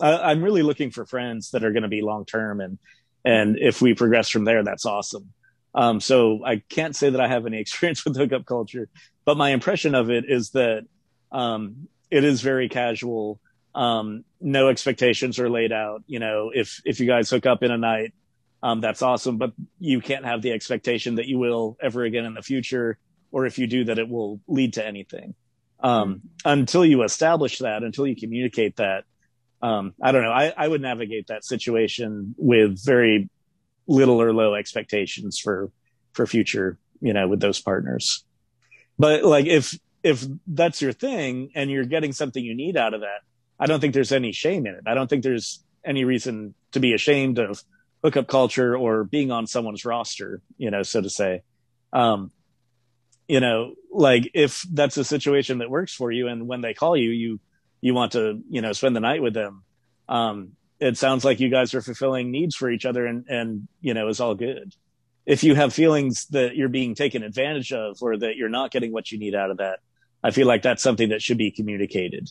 I, 0.00 0.32
am 0.32 0.42
really 0.42 0.62
looking 0.62 0.90
for 0.90 1.04
friends 1.04 1.50
that 1.50 1.64
are 1.64 1.72
going 1.72 1.82
to 1.82 1.88
be 1.88 2.02
long 2.02 2.24
term. 2.24 2.60
And, 2.60 2.78
and 3.24 3.58
if 3.58 3.82
we 3.82 3.94
progress 3.94 4.28
from 4.28 4.44
there, 4.44 4.64
that's 4.64 4.86
awesome. 4.86 5.32
Um, 5.74 6.00
so 6.00 6.42
I 6.44 6.62
can't 6.68 6.96
say 6.96 7.10
that 7.10 7.20
I 7.20 7.28
have 7.28 7.44
any 7.46 7.60
experience 7.60 8.04
with 8.04 8.16
hookup 8.16 8.46
culture, 8.46 8.88
but 9.24 9.36
my 9.36 9.50
impression 9.50 9.94
of 9.94 10.10
it 10.10 10.24
is 10.28 10.50
that, 10.50 10.86
um, 11.32 11.88
it 12.10 12.24
is 12.24 12.40
very 12.40 12.68
casual. 12.68 13.40
Um, 13.74 14.24
no 14.40 14.68
expectations 14.68 15.38
are 15.38 15.50
laid 15.50 15.72
out. 15.72 16.02
You 16.06 16.20
know, 16.20 16.50
if, 16.54 16.80
if 16.84 17.00
you 17.00 17.06
guys 17.06 17.28
hook 17.28 17.46
up 17.46 17.62
in 17.62 17.70
a 17.70 17.76
night, 17.76 18.14
um, 18.62 18.80
that's 18.80 19.02
awesome, 19.02 19.36
but 19.38 19.52
you 19.78 20.00
can't 20.00 20.24
have 20.24 20.42
the 20.42 20.52
expectation 20.52 21.16
that 21.16 21.26
you 21.26 21.38
will 21.38 21.76
ever 21.80 22.04
again 22.04 22.24
in 22.24 22.34
the 22.34 22.42
future, 22.42 22.98
or 23.30 23.46
if 23.46 23.58
you 23.58 23.66
do, 23.66 23.84
that 23.84 23.98
it 23.98 24.08
will 24.08 24.40
lead 24.46 24.74
to 24.74 24.86
anything. 24.86 25.34
Um, 25.80 26.22
until 26.44 26.84
you 26.84 27.02
establish 27.02 27.58
that, 27.58 27.82
until 27.82 28.06
you 28.06 28.16
communicate 28.16 28.76
that, 28.76 29.04
um, 29.62 29.94
I 30.02 30.12
don't 30.12 30.22
know. 30.22 30.32
I, 30.32 30.52
I 30.56 30.68
would 30.68 30.80
navigate 30.80 31.28
that 31.28 31.44
situation 31.44 32.34
with 32.38 32.82
very 32.84 33.28
little 33.86 34.20
or 34.20 34.32
low 34.32 34.54
expectations 34.54 35.38
for 35.38 35.70
for 36.12 36.26
future, 36.26 36.78
you 37.00 37.12
know, 37.12 37.28
with 37.28 37.40
those 37.40 37.60
partners. 37.60 38.24
But 38.98 39.22
like 39.22 39.46
if 39.46 39.78
if 40.02 40.24
that's 40.46 40.80
your 40.80 40.92
thing 40.92 41.50
and 41.54 41.70
you're 41.70 41.84
getting 41.84 42.12
something 42.12 42.42
you 42.42 42.54
need 42.54 42.76
out 42.76 42.94
of 42.94 43.00
that, 43.00 43.20
I 43.58 43.66
don't 43.66 43.80
think 43.80 43.92
there's 43.92 44.12
any 44.12 44.32
shame 44.32 44.66
in 44.66 44.74
it. 44.74 44.84
I 44.86 44.94
don't 44.94 45.08
think 45.08 45.22
there's 45.22 45.62
any 45.84 46.04
reason 46.04 46.54
to 46.72 46.80
be 46.80 46.94
ashamed 46.94 47.38
of 47.38 47.62
hookup 48.02 48.28
culture 48.28 48.76
or 48.76 49.04
being 49.04 49.30
on 49.30 49.46
someone's 49.46 49.84
roster, 49.84 50.40
you 50.58 50.70
know, 50.70 50.82
so 50.82 51.00
to 51.00 51.10
say. 51.10 51.42
Um, 51.92 52.30
you 53.28 53.40
know, 53.40 53.74
like 53.92 54.30
if 54.34 54.62
that's 54.72 54.96
a 54.96 55.04
situation 55.04 55.58
that 55.58 55.70
works 55.70 55.94
for 55.94 56.12
you 56.12 56.28
and 56.28 56.46
when 56.46 56.60
they 56.60 56.74
call 56.74 56.96
you, 56.96 57.10
you, 57.10 57.40
you 57.80 57.94
want 57.94 58.12
to, 58.12 58.40
you 58.48 58.60
know, 58.60 58.72
spend 58.72 58.94
the 58.94 59.00
night 59.00 59.22
with 59.22 59.34
them. 59.34 59.64
Um, 60.08 60.52
it 60.78 60.96
sounds 60.96 61.24
like 61.24 61.40
you 61.40 61.48
guys 61.48 61.74
are 61.74 61.80
fulfilling 61.80 62.30
needs 62.30 62.54
for 62.54 62.70
each 62.70 62.84
other 62.84 63.06
and, 63.06 63.26
and, 63.28 63.68
you 63.80 63.94
know, 63.94 64.08
is 64.08 64.20
all 64.20 64.34
good. 64.34 64.74
If 65.24 65.42
you 65.42 65.54
have 65.56 65.72
feelings 65.74 66.26
that 66.26 66.54
you're 66.54 66.68
being 66.68 66.94
taken 66.94 67.24
advantage 67.24 67.72
of 67.72 67.98
or 68.00 68.16
that 68.18 68.36
you're 68.36 68.48
not 68.48 68.70
getting 68.70 68.92
what 68.92 69.10
you 69.10 69.18
need 69.18 69.34
out 69.34 69.50
of 69.50 69.56
that, 69.56 69.80
I 70.22 70.30
feel 70.30 70.46
like 70.46 70.62
that's 70.62 70.82
something 70.82 71.08
that 71.08 71.22
should 71.22 71.38
be 71.38 71.50
communicated. 71.50 72.30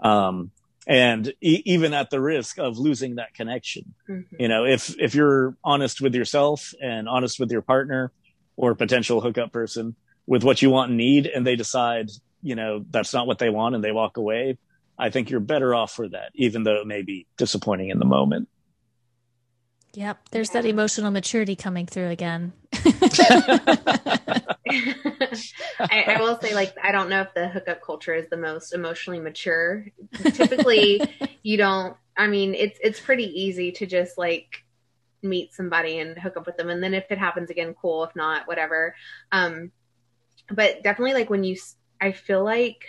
Um, 0.00 0.50
and 0.86 1.32
e- 1.40 1.62
even 1.64 1.94
at 1.94 2.10
the 2.10 2.20
risk 2.20 2.58
of 2.58 2.78
losing 2.78 3.16
that 3.16 3.34
connection, 3.34 3.94
mm-hmm. 4.08 4.36
you 4.38 4.48
know, 4.48 4.64
if, 4.64 4.94
if 4.98 5.14
you're 5.14 5.56
honest 5.64 6.00
with 6.00 6.14
yourself 6.14 6.74
and 6.82 7.08
honest 7.08 7.40
with 7.40 7.50
your 7.50 7.62
partner 7.62 8.12
or 8.56 8.74
potential 8.74 9.20
hookup 9.20 9.52
person, 9.52 9.96
with 10.26 10.42
what 10.42 10.62
you 10.62 10.70
want 10.70 10.90
and 10.90 10.98
need 10.98 11.26
and 11.26 11.46
they 11.46 11.56
decide, 11.56 12.10
you 12.42 12.54
know, 12.54 12.84
that's 12.90 13.12
not 13.12 13.26
what 13.26 13.38
they 13.38 13.50
want 13.50 13.74
and 13.74 13.84
they 13.84 13.92
walk 13.92 14.16
away, 14.16 14.58
I 14.98 15.10
think 15.10 15.30
you're 15.30 15.40
better 15.40 15.74
off 15.74 15.92
for 15.92 16.08
that, 16.08 16.30
even 16.34 16.62
though 16.62 16.80
it 16.80 16.86
may 16.86 17.02
be 17.02 17.26
disappointing 17.36 17.90
in 17.90 17.98
the 17.98 18.04
moment. 18.04 18.48
Yep. 19.94 20.30
There's 20.30 20.50
that 20.50 20.64
emotional 20.64 21.10
maturity 21.10 21.56
coming 21.56 21.86
through 21.86 22.08
again. 22.08 22.52
I, 25.80 26.04
I, 26.08 26.20
will 26.20 26.38
say, 26.40 26.54
like, 26.54 26.74
I 26.82 26.92
don't 26.92 27.08
know 27.08 27.20
if 27.20 27.34
the 27.34 27.48
hookup 27.48 27.82
culture 27.82 28.14
is 28.14 28.28
the 28.30 28.36
most 28.36 28.72
emotionally 28.72 29.20
mature. 29.20 29.86
Typically, 30.32 31.00
you 31.42 31.56
don't. 31.56 31.96
I 32.16 32.26
mean, 32.28 32.54
it's 32.54 32.78
it's 32.82 33.00
pretty 33.00 33.24
easy 33.24 33.72
to 33.72 33.86
just 33.86 34.16
like 34.16 34.64
meet 35.22 35.54
somebody 35.54 35.98
and 35.98 36.18
hook 36.18 36.36
up 36.36 36.46
with 36.46 36.56
them, 36.56 36.70
and 36.70 36.82
then 36.82 36.94
if 36.94 37.10
it 37.10 37.18
happens 37.18 37.50
again, 37.50 37.74
cool. 37.80 38.04
If 38.04 38.14
not, 38.14 38.46
whatever. 38.46 38.94
Um, 39.32 39.72
but 40.50 40.82
definitely 40.82 41.14
like 41.14 41.30
when 41.30 41.44
you 41.44 41.56
i 42.00 42.12
feel 42.12 42.44
like 42.44 42.86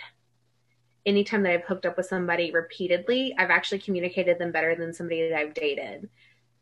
anytime 1.04 1.42
that 1.42 1.52
i've 1.52 1.64
hooked 1.64 1.86
up 1.86 1.96
with 1.96 2.06
somebody 2.06 2.50
repeatedly 2.50 3.34
i've 3.38 3.50
actually 3.50 3.78
communicated 3.78 4.38
them 4.38 4.52
better 4.52 4.74
than 4.74 4.92
somebody 4.92 5.28
that 5.28 5.38
i've 5.38 5.54
dated 5.54 6.08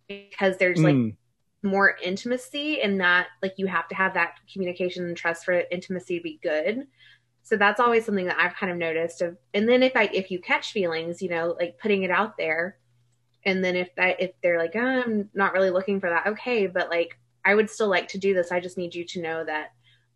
because 0.08 0.56
there's 0.58 0.82
like 0.82 0.94
mm. 0.94 1.16
More 1.64 1.96
intimacy 2.02 2.80
in 2.80 2.98
that 2.98 3.28
like 3.42 3.54
you 3.56 3.66
have 3.66 3.88
to 3.88 3.94
have 3.94 4.14
that 4.14 4.34
communication 4.52 5.06
and 5.06 5.16
trust 5.16 5.44
for 5.44 5.62
intimacy 5.70 6.18
to 6.18 6.22
be 6.22 6.38
good 6.42 6.86
so 7.42 7.56
that's 7.56 7.80
always 7.80 8.04
something 8.04 8.26
that 8.26 8.38
i've 8.38 8.54
kind 8.54 8.70
of 8.70 8.78
noticed 8.78 9.22
of 9.22 9.36
and 9.54 9.68
then 9.68 9.82
if 9.82 9.96
i 9.96 10.04
if 10.12 10.30
you 10.30 10.38
catch 10.38 10.72
feelings 10.72 11.22
you 11.22 11.28
know 11.28 11.56
like 11.58 11.78
putting 11.78 12.02
it 12.02 12.10
out 12.10 12.36
there 12.36 12.76
and 13.44 13.64
then 13.64 13.76
if 13.76 13.94
that 13.96 14.20
if 14.20 14.32
they're 14.42 14.58
like 14.58 14.76
oh, 14.76 14.80
i'm 14.80 15.30
not 15.34 15.52
really 15.52 15.70
looking 15.70 16.00
for 16.00 16.10
that 16.10 16.26
okay 16.26 16.66
but 16.66 16.90
like 16.90 17.18
i 17.44 17.54
would 17.54 17.70
still 17.70 17.88
like 17.88 18.08
to 18.08 18.18
do 18.18 18.34
this 18.34 18.52
i 18.52 18.60
just 18.60 18.78
need 18.78 18.94
you 18.94 19.04
to 19.04 19.22
know 19.22 19.44
that 19.44 19.70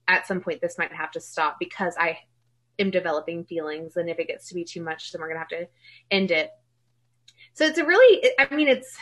at 0.09 0.27
some 0.27 0.41
point 0.41 0.61
this 0.61 0.79
might 0.79 0.93
have 0.93 1.13
to 1.13 1.21
stop 1.21 1.57
because 1.61 1.95
I 1.99 2.19
am 2.79 2.91
developing 2.91 3.45
feelings. 3.45 3.97
And 3.97 4.09
if 4.09 4.19
it 4.19 4.27
gets 4.27 4.49
to 4.49 4.55
be 4.55 4.65
too 4.65 4.83
much, 4.83 5.13
then 5.13 5.21
we're 5.21 5.29
going 5.29 5.37
to 5.37 5.41
have 5.41 5.49
to 5.49 5.69
end 6.11 6.31
it. 6.31 6.51
So 7.53 7.67
it's 7.67 7.79
a 7.79 7.85
really, 7.85 8.31
I 8.39 8.53
mean, 8.55 8.69
it's, 8.69 8.97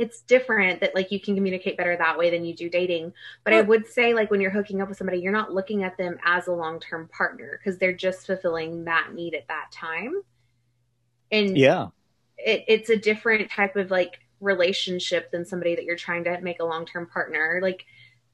it's 0.00 0.22
different 0.22 0.80
that 0.80 0.94
like 0.94 1.12
you 1.12 1.20
can 1.20 1.34
communicate 1.34 1.76
better 1.76 1.94
that 1.94 2.16
way 2.16 2.30
than 2.30 2.42
you 2.42 2.54
do 2.54 2.70
dating. 2.70 3.12
But 3.44 3.52
well, 3.52 3.60
I 3.60 3.66
would 3.66 3.86
say 3.86 4.14
like 4.14 4.30
when 4.30 4.40
you're 4.40 4.50
hooking 4.50 4.80
up 4.80 4.88
with 4.88 4.96
somebody, 4.96 5.18
you're 5.18 5.30
not 5.30 5.52
looking 5.52 5.84
at 5.84 5.98
them 5.98 6.18
as 6.24 6.46
a 6.46 6.52
long-term 6.52 7.10
partner 7.12 7.60
because 7.62 7.78
they're 7.78 7.92
just 7.92 8.26
fulfilling 8.26 8.84
that 8.84 9.12
need 9.14 9.34
at 9.34 9.46
that 9.48 9.70
time. 9.70 10.22
And 11.30 11.56
yeah, 11.56 11.88
it, 12.38 12.64
it's 12.66 12.88
a 12.88 12.96
different 12.96 13.50
type 13.50 13.76
of 13.76 13.90
like 13.90 14.20
relationship 14.40 15.30
than 15.30 15.44
somebody 15.44 15.74
that 15.74 15.84
you're 15.84 15.96
trying 15.96 16.24
to 16.24 16.40
make 16.40 16.60
a 16.60 16.64
long-term 16.64 17.06
partner. 17.08 17.60
Like 17.62 17.84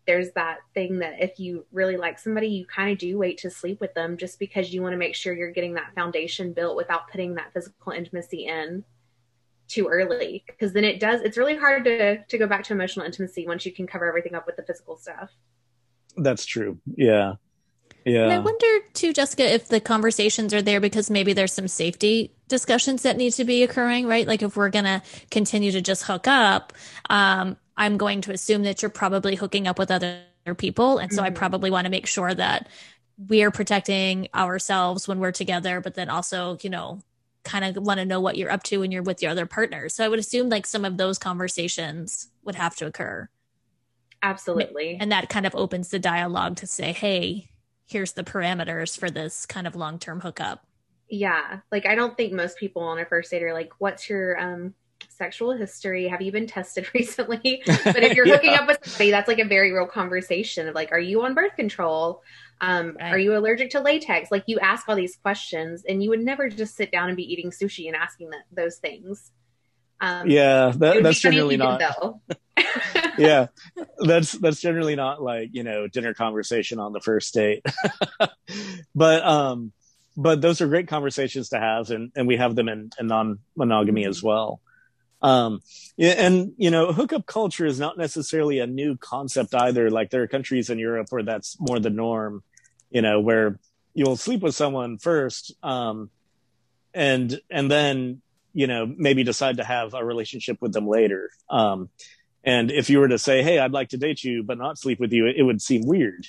there's 0.06 0.30
that 0.36 0.58
thing 0.72 1.00
that 1.00 1.20
if 1.20 1.40
you 1.40 1.66
really 1.72 1.96
like 1.96 2.20
somebody, 2.20 2.46
you 2.46 2.64
kind 2.64 2.92
of 2.92 2.98
do 2.98 3.18
wait 3.18 3.38
to 3.38 3.50
sleep 3.50 3.80
with 3.80 3.92
them 3.94 4.16
just 4.16 4.38
because 4.38 4.72
you 4.72 4.82
want 4.82 4.92
to 4.92 4.98
make 4.98 5.16
sure 5.16 5.34
you're 5.34 5.50
getting 5.50 5.74
that 5.74 5.96
foundation 5.96 6.52
built 6.52 6.76
without 6.76 7.10
putting 7.10 7.34
that 7.34 7.52
physical 7.52 7.90
intimacy 7.90 8.46
in 8.46 8.84
too 9.68 9.88
early. 9.88 10.44
Because 10.46 10.72
then 10.72 10.84
it 10.84 11.00
does, 11.00 11.20
it's 11.22 11.36
really 11.36 11.56
hard 11.56 11.84
to, 11.84 12.24
to 12.24 12.38
go 12.38 12.46
back 12.46 12.64
to 12.64 12.72
emotional 12.72 13.06
intimacy 13.06 13.46
once 13.46 13.66
you 13.66 13.72
can 13.72 13.86
cover 13.86 14.06
everything 14.06 14.34
up 14.34 14.46
with 14.46 14.56
the 14.56 14.62
physical 14.62 14.96
stuff. 14.96 15.30
That's 16.16 16.44
true. 16.44 16.78
Yeah. 16.96 17.34
Yeah. 18.04 18.22
And 18.22 18.32
I 18.32 18.38
wonder 18.38 18.66
too, 18.94 19.12
Jessica, 19.12 19.52
if 19.52 19.66
the 19.66 19.80
conversations 19.80 20.54
are 20.54 20.62
there 20.62 20.80
because 20.80 21.10
maybe 21.10 21.32
there's 21.32 21.52
some 21.52 21.66
safety 21.66 22.32
discussions 22.46 23.02
that 23.02 23.16
need 23.16 23.32
to 23.32 23.44
be 23.44 23.64
occurring, 23.64 24.06
right? 24.06 24.26
Like 24.26 24.42
if 24.42 24.56
we're 24.56 24.70
going 24.70 24.84
to 24.84 25.02
continue 25.32 25.72
to 25.72 25.80
just 25.80 26.04
hook 26.04 26.28
up, 26.28 26.72
um, 27.10 27.56
I'm 27.76 27.96
going 27.96 28.20
to 28.22 28.32
assume 28.32 28.62
that 28.62 28.80
you're 28.80 28.90
probably 28.90 29.34
hooking 29.34 29.66
up 29.66 29.78
with 29.78 29.90
other 29.90 30.20
people. 30.56 30.98
And 30.98 31.12
so 31.12 31.18
mm-hmm. 31.18 31.26
I 31.26 31.30
probably 31.30 31.70
want 31.70 31.86
to 31.86 31.90
make 31.90 32.06
sure 32.06 32.32
that 32.32 32.68
we're 33.18 33.50
protecting 33.50 34.28
ourselves 34.34 35.08
when 35.08 35.18
we're 35.18 35.32
together, 35.32 35.80
but 35.80 35.94
then 35.94 36.08
also, 36.08 36.58
you 36.62 36.70
know, 36.70 37.00
kind 37.46 37.64
of 37.64 37.82
want 37.82 37.98
to 37.98 38.04
know 38.04 38.20
what 38.20 38.36
you're 38.36 38.50
up 38.50 38.62
to 38.64 38.80
when 38.80 38.90
you're 38.90 39.02
with 39.02 39.22
your 39.22 39.30
other 39.30 39.46
partners. 39.46 39.94
So 39.94 40.04
I 40.04 40.08
would 40.08 40.18
assume 40.18 40.48
like 40.48 40.66
some 40.66 40.84
of 40.84 40.96
those 40.96 41.18
conversations 41.18 42.28
would 42.44 42.56
have 42.56 42.76
to 42.76 42.86
occur. 42.86 43.28
Absolutely. 44.22 44.98
And 45.00 45.12
that 45.12 45.28
kind 45.28 45.46
of 45.46 45.54
opens 45.54 45.88
the 45.88 45.98
dialogue 45.98 46.56
to 46.56 46.66
say, 46.66 46.92
hey, 46.92 47.50
here's 47.86 48.12
the 48.12 48.24
parameters 48.24 48.98
for 48.98 49.08
this 49.08 49.46
kind 49.46 49.66
of 49.66 49.76
long 49.76 49.98
term 49.98 50.20
hookup. 50.20 50.66
Yeah. 51.08 51.60
Like 51.70 51.86
I 51.86 51.94
don't 51.94 52.16
think 52.16 52.32
most 52.32 52.58
people 52.58 52.82
on 52.82 52.98
a 52.98 53.06
first 53.06 53.30
date 53.30 53.42
are 53.42 53.54
like, 53.54 53.70
what's 53.78 54.10
your 54.10 54.38
um 54.38 54.74
sexual 55.08 55.52
history? 55.52 56.08
Have 56.08 56.22
you 56.22 56.32
been 56.32 56.46
tested 56.46 56.88
recently? 56.94 57.62
but 57.66 58.02
if 58.02 58.14
you're 58.14 58.26
hooking 58.32 58.52
yeah. 58.52 58.62
up 58.62 58.68
with 58.68 58.78
somebody, 58.82 59.10
that's 59.10 59.28
like 59.28 59.38
a 59.38 59.44
very 59.44 59.72
real 59.72 59.86
conversation 59.86 60.68
of 60.68 60.74
like, 60.74 60.90
are 60.90 61.00
you 61.00 61.22
on 61.22 61.34
birth 61.34 61.54
control? 61.54 62.22
Um, 62.60 62.96
right. 62.98 63.12
Are 63.12 63.18
you 63.18 63.36
allergic 63.36 63.70
to 63.70 63.80
latex? 63.80 64.30
Like 64.30 64.44
you 64.46 64.58
ask 64.58 64.88
all 64.88 64.96
these 64.96 65.16
questions, 65.16 65.84
and 65.86 66.02
you 66.02 66.10
would 66.10 66.20
never 66.20 66.48
just 66.48 66.76
sit 66.76 66.90
down 66.90 67.08
and 67.08 67.16
be 67.16 67.30
eating 67.30 67.50
sushi 67.50 67.86
and 67.86 67.96
asking 67.96 68.30
that, 68.30 68.44
those 68.50 68.76
things. 68.76 69.30
Um, 70.00 70.28
yeah, 70.28 70.72
that, 70.76 71.02
that's 71.02 71.20
generally 71.20 71.56
not. 71.56 71.80
Though. 71.80 72.20
yeah, 73.18 73.48
that's 73.98 74.32
that's 74.32 74.60
generally 74.60 74.96
not 74.96 75.22
like 75.22 75.50
you 75.52 75.62
know 75.62 75.86
dinner 75.86 76.14
conversation 76.14 76.78
on 76.78 76.92
the 76.92 77.00
first 77.00 77.32
date. 77.34 77.64
but 78.94 79.24
um, 79.24 79.72
but 80.16 80.40
those 80.40 80.60
are 80.60 80.66
great 80.66 80.88
conversations 80.88 81.50
to 81.50 81.58
have, 81.58 81.90
and 81.90 82.12
and 82.16 82.26
we 82.26 82.36
have 82.36 82.54
them 82.54 82.68
in, 82.68 82.90
in 82.98 83.06
non 83.06 83.38
monogamy 83.56 84.06
as 84.06 84.22
well. 84.22 84.60
Um, 85.22 85.60
and 85.98 86.52
you 86.56 86.70
know, 86.70 86.92
hookup 86.92 87.26
culture 87.26 87.66
is 87.66 87.80
not 87.80 87.96
necessarily 87.96 88.58
a 88.58 88.66
new 88.66 88.96
concept 88.96 89.54
either. 89.54 89.90
Like 89.90 90.10
there 90.10 90.22
are 90.22 90.28
countries 90.28 90.70
in 90.70 90.78
Europe 90.78 91.06
where 91.10 91.22
that's 91.22 91.56
more 91.60 91.80
the 91.80 91.90
norm. 91.90 92.42
You 92.90 93.02
know, 93.02 93.20
where 93.20 93.58
you'll 93.94 94.16
sleep 94.16 94.42
with 94.42 94.54
someone 94.54 94.98
first, 94.98 95.54
um, 95.62 96.10
and 96.94 97.40
and 97.50 97.70
then 97.70 98.22
you 98.56 98.66
know 98.66 98.86
maybe 98.96 99.22
decide 99.22 99.58
to 99.58 99.64
have 99.64 99.94
a 99.94 100.04
relationship 100.04 100.56
with 100.60 100.72
them 100.72 100.88
later 100.88 101.30
um, 101.50 101.90
and 102.42 102.70
if 102.70 102.88
you 102.88 102.98
were 102.98 103.08
to 103.08 103.18
say 103.18 103.42
hey 103.42 103.58
i'd 103.58 103.72
like 103.72 103.90
to 103.90 103.98
date 103.98 104.24
you 104.24 104.42
but 104.42 104.58
not 104.58 104.78
sleep 104.78 104.98
with 104.98 105.12
you 105.12 105.26
it, 105.26 105.42
would 105.42 105.60
seem 105.60 105.82
weird 105.84 106.26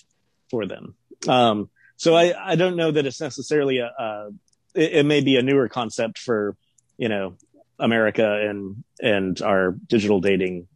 for 0.51 0.67
them 0.67 0.93
um, 1.27 1.69
so 1.95 2.15
i 2.15 2.51
i 2.51 2.55
don't 2.55 2.75
know 2.75 2.91
that 2.91 3.05
it's 3.05 3.21
necessarily 3.21 3.79
a, 3.79 3.87
a 3.87 4.29
it, 4.75 4.93
it, 4.93 5.05
may 5.05 5.21
be 5.21 5.37
a 5.37 5.41
newer 5.41 5.69
concept 5.69 6.19
for 6.19 6.55
you 6.97 7.07
know 7.07 7.35
america 7.79 8.47
and 8.49 8.83
and 9.01 9.41
our 9.41 9.71
digital 9.87 10.19
dating 10.19 10.67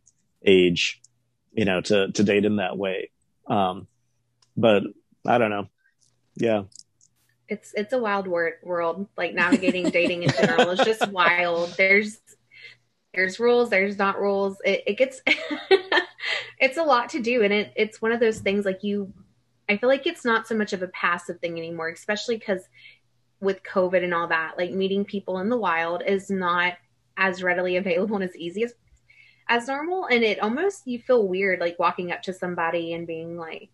age 0.45 1.01
you 1.53 1.65
know 1.65 1.81
to 1.81 2.11
to 2.11 2.23
date 2.23 2.45
in 2.45 2.57
that 2.57 2.77
way. 2.77 3.11
Um, 3.47 3.87
but 4.57 4.83
i 5.25 5.37
don't 5.37 5.49
know. 5.49 5.67
Yeah. 6.35 6.63
It's 7.47 7.73
it's 7.75 7.93
a 7.93 7.99
wild 7.99 8.27
wor- 8.27 8.59
world 8.63 9.07
like 9.17 9.33
navigating 9.33 9.89
dating 9.89 10.23
in 10.23 10.29
general 10.29 10.69
is 10.71 10.79
just 10.79 11.07
wild. 11.09 11.73
There's 11.77 12.19
there's 13.13 13.39
rules 13.39 13.69
there's 13.69 13.97
not 13.97 14.19
rules. 14.19 14.57
It, 14.63 14.83
it 14.87 14.97
gets 14.97 15.21
it's 16.59 16.77
a 16.77 16.83
lot 16.83 17.09
to 17.09 17.19
do 17.19 17.43
and 17.43 17.51
it, 17.51 17.73
it's 17.75 18.01
one 18.01 18.11
of 18.11 18.19
those 18.19 18.39
things 18.39 18.65
like 18.65 18.83
you 18.83 19.11
i 19.67 19.75
feel 19.75 19.89
like 19.89 20.05
it's 20.05 20.23
not 20.23 20.47
so 20.47 20.55
much 20.55 20.73
of 20.73 20.83
a 20.83 20.87
passive 20.89 21.39
thing 21.39 21.57
anymore 21.57 21.89
especially 21.89 22.37
because 22.37 22.61
with 23.39 23.63
covid 23.63 24.03
and 24.03 24.13
all 24.13 24.27
that 24.27 24.57
like 24.57 24.71
meeting 24.71 25.03
people 25.03 25.39
in 25.39 25.49
the 25.49 25.57
wild 25.57 26.03
is 26.05 26.29
not 26.29 26.73
as 27.21 27.43
readily 27.43 27.77
available 27.77 28.15
and 28.15 28.25
as 28.25 28.35
easy 28.35 28.63
as 28.63 28.73
as 29.47 29.67
normal. 29.67 30.05
And 30.05 30.23
it 30.23 30.41
almost 30.41 30.87
you 30.87 30.99
feel 30.99 31.27
weird 31.27 31.59
like 31.59 31.77
walking 31.77 32.11
up 32.11 32.23
to 32.23 32.33
somebody 32.33 32.93
and 32.93 33.05
being 33.05 33.37
like 33.37 33.69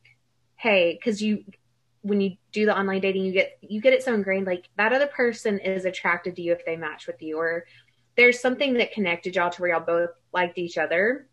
hey 0.58 0.98
because 1.00 1.22
you 1.22 1.44
when 2.02 2.20
you 2.20 2.36
do 2.52 2.66
the 2.66 2.78
online 2.78 3.02
dating 3.02 3.24
you 3.24 3.32
get 3.32 3.58
you 3.62 3.80
get 3.80 3.94
it 3.94 4.04
so 4.04 4.14
ingrained 4.14 4.48
like 4.48 4.70
that 4.76 4.94
other 4.94 5.08
person 5.08 5.60
is 5.60 5.86
attracted 5.86 6.36
to 6.36 6.42
you 6.42 6.52
if 6.52 6.66
they 6.66 6.76
match 6.76 7.06
with 7.06 7.22
you 7.22 7.38
or 7.38 7.66
there's 8.16 8.40
something 8.40 8.74
that 8.74 8.92
connected 8.92 9.36
y'all 9.36 9.52
to 9.52 9.62
where 9.62 9.72
y'all 9.72 9.80
both 9.80 10.10
liked 10.34 10.58
each 10.58 10.80
other. 10.80 11.28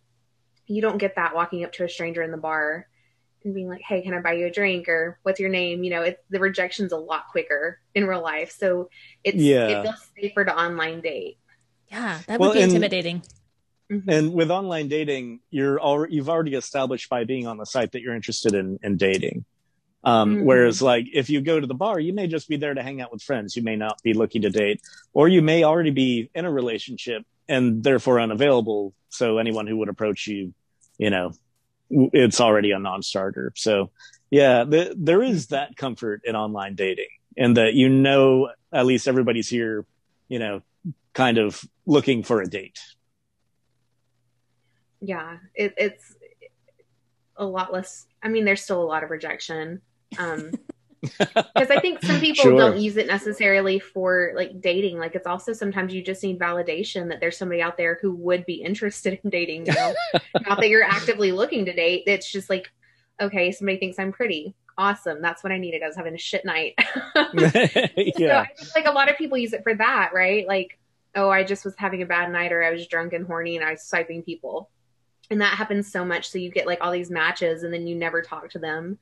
You 0.67 0.83
don't 0.83 0.99
get 0.99 1.17
that 1.17 1.35
walking 1.35 1.65
up 1.65 1.73
to 1.73 1.85
a 1.85 1.89
stranger 1.89 2.23
in 2.23 2.31
the 2.31 2.37
bar 2.37 2.87
and 3.43 3.55
being 3.55 3.69
like 3.69 3.83
hey 3.83 4.03
can 4.03 4.15
i 4.15 4.21
buy 4.21 4.33
you 4.33 4.47
a 4.47 4.51
drink? 4.51 4.89
or 4.89 5.19
what's 5.23 5.41
your 5.41 5.51
name? 5.51 5.83
You 5.83 5.91
know 5.91 6.03
it's 6.03 6.21
the 6.29 6.41
rejection's 6.41 6.93
a 6.93 6.99
lot 6.99 7.29
quicker 7.31 7.81
in 7.95 8.07
real 8.07 8.23
life. 8.23 8.55
So 8.59 8.91
it's 9.23 9.39
yeah. 9.39 9.69
it 9.69 9.83
feels 9.83 10.11
safer 10.15 10.45
to 10.45 10.55
online 10.55 11.01
date 11.01 11.39
yeah 11.91 12.21
that 12.27 12.41
would 12.41 12.47
well, 12.47 12.55
be 12.55 12.61
intimidating 12.61 13.23
mm-hmm. 13.91 14.09
and 14.09 14.33
with 14.33 14.51
online 14.51 14.89
dating 14.89 15.41
you're 15.51 15.81
already 15.81 16.15
you've 16.15 16.29
already 16.29 16.55
established 16.55 17.09
by 17.09 17.25
being 17.25 17.47
on 17.47 17.57
the 17.57 17.67
site 17.67 17.93
that 17.93 18.03
you're 18.03 18.15
interested 18.15 18.55
in 18.55 18.79
in 18.83 18.97
dating 18.97 19.45
um, 20.05 20.37
mm-hmm. 20.37 20.45
Whereas, 20.45 20.83
like, 20.83 21.07
if 21.13 21.31
you 21.31 21.41
go 21.41 21.59
to 21.59 21.67
the 21.67 21.75
bar, 21.75 21.99
you 21.99 22.13
may 22.13 22.27
just 22.27 22.49
be 22.49 22.57
there 22.57 22.75
to 22.75 22.83
hang 22.83 23.01
out 23.01 23.11
with 23.11 23.23
friends. 23.23 23.57
You 23.57 23.63
may 23.63 23.77
not 23.77 24.03
be 24.03 24.13
looking 24.13 24.43
to 24.43 24.51
date, 24.51 24.83
or 25.15 25.29
you 25.29 25.41
may 25.41 25.65
already 25.65 25.91
be 25.91 26.31
in 26.35 26.45
a 26.45 26.51
relationship 26.51 27.25
and 27.49 27.83
therefore 27.83 28.21
unavailable. 28.21 28.93
So 29.09 29.39
anyone 29.39 29.67
who 29.67 29.79
would 29.79 29.89
approach 29.89 30.27
you, 30.27 30.53
you 30.99 31.11
know, 31.11 31.33
it's 31.91 32.41
already 32.41 32.73
a 32.73 32.79
non-starter. 32.79 33.53
So, 33.57 33.91
yeah, 34.31 34.65
the, 34.65 34.95
there 34.97 35.23
is 35.23 35.49
that 35.49 35.77
comfort 35.77 36.23
in 36.25 36.37
online 36.37 36.75
dating, 36.75 37.09
and 37.37 37.57
that 37.57 37.73
you 37.73 37.89
know 37.89 38.51
at 38.73 38.87
least 38.87 39.09
everybody's 39.09 39.49
here, 39.49 39.87
you 40.29 40.39
know, 40.39 40.61
kind 41.15 41.39
of 41.39 41.65
looking 41.87 42.23
for 42.23 42.43
a 42.43 42.47
date. 42.47 42.81
Yeah, 45.01 45.39
it, 45.55 45.75
it's 45.77 46.17
a 47.37 47.45
lot 47.45 47.73
less. 47.73 48.07
I 48.23 48.29
mean, 48.29 48.45
there's 48.45 48.63
still 48.63 48.83
a 48.83 48.85
lot 48.85 49.05
of 49.05 49.11
rejection 49.11 49.81
um, 50.19 50.53
because 51.03 51.71
I 51.71 51.81
think 51.81 52.03
some 52.03 52.21
people 52.21 52.43
sure. 52.43 52.59
don't 52.59 52.79
use 52.79 52.97
it 52.97 53.07
necessarily 53.07 53.79
for 53.79 54.33
like 54.35 54.61
dating. 54.61 54.99
Like 54.99 55.15
it's 55.15 55.27
also 55.27 55.53
sometimes 55.53 55.93
you 55.93 56.03
just 56.03 56.23
need 56.23 56.39
validation 56.39 57.09
that 57.09 57.21
there's 57.21 57.37
somebody 57.37 57.61
out 57.61 57.77
there 57.77 57.99
who 58.01 58.15
would 58.17 58.47
be 58.47 58.55
interested 58.55 59.21
in 59.23 59.31
dating. 59.31 59.67
You 59.67 59.75
know, 59.75 59.95
not 60.47 60.59
that 60.61 60.69
you're 60.69 60.85
actively 60.85 61.33
looking 61.33 61.67
to 61.67 61.75
date. 61.75 62.05
It's 62.07 62.31
just 62.31 62.49
like, 62.49 62.73
okay, 63.21 63.53
somebody 63.53 63.79
thinks 63.79 63.99
I'm 63.99 64.13
pretty. 64.13 64.55
Awesome. 64.77 65.23
That's 65.23 65.45
what 65.45 65.53
I 65.53 65.59
needed. 65.59 65.83
I 65.83 65.87
was 65.87 65.97
having 65.97 66.15
a 66.15 66.19
shit 66.19 66.45
night. 66.45 66.75
yeah. 67.15 67.15
So 68.17 68.31
I 68.31 68.49
think 68.57 68.75
like 68.75 68.87
a 68.87 68.91
lot 68.91 69.09
of 69.09 69.17
people 69.17 69.39
use 69.39 69.53
it 69.53 69.63
for 69.63 69.75
that, 69.75 70.11
right? 70.13 70.47
Like, 70.49 70.79
oh, 71.17 71.31
I 71.31 71.45
just 71.45 71.65
was 71.65 71.75
having 71.77 72.03
a 72.03 72.07
bad 72.07 72.31
night 72.31 72.53
or 72.53 72.63
I 72.63 72.71
was 72.71 72.87
drunk 72.87 73.13
and 73.13 73.27
horny 73.27 73.57
and 73.57 73.65
I 73.65 73.73
was 73.73 73.83
swiping 73.83 74.23
people. 74.23 74.71
And 75.31 75.41
that 75.41 75.57
happens 75.57 75.91
so 75.91 76.05
much. 76.05 76.29
So 76.29 76.39
you 76.39 76.51
get 76.51 76.67
like 76.67 76.81
all 76.81 76.93
these 76.93 77.11
matches 77.11 77.63
and 77.63 77.73
then 77.73 77.87
you 77.87 77.95
never 77.95 78.21
talk 78.23 78.51
to 78.51 78.59
them. 78.59 78.99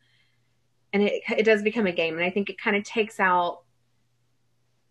And 0.92 1.02
it, 1.02 1.22
it 1.36 1.44
does 1.44 1.62
become 1.62 1.86
a 1.86 1.92
game. 1.92 2.14
And 2.14 2.24
i 2.24 2.30
think 2.30 2.50
it 2.50 2.60
kind 2.60 2.76
of 2.76 2.84
takes 2.84 3.18
out 3.18 3.62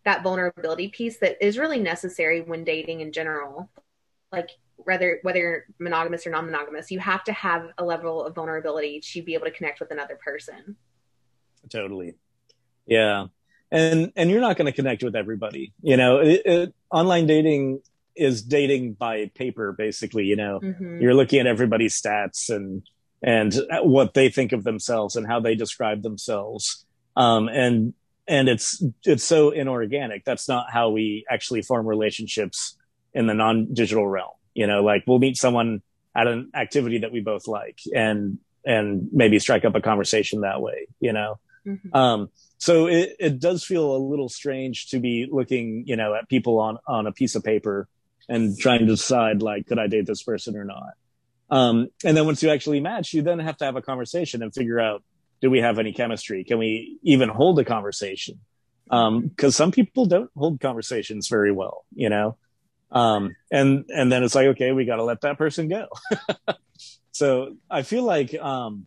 that 0.04 0.24
vulnerability 0.24 0.88
piece 0.88 1.18
that 1.18 1.44
is 1.46 1.60
really 1.60 1.80
necessary 1.80 2.42
when 2.42 2.64
dating 2.64 3.02
in 3.02 3.12
general. 3.12 3.70
Like 4.32 4.50
whether 4.78 5.20
whether 5.22 5.40
you're 5.40 5.66
monogamous 5.78 6.26
or 6.26 6.32
non-monogamous 6.32 6.90
you 6.90 6.98
have 6.98 7.24
to 7.24 7.32
have 7.34 7.68
a 7.78 7.86
level 7.86 8.26
of 8.26 8.34
vulnerability 8.34 9.00
to 9.00 9.22
be 9.22 9.36
able 9.36 9.46
to 9.46 9.52
connect 9.52 9.80
with 9.80 9.92
another 9.92 10.18
person. 10.24 10.76
Totally. 11.70 12.16
Yeah 12.88 13.28
and 13.72 14.12
and 14.16 14.30
you're 14.30 14.42
not 14.42 14.58
going 14.58 14.66
to 14.66 14.72
connect 14.72 15.04
with 15.04 15.16
everybody 15.16 15.74
you 15.82 15.98
know 15.98 16.20
it, 16.20 16.42
it, 16.46 16.74
online 16.92 17.28
dating 17.28 17.82
is 18.16 18.42
dating 18.42 18.94
by 18.94 19.32
paper 19.36 19.72
basically 19.72 20.26
you 20.26 20.36
know 20.36 20.60
mm-hmm. 20.60 21.02
you're 21.02 21.14
looking 21.14 21.40
at 21.40 21.48
everybody's 21.48 22.00
stats 22.00 22.50
and 22.54 22.84
and 23.22 23.54
what 23.84 24.14
they 24.14 24.30
think 24.30 24.52
of 24.52 24.64
themselves 24.64 25.16
and 25.16 25.28
how 25.28 25.40
they 25.40 25.56
describe 25.56 26.02
themselves. 26.02 26.86
Um, 27.16 27.48
and 27.50 27.94
and 28.28 28.50
it's 28.50 28.84
it's 29.04 29.24
so 29.24 29.52
inorganic. 29.52 30.26
That's 30.26 30.48
not 30.48 30.72
how 30.72 30.90
we 30.90 31.26
actually 31.30 31.62
form 31.62 31.86
relationships 31.86 32.78
in 33.14 33.28
the 33.28 33.34
non-digital 33.34 34.08
realm. 34.08 34.32
You 34.54 34.68
know, 34.68 34.84
like 34.84 35.04
we'll 35.06 35.20
meet 35.20 35.38
someone 35.38 35.82
at 36.16 36.28
an 36.28 36.52
activity 36.56 37.00
that 37.00 37.12
we 37.12 37.22
both 37.22 37.48
like, 37.48 37.80
and 37.94 38.40
and 38.66 39.10
maybe 39.12 39.40
strike 39.40 39.66
up 39.66 39.76
a 39.76 39.82
conversation 39.82 40.42
that 40.42 40.62
way. 40.62 40.88
You 41.00 41.14
know. 41.14 41.40
Mm-hmm. 41.66 41.96
Um, 41.96 42.30
so 42.62 42.86
it, 42.86 43.16
it 43.20 43.40
does 43.40 43.64
feel 43.64 43.96
a 43.96 43.98
little 43.98 44.30
strange 44.30 44.90
to 44.90 45.00
be 45.00 45.28
looking, 45.28 45.84
you 45.88 45.96
know, 45.96 46.14
at 46.14 46.30
people 46.30 46.60
on, 46.60 46.78
on 46.88 47.08
a 47.08 47.12
piece 47.12 47.34
of 47.34 47.44
paper 47.44 47.88
and 48.30 48.56
trying 48.56 48.82
to 48.82 48.86
decide 48.86 49.42
like, 49.42 49.66
could 49.66 49.80
I 49.80 49.88
date 49.88 50.06
this 50.06 50.22
person 50.22 50.56
or 50.56 50.64
not? 50.64 50.94
Um, 51.50 51.88
and 52.06 52.16
then 52.16 52.28
once 52.28 52.44
you 52.44 52.52
actually 52.52 52.80
match, 52.80 53.16
you 53.16 53.24
then 53.24 53.40
have 53.40 53.58
to 53.58 53.66
have 53.66 53.78
a 53.78 53.82
conversation 53.82 54.44
and 54.44 54.54
figure 54.54 54.80
out, 54.80 55.02
do 55.42 55.50
we 55.50 55.58
have 55.58 55.80
any 55.80 55.92
chemistry? 55.92 56.44
Can 56.44 56.60
we 56.60 57.00
even 57.02 57.30
hold 57.30 57.58
a 57.58 57.66
conversation? 57.66 58.40
Um, 58.92 59.32
cause 59.36 59.56
some 59.56 59.72
people 59.72 60.06
don't 60.06 60.30
hold 60.38 60.60
conversations 60.60 61.30
very 61.30 61.52
well, 61.52 61.84
you 61.96 62.10
know? 62.10 62.38
Um, 62.92 63.36
and, 63.52 63.86
and 63.90 64.12
then 64.12 64.22
it's 64.22 64.36
like, 64.36 64.46
okay, 64.50 64.72
we 64.72 64.86
got 64.86 64.98
to 64.98 65.04
let 65.04 65.22
that 65.22 65.40
person 65.40 65.68
go. 65.68 65.88
so 67.12 67.56
I 67.72 67.82
feel 67.82 68.04
like, 68.04 68.36
um, 68.36 68.86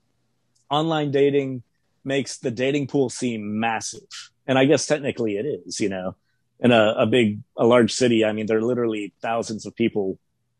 online 0.70 1.10
dating 1.10 1.64
makes 2.04 2.38
the 2.38 2.50
dating 2.50 2.86
pool 2.86 3.08
seem 3.08 3.58
massive. 3.60 4.08
And 4.46 4.58
I 4.58 4.64
guess 4.64 4.86
technically 4.86 5.36
it 5.36 5.46
is, 5.46 5.80
you 5.80 5.88
know, 5.88 6.16
in 6.60 6.72
a, 6.72 6.94
a 6.98 7.06
big, 7.06 7.40
a 7.56 7.66
large 7.66 7.92
city. 7.92 8.24
I 8.24 8.32
mean, 8.32 8.46
there 8.46 8.58
are 8.58 8.62
literally 8.62 9.12
thousands 9.20 9.66
of 9.66 9.74
people 9.74 10.18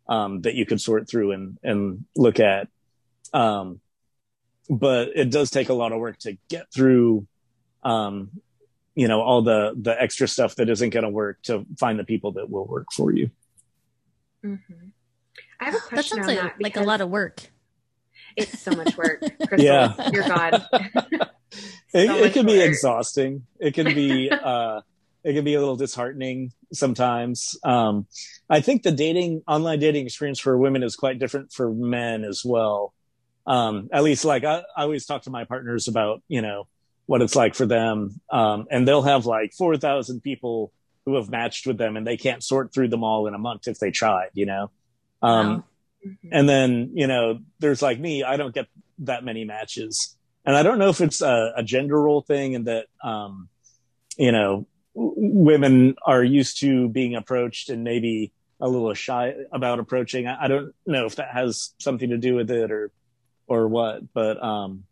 um, 0.08 0.42
that 0.42 0.54
you 0.54 0.66
could 0.66 0.80
sort 0.80 1.08
through 1.08 1.32
and 1.32 1.58
and 1.62 2.04
look 2.16 2.40
at. 2.40 2.68
Um, 3.32 3.80
but 4.68 5.08
it 5.14 5.30
does 5.30 5.50
take 5.50 5.68
a 5.68 5.74
lot 5.74 5.92
of 5.92 5.98
work 5.98 6.18
to 6.20 6.36
get 6.48 6.72
through, 6.72 7.26
um, 7.82 8.30
you 8.94 9.08
know, 9.08 9.20
all 9.20 9.42
the 9.42 9.74
the 9.76 10.00
extra 10.00 10.28
stuff 10.28 10.56
that 10.56 10.68
isn't 10.68 10.90
going 10.90 11.04
to 11.04 11.10
work 11.10 11.42
to 11.44 11.66
find 11.78 11.98
the 11.98 12.04
people 12.04 12.32
that 12.32 12.50
will 12.50 12.66
work 12.66 12.86
for 12.92 13.12
you. 13.12 13.30
Mm-hmm. 14.44 14.88
I 15.60 15.64
have 15.64 15.74
a 15.74 15.78
question 15.88 16.18
that 16.18 16.26
sounds 16.26 16.38
like, 16.38 16.60
like 16.60 16.76
a 16.76 16.82
lot 16.82 17.00
of 17.00 17.10
work. 17.10 17.50
It's 18.36 18.60
so 18.60 18.72
much 18.72 18.96
work, 18.96 19.20
Crystal. 19.46 19.60
yeah, 19.60 20.10
your 20.10 20.24
God. 20.24 20.66
so 21.94 22.00
it, 22.00 22.26
it 22.26 22.32
can 22.32 22.46
work. 22.46 22.54
be 22.54 22.60
exhausting. 22.60 23.46
It 23.58 23.74
can 23.74 23.86
be. 23.94 24.30
uh 24.44 24.80
it 25.24 25.32
can 25.32 25.44
be 25.44 25.54
a 25.54 25.58
little 25.58 25.76
disheartening 25.76 26.52
sometimes. 26.72 27.56
Um, 27.64 28.06
I 28.48 28.60
think 28.60 28.82
the 28.82 28.92
dating, 28.92 29.42
online 29.48 29.80
dating 29.80 30.04
experience 30.04 30.38
for 30.38 30.56
women 30.56 30.82
is 30.82 30.96
quite 30.96 31.18
different 31.18 31.50
for 31.50 31.72
men 31.72 32.24
as 32.24 32.44
well. 32.44 32.92
Um, 33.46 33.88
at 33.90 34.04
least 34.04 34.26
like 34.26 34.44
I, 34.44 34.62
I, 34.76 34.82
always 34.82 35.06
talk 35.06 35.22
to 35.22 35.30
my 35.30 35.44
partners 35.44 35.88
about, 35.88 36.22
you 36.28 36.42
know, 36.42 36.66
what 37.06 37.22
it's 37.22 37.34
like 37.34 37.54
for 37.54 37.66
them. 37.66 38.20
Um, 38.30 38.66
and 38.70 38.86
they'll 38.86 39.02
have 39.02 39.26
like 39.26 39.52
4,000 39.52 40.22
people 40.22 40.72
who 41.04 41.16
have 41.16 41.30
matched 41.30 41.66
with 41.66 41.76
them 41.76 41.96
and 41.96 42.06
they 42.06 42.16
can't 42.16 42.42
sort 42.42 42.72
through 42.72 42.88
them 42.88 43.04
all 43.04 43.26
in 43.26 43.34
a 43.34 43.38
month 43.38 43.66
if 43.66 43.78
they 43.78 43.90
tried, 43.90 44.30
you 44.34 44.46
know? 44.46 44.70
Um, 45.22 45.48
wow. 45.48 45.64
Mm-hmm. 46.06 46.28
and 46.32 46.48
then, 46.48 46.90
you 46.94 47.06
know, 47.06 47.38
there's 47.60 47.80
like 47.80 47.98
me, 47.98 48.24
I 48.24 48.36
don't 48.36 48.54
get 48.54 48.66
that 49.00 49.24
many 49.24 49.44
matches. 49.44 50.16
And 50.44 50.56
I 50.56 50.62
don't 50.62 50.78
know 50.78 50.90
if 50.90 51.00
it's 51.00 51.22
a, 51.22 51.52
a 51.56 51.62
gender 51.62 52.00
role 52.00 52.20
thing 52.20 52.54
and 52.54 52.66
that, 52.66 52.86
um, 53.02 53.48
you 54.16 54.30
know, 54.30 54.66
women 54.94 55.96
are 56.04 56.22
used 56.22 56.60
to 56.60 56.88
being 56.88 57.14
approached 57.14 57.70
and 57.70 57.82
maybe 57.82 58.32
a 58.60 58.68
little 58.68 58.92
shy 58.94 59.34
about 59.52 59.80
approaching. 59.80 60.26
I, 60.26 60.44
I 60.44 60.48
don't 60.48 60.74
know 60.86 61.06
if 61.06 61.16
that 61.16 61.30
has 61.30 61.74
something 61.78 62.10
to 62.10 62.18
do 62.18 62.34
with 62.34 62.50
it 62.50 62.70
or, 62.70 62.92
or 63.46 63.68
what, 63.68 64.12
but, 64.12 64.42
um, 64.42 64.84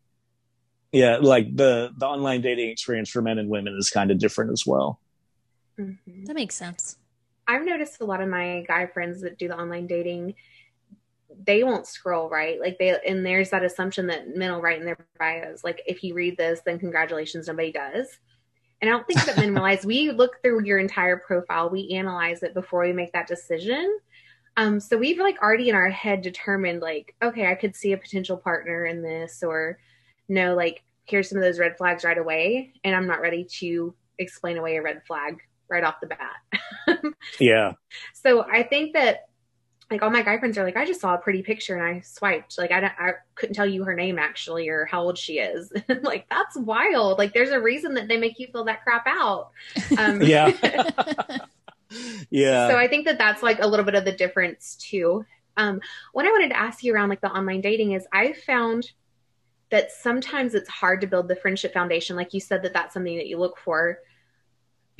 yeah, 0.91 1.19
like 1.21 1.55
the, 1.55 1.93
the 1.97 2.07
online 2.07 2.41
dating 2.41 2.71
experience 2.71 3.11
for 3.11 3.23
men 3.23 3.39
and 3.39 3.49
women 3.49 3.77
is 3.79 3.91
kind 3.91 4.11
of 4.11 4.19
different 4.19 4.53
as 4.53 4.67
well. 4.67 5.01
Mm-hmm. 5.79 6.25
That 6.25 6.35
makes 6.35 6.55
sense. 6.55 6.97
I've 7.47 7.65
noticed 7.65 8.01
a 8.01 8.05
lot 8.05 8.21
of 8.21 8.29
my 8.29 8.65
guy 8.69 8.87
friends 8.87 9.23
that 9.23 9.39
do 9.39 9.49
the 9.49 9.59
online 9.59 9.87
dating, 9.87 10.35
they 11.45 11.64
won't 11.64 11.87
scroll 11.87 12.28
right. 12.28 12.61
Like 12.61 12.78
they, 12.78 12.99
and 13.07 13.24
there's 13.24 13.51
that 13.51 13.64
assumption 13.64 14.07
that 14.09 14.37
men 14.37 14.53
will 14.53 14.61
write 14.61 14.80
in 14.80 14.87
their 14.87 14.97
bios, 15.18 15.64
like 15.64 15.83
if 15.87 16.03
you 16.03 16.14
read 16.14 16.37
this, 16.37 16.61
then 16.64 16.78
congratulations, 16.78 17.49
nobody 17.49 17.72
does. 17.72 18.18
And 18.80 18.91
I 18.91 18.95
don't 18.95 19.07
think 19.07 19.24
that 19.24 19.37
men 19.37 19.55
realize 19.55 19.87
we 19.87 20.11
look 20.11 20.43
through 20.43 20.64
your 20.64 20.78
entire 20.78 21.16
profile, 21.16 21.70
we 21.70 21.91
analyze 21.91 22.43
it 22.43 22.53
before 22.53 22.83
we 22.83 22.93
make 22.93 23.12
that 23.12 23.28
decision. 23.28 23.99
Um, 24.57 24.80
so 24.80 24.99
we've 24.99 25.18
like 25.18 25.41
already 25.41 25.68
in 25.68 25.74
our 25.74 25.89
head 25.89 26.20
determined 26.20 26.83
like, 26.83 27.14
okay, 27.22 27.47
I 27.47 27.55
could 27.55 27.74
see 27.76 27.93
a 27.93 27.97
potential 27.97 28.37
partner 28.37 28.85
in 28.87 29.03
this, 29.03 29.43
or 29.43 29.78
no, 30.28 30.55
like 30.55 30.83
here's 31.05 31.28
some 31.28 31.39
of 31.39 31.45
those 31.45 31.59
red 31.59 31.76
flags 31.78 32.05
right 32.05 32.18
away, 32.18 32.72
and 32.85 32.95
I'm 32.95 33.07
not 33.07 33.20
ready 33.20 33.45
to 33.61 33.95
explain 34.18 34.59
away 34.59 34.76
a 34.76 34.83
red 34.83 35.03
flag 35.07 35.39
right 35.68 35.85
off 35.85 36.01
the 36.01 36.09
bat. 36.09 37.05
yeah. 37.41 37.72
So 38.14 38.43
I 38.43 38.62
think 38.62 38.93
that 38.95 39.28
like 39.93 40.03
all 40.03 40.11
my 40.11 40.22
guy 40.22 40.38
friends 40.38 40.57
are 40.57 40.64
like, 40.64 40.76
I 40.76 40.86
just 40.86 41.01
saw 41.01 41.14
a 41.14 41.18
pretty 41.18 41.43
picture 41.43 41.76
and 41.76 41.84
I 41.84 42.01
swiped. 42.01 42.57
Like 42.59 42.72
I 42.72 42.80
don't, 42.80 42.93
I 42.99 43.12
couldn't 43.34 43.55
tell 43.55 43.66
you 43.66 43.84
her 43.84 43.95
name 43.95 44.18
actually 44.18 44.68
or 44.68 44.86
how 44.86 45.03
old 45.03 45.18
she 45.18 45.38
is. 45.38 45.72
like 46.03 46.26
that's 46.30 46.57
wild. 46.57 47.18
Like 47.18 47.34
there's 47.34 47.51
a 47.51 47.61
reason 47.61 47.95
that 47.95 48.09
they 48.09 48.16
make 48.16 48.38
you 48.38 48.49
fill 48.51 48.64
that 48.64 48.82
crap 48.82 49.07
out. 49.07 49.51
Um, 49.99 50.22
yeah. 50.22 50.49
yeah. 52.30 52.68
So 52.68 52.76
I 52.76 52.88
think 52.88 53.05
that 53.07 53.18
that's 53.18 53.43
like 53.43 53.61
a 53.61 53.66
little 53.66 53.84
bit 53.84 53.95
of 53.95 54.05
the 54.05 54.12
difference 54.12 54.76
too. 54.76 55.24
Um, 55.57 55.80
what 56.12 56.24
I 56.24 56.30
wanted 56.30 56.49
to 56.49 56.59
ask 56.59 56.82
you 56.82 56.95
around 56.95 57.11
like 57.11 57.20
the 57.20 57.30
online 57.30 57.61
dating 57.61 57.93
is 57.93 58.07
I 58.12 58.32
found 58.32 58.90
that 59.70 59.93
sometimes 59.93 60.55
it's 60.55 60.68
hard 60.68 61.03
to 61.03 61.07
build 61.07 61.28
the 61.28 61.36
friendship 61.36 61.74
foundation. 61.74 62.16
Like 62.16 62.32
you 62.32 62.40
said, 62.40 62.62
that 62.62 62.72
that's 62.72 62.95
something 62.95 63.16
that 63.18 63.26
you 63.26 63.38
look 63.38 63.59
for 63.59 63.99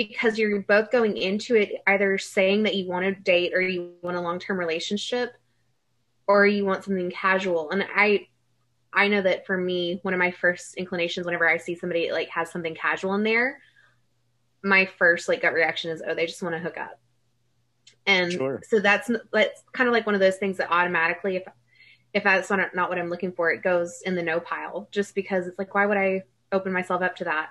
because 0.09 0.39
you're 0.39 0.61
both 0.63 0.91
going 0.91 1.17
into 1.17 1.57
it 1.57 1.83
either 1.87 2.19
saying 2.19 2.65
that 2.65 2.75
you 2.75 2.89
want 2.89 3.05
to 3.05 3.23
date 3.23 3.53
or 3.55 3.61
you 3.61 3.93
want 4.03 4.17
a 4.17 4.21
long-term 4.21 4.59
relationship 4.59 5.33
or 6.27 6.47
you 6.47 6.65
want 6.65 6.85
something 6.85 7.11
casual. 7.11 7.71
And 7.71 7.85
i 7.95 8.27
i 8.95 9.09
know 9.09 9.23
that 9.23 9.47
for 9.47 9.57
me 9.57 10.01
one 10.03 10.13
of 10.13 10.19
my 10.19 10.31
first 10.31 10.75
inclinations 10.75 11.25
whenever 11.25 11.49
i 11.49 11.57
see 11.57 11.75
somebody 11.75 12.13
like 12.13 12.29
has 12.29 12.51
something 12.51 12.75
casual 12.75 13.15
in 13.15 13.23
there 13.23 13.59
my 14.63 14.89
first 14.99 15.29
like 15.29 15.43
gut 15.43 15.53
reaction 15.53 15.91
is 15.91 16.03
oh 16.07 16.15
they 16.15 16.27
just 16.27 16.43
want 16.43 16.55
to 16.55 16.61
hook 16.61 16.79
up. 16.79 16.99
And 18.07 18.33
sure. 18.33 18.63
so 18.69 18.81
that's 18.81 19.11
that's 19.33 19.63
kind 19.73 19.89
of 19.89 19.93
like 19.93 20.07
one 20.07 20.15
of 20.15 20.21
those 20.21 20.37
things 20.37 20.57
that 20.57 20.71
automatically 20.71 21.37
if 21.37 21.45
if 22.13 22.25
that's 22.25 22.51
not, 22.51 22.75
not 22.75 22.89
what 22.89 22.99
i'm 22.99 23.09
looking 23.09 23.33
for 23.33 23.51
it 23.51 23.63
goes 23.63 24.03
in 24.05 24.15
the 24.15 24.23
no 24.23 24.41
pile 24.41 24.89
just 24.91 25.15
because 25.15 25.47
it's 25.47 25.59
like 25.59 25.75
why 25.75 25.87
would 25.87 25.97
i 25.97 26.23
open 26.51 26.73
myself 26.73 27.01
up 27.03 27.17
to 27.17 27.25
that 27.25 27.51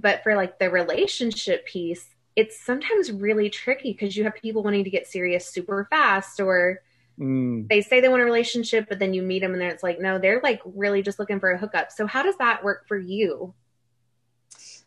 but 0.00 0.22
for 0.22 0.36
like 0.36 0.58
the 0.58 0.70
relationship 0.70 1.66
piece, 1.66 2.06
it's 2.34 2.60
sometimes 2.60 3.10
really 3.10 3.48
tricky 3.48 3.92
because 3.92 4.16
you 4.16 4.24
have 4.24 4.34
people 4.34 4.62
wanting 4.62 4.84
to 4.84 4.90
get 4.90 5.06
serious 5.06 5.46
super 5.46 5.86
fast 5.88 6.38
or 6.38 6.80
mm. 7.18 7.66
they 7.68 7.80
say 7.80 8.00
they 8.00 8.08
want 8.08 8.22
a 8.22 8.26
relationship, 8.26 8.86
but 8.88 8.98
then 8.98 9.14
you 9.14 9.22
meet 9.22 9.40
them 9.40 9.52
and 9.52 9.60
then 9.60 9.70
it's 9.70 9.82
like, 9.82 10.00
no, 10.00 10.18
they're 10.18 10.40
like 10.42 10.60
really 10.64 11.02
just 11.02 11.18
looking 11.18 11.40
for 11.40 11.50
a 11.50 11.58
hookup. 11.58 11.90
So 11.90 12.06
how 12.06 12.22
does 12.22 12.36
that 12.36 12.62
work 12.62 12.86
for 12.86 12.98
you? 12.98 13.54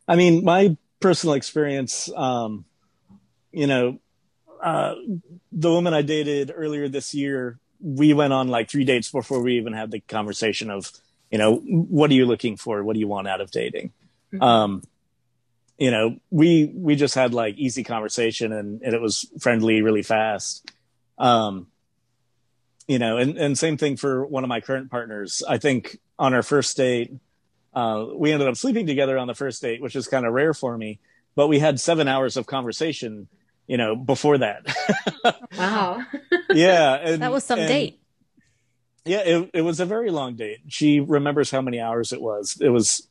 I 0.08 0.16
mean, 0.16 0.44
my 0.44 0.78
personal 1.00 1.36
experience, 1.36 2.10
um, 2.16 2.66
you 3.52 3.68
know, 3.68 4.00
uh, 4.62 4.96
the 5.52 5.72
woman 5.72 5.94
I 5.94 6.02
dated 6.02 6.52
earlier 6.54 6.88
this 6.88 7.14
year, 7.14 7.60
we 7.82 8.14
went 8.14 8.34
on 8.34 8.50
like 8.50 8.70
three 8.70 8.84
dates 8.84 9.10
before 9.10 9.42
we 9.42 9.58
even 9.58 9.74
had 9.74 9.90
the 9.90 10.02
conversation 10.02 10.70
of, 10.70 10.92
you 11.32 11.38
know, 11.38 11.56
what 11.56 12.12
are 12.12 12.16
you 12.16 12.26
looking 12.26 12.58
for? 12.58 12.84
What 12.84 12.94
do 12.94 13.00
you 13.00 13.08
want 13.08 13.28
out 13.28 13.42
of 13.42 13.52
dating? 13.52 13.92
Mm-hmm. 14.34 14.44
Um, 14.44 14.84
you 15.80 15.92
know, 15.92 16.18
we 16.30 16.72
we 16.76 16.96
just 16.96 17.16
had 17.16 17.34
like 17.34 17.56
easy 17.58 17.84
conversation 17.84 18.52
and, 18.52 18.82
and 18.82 18.94
it 18.94 19.02
was 19.02 19.26
friendly 19.40 19.82
really 19.82 20.04
fast. 20.04 20.70
Um, 21.18 21.68
you 22.88 23.00
know, 23.00 23.18
and, 23.18 23.38
and 23.38 23.58
same 23.58 23.78
thing 23.78 23.98
for 23.98 24.26
one 24.26 24.44
of 24.44 24.50
my 24.50 24.62
current 24.62 24.92
partners. 24.92 25.42
I 25.48 25.58
think 25.58 26.00
on 26.18 26.34
our 26.34 26.44
first 26.44 26.76
date, 26.76 27.14
uh, 27.74 28.06
we 28.14 28.32
ended 28.32 28.48
up 28.48 28.58
sleeping 28.58 28.88
together 28.88 29.18
on 29.18 29.28
the 29.28 29.36
first 29.36 29.62
date, 29.62 29.82
which 29.82 29.96
is 29.96 30.08
kind 30.08 30.26
of 30.26 30.34
rare 30.34 30.54
for 30.54 30.78
me. 30.78 31.00
But 31.36 31.48
we 31.48 31.60
had 31.60 31.80
seven 31.80 32.08
hours 32.08 32.36
of 32.36 32.46
conversation, 32.46 33.28
you 33.68 33.78
know, 33.78 33.96
before 33.96 34.40
that. 34.40 34.66
wow. 35.58 36.04
yeah, 36.50 36.96
and, 36.96 37.22
that 37.22 37.32
was 37.32 37.44
some 37.44 37.60
and, 37.60 37.68
date. 37.68 38.02
Yeah, 39.06 39.20
it, 39.20 39.52
it 39.54 39.62
was 39.62 39.80
a 39.80 39.86
very 39.86 40.10
long 40.10 40.36
date. 40.36 40.60
She 40.68 41.00
remembers 41.00 41.52
how 41.52 41.62
many 41.62 41.80
hours 41.80 42.12
it 42.12 42.22
was. 42.22 42.58
It 42.60 42.70
was 42.70 43.08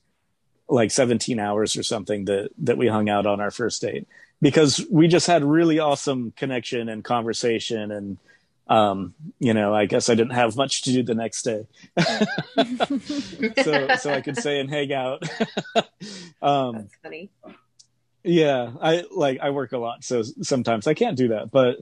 like 0.68 0.90
17 0.90 1.38
hours 1.38 1.76
or 1.76 1.82
something 1.82 2.26
that 2.26 2.50
that 2.58 2.78
we 2.78 2.88
hung 2.88 3.08
out 3.08 3.26
on 3.26 3.40
our 3.40 3.50
first 3.50 3.80
date 3.80 4.06
because 4.40 4.84
we 4.90 5.08
just 5.08 5.26
had 5.26 5.42
really 5.44 5.78
awesome 5.78 6.32
connection 6.36 6.88
and 6.88 7.02
conversation 7.04 7.90
and 7.90 8.18
um, 8.68 9.14
you 9.38 9.54
know, 9.54 9.74
I 9.74 9.86
guess 9.86 10.10
I 10.10 10.14
didn't 10.14 10.34
have 10.34 10.54
much 10.56 10.82
to 10.82 10.92
do 10.92 11.02
the 11.02 11.14
next 11.14 11.42
day, 11.42 11.66
so 13.62 13.96
so 13.96 14.12
I 14.12 14.20
could 14.20 14.36
stay 14.36 14.60
and 14.60 14.68
hang 14.68 14.92
out. 14.92 15.22
um, 16.42 16.72
That's 16.74 16.94
funny. 17.02 17.30
Yeah, 18.22 18.72
I 18.82 19.04
like 19.10 19.40
I 19.40 19.50
work 19.50 19.72
a 19.72 19.78
lot, 19.78 20.04
so 20.04 20.22
sometimes 20.42 20.86
I 20.86 20.92
can't 20.92 21.16
do 21.16 21.28
that. 21.28 21.50
But 21.50 21.78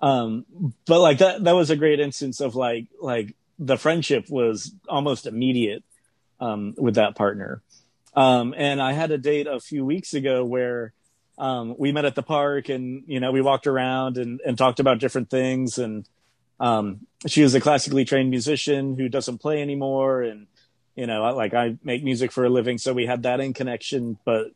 um, 0.00 0.44
but 0.86 1.00
like 1.00 1.18
that 1.18 1.44
that 1.44 1.52
was 1.52 1.70
a 1.70 1.76
great 1.76 2.00
instance 2.00 2.40
of 2.40 2.56
like 2.56 2.86
like 3.00 3.36
the 3.60 3.76
friendship 3.76 4.28
was 4.28 4.72
almost 4.88 5.26
immediate 5.26 5.84
um, 6.40 6.74
with 6.76 6.96
that 6.96 7.14
partner. 7.14 7.62
Um, 8.16 8.54
and 8.56 8.80
I 8.80 8.92
had 8.92 9.10
a 9.10 9.18
date 9.18 9.46
a 9.46 9.60
few 9.60 9.84
weeks 9.84 10.14
ago 10.14 10.44
where 10.44 10.92
um, 11.36 11.74
we 11.78 11.90
met 11.92 12.04
at 12.04 12.14
the 12.14 12.22
park 12.22 12.68
and, 12.68 13.02
you 13.06 13.18
know, 13.18 13.32
we 13.32 13.40
walked 13.40 13.66
around 13.66 14.18
and, 14.18 14.40
and 14.46 14.56
talked 14.56 14.78
about 14.78 15.00
different 15.00 15.30
things. 15.30 15.78
And 15.78 16.06
um, 16.60 17.06
she 17.26 17.42
was 17.42 17.54
a 17.54 17.60
classically 17.60 18.04
trained 18.04 18.30
musician 18.30 18.96
who 18.96 19.08
doesn't 19.08 19.38
play 19.38 19.60
anymore. 19.60 20.22
And, 20.22 20.46
you 20.94 21.06
know, 21.06 21.34
like 21.34 21.54
I 21.54 21.76
make 21.82 22.04
music 22.04 22.30
for 22.30 22.44
a 22.44 22.48
living. 22.50 22.78
So 22.78 22.92
we 22.92 23.06
had 23.06 23.24
that 23.24 23.40
in 23.40 23.52
connection. 23.52 24.16
But, 24.24 24.52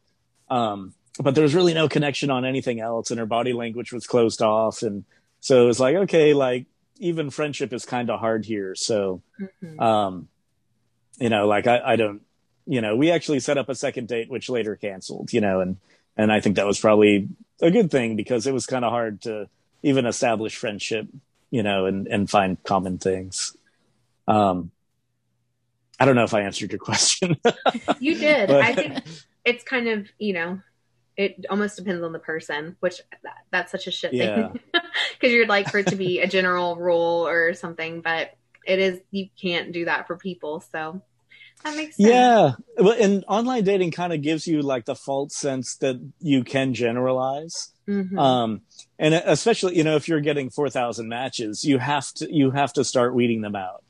um, 0.48 0.94
but 1.18 1.34
there 1.34 1.42
was 1.42 1.54
really 1.54 1.74
no 1.74 1.88
connection 1.88 2.30
on 2.30 2.44
anything 2.44 2.78
else. 2.80 3.10
And 3.10 3.18
her 3.18 3.26
body 3.26 3.52
language 3.52 3.92
was 3.92 4.06
closed 4.06 4.40
off. 4.40 4.82
And 4.82 5.04
so 5.40 5.64
it 5.64 5.66
was 5.66 5.80
like, 5.80 5.96
okay, 5.96 6.32
like 6.32 6.66
even 7.00 7.30
friendship 7.30 7.72
is 7.72 7.84
kind 7.84 8.08
of 8.08 8.20
hard 8.20 8.44
here. 8.44 8.76
So, 8.76 9.22
mm-hmm. 9.40 9.80
um, 9.80 10.28
you 11.18 11.28
know, 11.28 11.48
like 11.48 11.66
I, 11.66 11.80
I 11.84 11.96
don't, 11.96 12.22
you 12.68 12.82
know, 12.82 12.94
we 12.94 13.10
actually 13.10 13.40
set 13.40 13.56
up 13.56 13.70
a 13.70 13.74
second 13.74 14.08
date, 14.08 14.28
which 14.28 14.50
later 14.50 14.76
canceled, 14.76 15.32
you 15.32 15.40
know, 15.40 15.60
and, 15.60 15.78
and 16.18 16.30
I 16.30 16.40
think 16.40 16.56
that 16.56 16.66
was 16.66 16.78
probably 16.78 17.28
a 17.62 17.70
good 17.70 17.90
thing 17.90 18.14
because 18.14 18.46
it 18.46 18.52
was 18.52 18.66
kind 18.66 18.84
of 18.84 18.92
hard 18.92 19.22
to 19.22 19.48
even 19.82 20.04
establish 20.04 20.54
friendship, 20.54 21.08
you 21.50 21.62
know, 21.62 21.86
and, 21.86 22.06
and 22.06 22.28
find 22.28 22.62
common 22.62 22.98
things. 22.98 23.56
Um, 24.28 24.70
I 25.98 26.04
don't 26.04 26.14
know 26.14 26.24
if 26.24 26.34
I 26.34 26.42
answered 26.42 26.70
your 26.70 26.78
question. 26.78 27.38
you 27.98 28.16
did. 28.16 28.48
but, 28.48 28.60
I 28.60 28.74
think 28.74 29.02
it's 29.46 29.64
kind 29.64 29.88
of, 29.88 30.06
you 30.18 30.34
know, 30.34 30.60
it 31.16 31.46
almost 31.48 31.78
depends 31.78 32.04
on 32.04 32.12
the 32.12 32.18
person, 32.18 32.76
which 32.80 33.00
that, 33.22 33.38
that's 33.50 33.72
such 33.72 33.86
a 33.86 33.90
shit 33.90 34.12
yeah. 34.12 34.48
thing 34.52 34.60
because 34.72 35.32
you'd 35.32 35.48
like 35.48 35.70
for 35.70 35.78
it 35.78 35.86
to 35.86 35.96
be 35.96 36.20
a 36.20 36.26
general 36.26 36.76
rule 36.76 37.26
or 37.26 37.54
something, 37.54 38.02
but 38.02 38.36
it 38.66 38.78
is, 38.78 39.00
you 39.10 39.30
can't 39.40 39.72
do 39.72 39.86
that 39.86 40.06
for 40.06 40.16
people. 40.16 40.60
So 40.60 41.00
that 41.64 41.76
makes 41.76 41.96
sense. 41.96 42.08
Yeah. 42.08 42.52
Well, 42.76 42.96
and 42.98 43.24
online 43.28 43.64
dating 43.64 43.90
kind 43.90 44.12
of 44.12 44.22
gives 44.22 44.46
you 44.46 44.62
like 44.62 44.84
the 44.84 44.94
false 44.94 45.34
sense 45.34 45.76
that 45.76 45.96
you 46.20 46.44
can 46.44 46.74
generalize. 46.74 47.72
Mm-hmm. 47.88 48.18
Um, 48.18 48.60
and 48.98 49.14
especially, 49.14 49.76
you 49.76 49.84
know, 49.84 49.96
if 49.96 50.08
you're 50.08 50.20
getting 50.20 50.50
4,000 50.50 51.08
matches, 51.08 51.64
you 51.64 51.78
have 51.78 52.12
to, 52.14 52.32
you 52.32 52.50
have 52.50 52.72
to 52.74 52.84
start 52.84 53.14
weeding 53.14 53.40
them 53.40 53.56
out, 53.56 53.82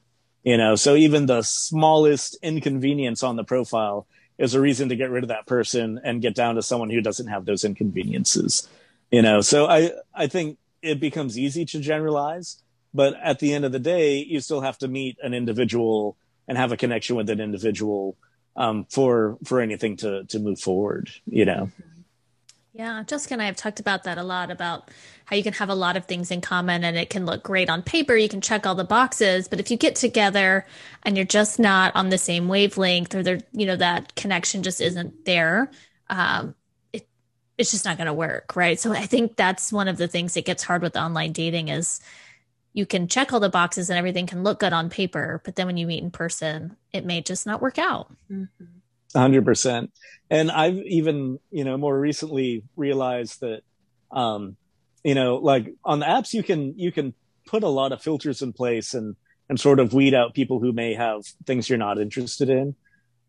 you 0.44 0.56
know, 0.56 0.76
so 0.76 0.94
even 0.94 1.26
the 1.26 1.42
smallest 1.42 2.38
inconvenience 2.42 3.22
on 3.22 3.36
the 3.36 3.44
profile 3.44 4.06
is 4.38 4.54
a 4.54 4.60
reason 4.60 4.88
to 4.90 4.96
get 4.96 5.10
rid 5.10 5.24
of 5.24 5.28
that 5.28 5.46
person 5.46 6.00
and 6.04 6.22
get 6.22 6.34
down 6.34 6.54
to 6.54 6.62
someone 6.62 6.90
who 6.90 7.00
doesn't 7.00 7.26
have 7.26 7.44
those 7.44 7.64
inconveniences, 7.64 8.68
you 9.10 9.20
know? 9.20 9.40
So 9.40 9.66
I, 9.66 9.90
I 10.14 10.28
think 10.28 10.58
it 10.80 11.00
becomes 11.00 11.36
easy 11.36 11.64
to 11.64 11.80
generalize, 11.80 12.62
but 12.94 13.14
at 13.20 13.40
the 13.40 13.52
end 13.52 13.64
of 13.64 13.72
the 13.72 13.80
day, 13.80 14.18
you 14.18 14.40
still 14.40 14.60
have 14.60 14.78
to 14.78 14.88
meet 14.88 15.18
an 15.22 15.34
individual 15.34 16.16
and 16.48 16.58
have 16.58 16.72
a 16.72 16.76
connection 16.76 17.14
with 17.14 17.30
an 17.30 17.40
individual 17.40 18.16
um, 18.56 18.86
for 18.90 19.38
for 19.44 19.60
anything 19.60 19.96
to 19.98 20.24
to 20.24 20.38
move 20.38 20.60
forward. 20.60 21.10
You 21.26 21.44
know. 21.44 21.70
Yeah, 22.72 23.02
Jessica 23.04 23.34
and 23.34 23.42
I 23.42 23.46
have 23.46 23.56
talked 23.56 23.80
about 23.80 24.04
that 24.04 24.18
a 24.18 24.22
lot 24.22 24.52
about 24.52 24.88
how 25.24 25.34
you 25.34 25.42
can 25.42 25.54
have 25.54 25.68
a 25.68 25.74
lot 25.74 25.96
of 25.96 26.04
things 26.04 26.30
in 26.30 26.40
common 26.40 26.84
and 26.84 26.96
it 26.96 27.10
can 27.10 27.26
look 27.26 27.42
great 27.42 27.68
on 27.68 27.82
paper. 27.82 28.14
You 28.14 28.28
can 28.28 28.40
check 28.40 28.66
all 28.66 28.76
the 28.76 28.84
boxes, 28.84 29.48
but 29.48 29.58
if 29.58 29.68
you 29.72 29.76
get 29.76 29.96
together 29.96 30.64
and 31.02 31.16
you're 31.16 31.26
just 31.26 31.58
not 31.58 31.96
on 31.96 32.10
the 32.10 32.18
same 32.18 32.46
wavelength 32.46 33.16
or 33.16 33.24
there, 33.24 33.40
you 33.50 33.66
know, 33.66 33.74
that 33.74 34.14
connection 34.14 34.62
just 34.62 34.80
isn't 34.80 35.24
there, 35.24 35.72
um, 36.08 36.54
it, 36.92 37.08
it's 37.56 37.72
just 37.72 37.84
not 37.84 37.96
going 37.96 38.06
to 38.06 38.12
work. 38.12 38.54
Right. 38.54 38.78
So 38.78 38.92
I 38.92 39.06
think 39.06 39.34
that's 39.34 39.72
one 39.72 39.88
of 39.88 39.96
the 39.96 40.06
things 40.06 40.34
that 40.34 40.44
gets 40.44 40.62
hard 40.62 40.82
with 40.82 40.96
online 40.96 41.32
dating 41.32 41.68
is 41.70 42.00
you 42.78 42.86
can 42.86 43.08
check 43.08 43.32
all 43.32 43.40
the 43.40 43.50
boxes 43.50 43.90
and 43.90 43.98
everything 43.98 44.24
can 44.24 44.44
look 44.44 44.60
good 44.60 44.72
on 44.72 44.88
paper, 44.88 45.42
but 45.44 45.56
then 45.56 45.66
when 45.66 45.76
you 45.76 45.84
meet 45.84 46.00
in 46.00 46.12
person, 46.12 46.76
it 46.92 47.04
may 47.04 47.20
just 47.20 47.44
not 47.44 47.60
work 47.60 47.76
out. 47.76 48.14
Mm-hmm. 48.30 48.64
100% 49.14 49.88
and 50.28 50.50
i've 50.50 50.76
even 50.76 51.38
you 51.50 51.64
know 51.64 51.78
more 51.78 51.98
recently 51.98 52.62
realized 52.76 53.40
that 53.40 53.62
um 54.10 54.54
you 55.02 55.14
know 55.14 55.36
like 55.36 55.74
on 55.82 56.00
the 56.00 56.04
apps 56.04 56.34
you 56.34 56.42
can 56.42 56.78
you 56.78 56.92
can 56.92 57.14
put 57.46 57.62
a 57.62 57.68
lot 57.68 57.92
of 57.92 58.02
filters 58.02 58.42
in 58.42 58.52
place 58.52 58.92
and 58.92 59.16
and 59.48 59.58
sort 59.58 59.80
of 59.80 59.94
weed 59.94 60.12
out 60.12 60.34
people 60.34 60.60
who 60.60 60.72
may 60.72 60.92
have 60.92 61.24
things 61.46 61.70
you're 61.70 61.78
not 61.78 61.98
interested 61.98 62.50
in 62.50 62.74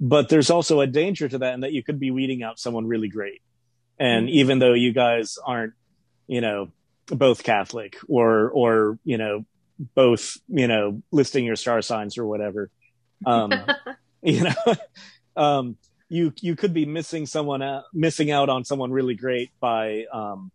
but 0.02 0.28
there's 0.28 0.50
also 0.50 0.82
a 0.82 0.88
danger 0.88 1.30
to 1.30 1.38
that 1.38 1.54
in 1.54 1.62
that 1.62 1.72
you 1.72 1.82
could 1.82 1.97
be 1.97 2.12
weeding 2.12 2.43
out 2.43 2.60
someone 2.60 2.86
really 2.86 3.08
great 3.08 3.41
and 3.97 4.28
mm-hmm. 4.28 4.36
even 4.36 4.60
though 4.60 4.74
you 4.74 4.91
guys 4.91 5.38
aren't 5.45 5.74
you 6.28 6.41
know 6.41 6.68
both 7.12 7.43
catholic 7.43 7.97
or 8.07 8.49
or 8.49 8.99
you 9.03 9.18
know 9.18 9.45
both 9.95 10.38
you 10.47 10.68
know 10.68 11.01
listing 11.12 11.45
your 11.45 11.55
star 11.55 11.82
signs 11.82 12.18
or 12.18 12.26
whatever 12.26 12.70
um 13.26 13.53
you 14.22 14.43
know 14.43 14.76
um 15.36 15.78
you 16.10 16.34
you 16.41 16.55
could 16.55 16.74
be 16.74 16.86
missing 16.86 17.26
someone 17.28 17.62
out, 17.62 17.84
missing 17.93 18.32
out 18.32 18.49
on 18.49 18.66
someone 18.66 18.91
really 18.91 19.14
great 19.14 19.51
by 19.60 20.05
um, 20.12 20.51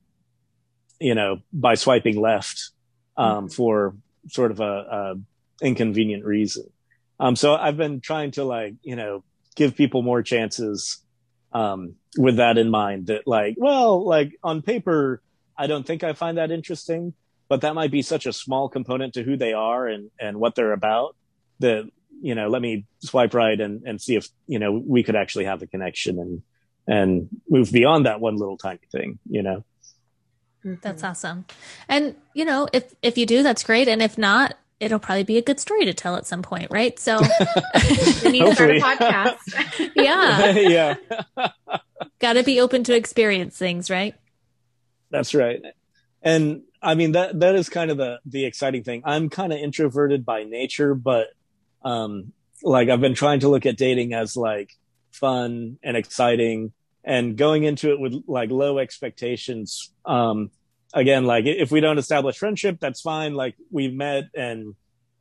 you 1.00 1.14
know 1.14 1.38
by 1.52 1.76
swiping 1.76 2.20
left 2.20 2.70
um, 3.16 3.46
mm-hmm. 3.46 3.46
for 3.48 3.94
sort 4.28 4.50
of 4.50 4.60
a, 4.60 4.64
a 4.64 5.14
inconvenient 5.62 6.24
reason. 6.24 6.64
Um, 7.20 7.36
so 7.36 7.54
I've 7.54 7.76
been 7.76 8.00
trying 8.00 8.32
to 8.32 8.44
like 8.44 8.74
you 8.82 8.96
know 8.96 9.22
give 9.54 9.76
people 9.76 10.02
more 10.02 10.22
chances 10.22 10.98
um, 11.52 11.94
with 12.18 12.36
that 12.36 12.58
in 12.58 12.68
mind. 12.68 13.06
That 13.06 13.26
like 13.26 13.54
well 13.56 14.04
like 14.04 14.36
on 14.42 14.60
paper 14.60 15.22
I 15.56 15.66
don't 15.66 15.86
think 15.86 16.04
I 16.04 16.12
find 16.12 16.38
that 16.38 16.50
interesting, 16.50 17.14
but 17.48 17.60
that 17.62 17.74
might 17.74 17.90
be 17.90 18.02
such 18.02 18.26
a 18.26 18.32
small 18.32 18.68
component 18.68 19.14
to 19.14 19.22
who 19.22 19.36
they 19.36 19.52
are 19.52 19.86
and 19.86 20.10
and 20.20 20.38
what 20.38 20.54
they're 20.54 20.72
about 20.72 21.16
that 21.60 21.88
you 22.24 22.34
know, 22.34 22.48
let 22.48 22.62
me 22.62 22.86
swipe 23.00 23.34
right 23.34 23.60
and, 23.60 23.82
and 23.84 24.00
see 24.00 24.16
if, 24.16 24.28
you 24.46 24.58
know, 24.58 24.72
we 24.72 25.02
could 25.02 25.14
actually 25.14 25.44
have 25.44 25.60
a 25.60 25.66
connection 25.66 26.18
and, 26.18 26.42
and 26.86 27.28
move 27.50 27.70
beyond 27.70 28.06
that 28.06 28.18
one 28.18 28.36
little 28.36 28.56
tiny 28.56 28.80
thing, 28.90 29.18
you 29.28 29.42
know? 29.42 29.62
That's 30.64 31.04
awesome. 31.04 31.44
And, 31.86 32.16
you 32.32 32.46
know, 32.46 32.66
if, 32.72 32.94
if 33.02 33.18
you 33.18 33.26
do, 33.26 33.42
that's 33.42 33.62
great. 33.62 33.88
And 33.88 34.00
if 34.00 34.16
not, 34.16 34.54
it'll 34.80 34.98
probably 34.98 35.24
be 35.24 35.36
a 35.36 35.42
good 35.42 35.60
story 35.60 35.84
to 35.84 35.92
tell 35.92 36.16
at 36.16 36.26
some 36.26 36.40
point, 36.40 36.70
right? 36.70 36.98
So 36.98 37.18
we 38.24 38.30
need 38.30 38.46
to 38.46 38.54
start 38.54 38.70
a 38.70 38.80
podcast. 38.80 39.90
yeah. 39.94 40.50
yeah. 40.52 40.94
Got 42.20 42.32
to 42.34 42.42
be 42.42 42.60
open 42.60 42.84
to 42.84 42.96
experience 42.96 43.58
things, 43.58 43.90
right? 43.90 44.14
That's 45.14 45.34
right. 45.34 45.60
And 46.22 46.62
I 46.82 46.94
mean 46.94 47.12
that 47.12 47.40
that 47.40 47.54
is 47.54 47.68
kind 47.68 47.90
of 47.90 47.96
the 47.96 48.18
the 48.26 48.44
exciting 48.44 48.82
thing. 48.82 49.02
I'm 49.04 49.30
kind 49.30 49.52
of 49.52 49.58
introverted 49.58 50.24
by 50.24 50.44
nature, 50.44 50.94
but 50.94 51.28
um, 51.82 52.32
like 52.62 52.88
I've 52.88 53.00
been 53.00 53.14
trying 53.14 53.40
to 53.40 53.48
look 53.48 53.66
at 53.66 53.76
dating 53.76 54.14
as 54.14 54.36
like 54.36 54.70
fun 55.12 55.78
and 55.82 55.96
exciting 55.96 56.72
and 57.04 57.36
going 57.36 57.64
into 57.64 57.92
it 57.92 58.00
with 58.00 58.24
like 58.26 58.50
low 58.50 58.78
expectations. 58.78 59.92
Um, 60.04 60.50
again, 60.94 61.24
like 61.24 61.44
if 61.44 61.70
we 61.70 61.80
don't 61.80 61.98
establish 61.98 62.38
friendship, 62.38 62.78
that's 62.80 63.00
fine. 63.00 63.34
Like 63.34 63.54
we've 63.70 63.94
met 63.94 64.24
and, 64.34 64.74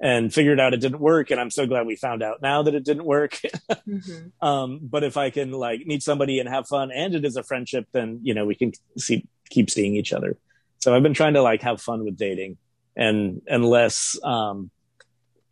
and 0.03 0.33
figured 0.33 0.59
out 0.59 0.73
it 0.73 0.81
didn't 0.81 0.99
work. 0.99 1.31
And 1.31 1.39
I'm 1.39 1.49
so 1.49 1.65
glad 1.65 1.87
we 1.87 1.95
found 1.95 2.21
out 2.21 2.41
now 2.41 2.61
that 2.63 2.75
it 2.75 2.83
didn't 2.83 3.05
work. 3.05 3.39
mm-hmm. 3.71 4.45
um, 4.45 4.79
but 4.83 5.01
if 5.01 5.15
I 5.15 5.29
can 5.29 5.51
like 5.51 5.85
meet 5.85 6.03
somebody 6.03 6.39
and 6.39 6.49
have 6.49 6.67
fun 6.67 6.91
and 6.91 7.15
it 7.15 7.23
is 7.23 7.37
a 7.37 7.43
friendship, 7.43 7.87
then, 7.93 8.19
you 8.21 8.33
know, 8.33 8.45
we 8.45 8.53
can 8.53 8.73
see, 8.97 9.25
keep 9.49 9.69
seeing 9.69 9.95
each 9.95 10.11
other. 10.11 10.35
So 10.79 10.93
I've 10.93 11.03
been 11.03 11.13
trying 11.13 11.35
to 11.35 11.41
like 11.41 11.61
have 11.61 11.81
fun 11.81 12.03
with 12.03 12.17
dating 12.17 12.57
and, 12.97 13.41
and 13.47 13.63
less, 13.63 14.19
um, 14.25 14.71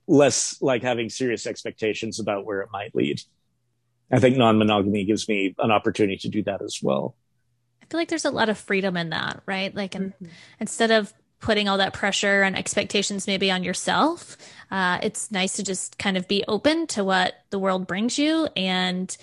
less 0.06 0.62
like 0.62 0.84
having 0.84 1.10
serious 1.10 1.48
expectations 1.48 2.20
about 2.20 2.46
where 2.46 2.60
it 2.60 2.68
might 2.74 2.94
lead. 2.94 3.22
I 4.12 4.20
think 4.20 4.36
non 4.36 4.58
monogamy 4.58 5.06
gives 5.06 5.30
me 5.30 5.56
an 5.60 5.72
opportunity 5.72 6.18
to 6.18 6.28
do 6.28 6.44
that 6.44 6.62
as 6.62 6.80
well. 6.84 7.16
I 7.82 7.86
feel 7.86 8.02
like 8.02 8.10
there's 8.10 8.26
a 8.26 8.32
lot 8.32 8.50
of 8.50 8.58
freedom 8.58 8.98
in 8.98 9.12
that, 9.12 9.44
right? 9.46 9.74
Like, 9.74 9.94
mm-hmm. 9.94 10.26
instead 10.60 10.92
of 10.92 11.14
putting 11.42 11.68
all 11.68 11.78
that 11.80 11.94
pressure 11.94 12.44
and 12.44 12.58
expectations 12.58 13.28
maybe 13.28 13.52
on 13.52 13.64
yourself, 13.64 14.38
uh, 14.70 15.00
it's 15.04 15.32
nice 15.32 15.54
to 15.54 15.64
just 15.64 15.98
kind 15.98 16.16
of 16.16 16.28
be 16.28 16.44
open 16.48 16.88
to 16.88 17.04
what 17.04 17.34
the 17.50 17.60
world 17.60 17.88
brings 17.88 18.18
you 18.18 18.48
and 18.56 19.18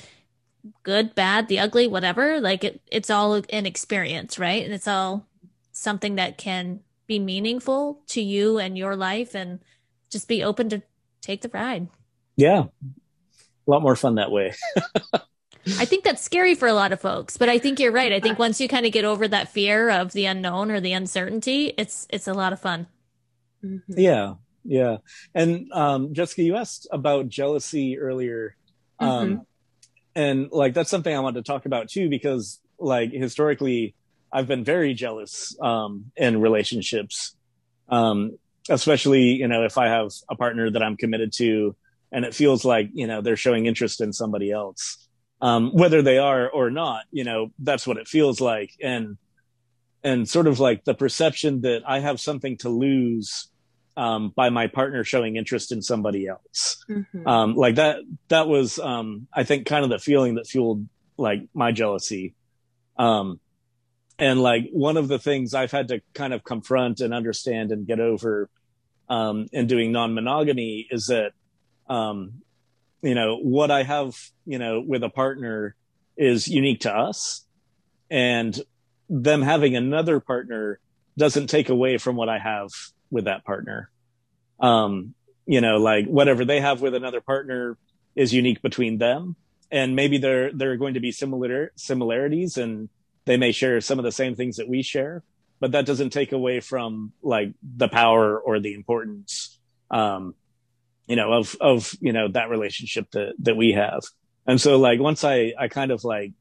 good, 0.82 1.14
bad, 1.14 1.48
the 1.48 1.60
ugly, 1.60 1.86
whatever. 1.86 2.40
Like, 2.40 2.64
it, 2.64 2.80
it's 2.90 3.08
all 3.08 3.34
an 3.34 3.66
experience, 3.66 4.38
right? 4.38 4.64
And 4.64 4.74
it's 4.74 4.88
all 4.88 5.26
something 5.72 6.16
that 6.16 6.36
can 6.36 6.80
be 7.06 7.18
meaningful 7.18 8.02
to 8.08 8.20
you 8.20 8.58
and 8.58 8.76
your 8.76 8.96
life 8.96 9.34
and 9.34 9.60
just 10.10 10.28
be 10.28 10.42
open 10.42 10.68
to 10.70 10.82
take 11.22 11.40
the 11.40 11.48
ride. 11.48 11.88
Yeah. 12.36 12.64
A 12.64 13.70
lot 13.70 13.82
more 13.82 13.96
fun 13.96 14.16
that 14.16 14.30
way. 14.30 14.54
I 15.78 15.84
think 15.84 16.04
that's 16.04 16.22
scary 16.22 16.54
for 16.54 16.68
a 16.68 16.72
lot 16.72 16.92
of 16.92 17.00
folks, 17.00 17.36
but 17.36 17.48
I 17.48 17.58
think 17.58 17.80
you're 17.80 17.92
right. 17.92 18.12
I 18.12 18.20
think 18.20 18.38
once 18.38 18.60
you 18.60 18.68
kind 18.68 18.86
of 18.86 18.92
get 18.92 19.04
over 19.04 19.26
that 19.28 19.52
fear 19.52 19.90
of 19.90 20.12
the 20.12 20.26
unknown 20.26 20.70
or 20.70 20.80
the 20.80 20.92
uncertainty, 20.92 21.74
it's 21.76 22.06
it's 22.10 22.28
a 22.28 22.34
lot 22.34 22.52
of 22.52 22.60
fun. 22.60 22.86
Mm-hmm. 23.64 23.92
Yeah. 23.96 24.34
Yeah. 24.64 24.98
And 25.34 25.72
um 25.72 26.14
Jessica, 26.14 26.42
you 26.42 26.56
asked 26.56 26.86
about 26.90 27.28
jealousy 27.28 27.98
earlier. 27.98 28.56
Um 28.98 29.28
mm-hmm. 29.28 29.42
and 30.14 30.48
like 30.52 30.74
that's 30.74 30.90
something 30.90 31.14
I 31.14 31.20
wanted 31.20 31.44
to 31.44 31.50
talk 31.50 31.66
about 31.66 31.88
too 31.88 32.08
because 32.08 32.60
like 32.78 33.12
historically 33.12 33.94
I've 34.32 34.46
been 34.46 34.64
very 34.64 34.94
jealous 34.94 35.56
um 35.60 36.12
in 36.16 36.40
relationships. 36.40 37.34
Um 37.88 38.38
especially 38.68 39.22
you 39.32 39.48
know 39.48 39.64
if 39.64 39.78
i 39.78 39.86
have 39.86 40.10
a 40.28 40.36
partner 40.36 40.70
that 40.70 40.82
i'm 40.82 40.96
committed 40.96 41.32
to 41.32 41.74
and 42.12 42.24
it 42.24 42.34
feels 42.34 42.64
like 42.64 42.88
you 42.92 43.06
know 43.06 43.20
they're 43.20 43.36
showing 43.36 43.66
interest 43.66 44.00
in 44.00 44.12
somebody 44.12 44.50
else 44.50 45.07
um, 45.40 45.70
whether 45.72 46.02
they 46.02 46.18
are 46.18 46.48
or 46.48 46.70
not 46.70 47.04
you 47.10 47.24
know 47.24 47.50
that's 47.58 47.86
what 47.86 47.96
it 47.96 48.08
feels 48.08 48.40
like. 48.40 48.72
And 48.82 49.16
and 50.02 50.28
sort 50.28 50.46
of 50.46 50.60
like 50.60 50.84
the 50.84 50.94
perception 50.94 51.62
that 51.62 51.82
i 51.84 51.98
have 51.98 52.20
something 52.20 52.56
to 52.56 52.68
lose 52.68 53.48
um, 53.96 54.30
by 54.30 54.48
my 54.48 54.68
partner 54.68 55.02
showing 55.02 55.34
interest 55.34 55.72
in 55.72 55.82
somebody 55.82 56.28
else. 56.28 56.84
Mm-hmm. 56.88 57.26
um, 57.26 57.56
like 57.56 57.74
that 57.76 57.98
that 58.28 58.46
was 58.46 58.78
um, 58.78 59.26
i 59.32 59.44
think 59.44 59.66
kind 59.66 59.84
of 59.84 59.90
the 59.90 59.98
feeling 59.98 60.36
that 60.36 60.46
fueled 60.46 60.86
like 61.16 61.42
my 61.52 61.72
jealousy. 61.72 62.34
Um, 62.96 63.40
and 64.20 64.40
like 64.40 64.68
one 64.72 64.96
of 64.96 65.08
the 65.08 65.18
things 65.18 65.54
i've 65.54 65.72
had 65.72 65.88
to 65.88 66.00
kind 66.14 66.32
of 66.32 66.44
confront 66.44 67.00
and 67.00 67.12
understand 67.12 67.72
and 67.72 67.86
get 67.86 68.00
over 68.00 68.48
um, 69.08 69.46
and 69.52 69.68
doing 69.68 69.92
non-monogamy 69.92 70.86
is 70.90 71.06
that, 71.06 71.32
um, 71.88 72.42
you 73.02 73.14
know, 73.14 73.36
what 73.36 73.70
I 73.70 73.82
have, 73.82 74.16
you 74.46 74.58
know, 74.58 74.80
with 74.80 75.02
a 75.02 75.08
partner 75.08 75.74
is 76.16 76.48
unique 76.48 76.80
to 76.80 76.94
us 76.94 77.44
and 78.10 78.58
them 79.08 79.42
having 79.42 79.76
another 79.76 80.20
partner 80.20 80.80
doesn't 81.16 81.48
take 81.48 81.68
away 81.68 81.98
from 81.98 82.16
what 82.16 82.28
I 82.28 82.38
have 82.38 82.70
with 83.10 83.24
that 83.24 83.44
partner. 83.44 83.90
Um, 84.60 85.14
you 85.46 85.60
know, 85.60 85.78
like 85.78 86.06
whatever 86.06 86.44
they 86.44 86.60
have 86.60 86.80
with 86.80 86.94
another 86.94 87.20
partner 87.20 87.76
is 88.14 88.34
unique 88.34 88.62
between 88.62 88.98
them. 88.98 89.36
And 89.70 89.94
maybe 89.94 90.18
there, 90.18 90.52
there 90.52 90.72
are 90.72 90.76
going 90.76 90.94
to 90.94 91.00
be 91.00 91.12
similar 91.12 91.72
similarities 91.76 92.56
and 92.56 92.88
they 93.24 93.36
may 93.36 93.52
share 93.52 93.80
some 93.80 93.98
of 93.98 94.04
the 94.04 94.12
same 94.12 94.34
things 94.34 94.56
that 94.56 94.68
we 94.68 94.82
share 94.82 95.22
but 95.60 95.72
that 95.72 95.86
doesn't 95.86 96.10
take 96.10 96.32
away 96.32 96.60
from 96.60 97.12
like 97.22 97.52
the 97.62 97.88
power 97.88 98.38
or 98.38 98.60
the 98.60 98.74
importance 98.74 99.58
um 99.90 100.34
you 101.08 101.16
know 101.16 101.32
of 101.32 101.56
of 101.60 101.94
you 102.00 102.12
know 102.12 102.28
that 102.28 102.50
relationship 102.50 103.10
that 103.12 103.32
that 103.40 103.56
we 103.56 103.72
have 103.72 104.02
and 104.46 104.60
so 104.60 104.78
like 104.78 105.00
once 105.00 105.24
i 105.24 105.52
i 105.58 105.68
kind 105.68 105.90
of 105.90 106.04
like 106.04 106.32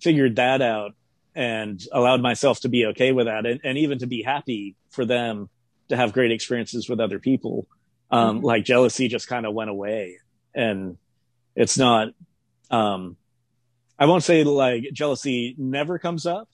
figured 0.00 0.36
that 0.36 0.60
out 0.62 0.92
and 1.34 1.80
allowed 1.92 2.20
myself 2.20 2.60
to 2.60 2.68
be 2.68 2.86
okay 2.86 3.12
with 3.12 3.26
that 3.26 3.46
and, 3.46 3.60
and 3.64 3.78
even 3.78 3.98
to 3.98 4.06
be 4.06 4.22
happy 4.22 4.74
for 4.90 5.04
them 5.04 5.48
to 5.88 5.96
have 5.96 6.12
great 6.12 6.32
experiences 6.32 6.88
with 6.88 7.00
other 7.00 7.18
people 7.18 7.66
um 8.10 8.36
mm-hmm. 8.36 8.46
like 8.46 8.64
jealousy 8.64 9.08
just 9.08 9.28
kind 9.28 9.46
of 9.46 9.54
went 9.54 9.70
away 9.70 10.18
and 10.54 10.98
it's 11.54 11.78
not 11.78 12.08
um 12.70 13.16
i 13.98 14.06
won't 14.06 14.24
say 14.24 14.44
like 14.44 14.84
jealousy 14.92 15.54
never 15.56 15.98
comes 15.98 16.26
up 16.26 16.48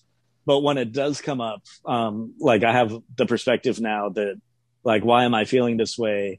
but 0.46 0.60
when 0.60 0.78
it 0.78 0.92
does 0.92 1.20
come 1.20 1.40
up, 1.40 1.64
um, 1.84 2.34
like 2.38 2.62
I 2.62 2.72
have 2.72 2.96
the 3.16 3.26
perspective 3.26 3.80
now 3.80 4.10
that 4.10 4.40
like, 4.84 5.04
why 5.04 5.24
am 5.24 5.34
I 5.34 5.44
feeling 5.44 5.76
this 5.76 5.98
way? 5.98 6.38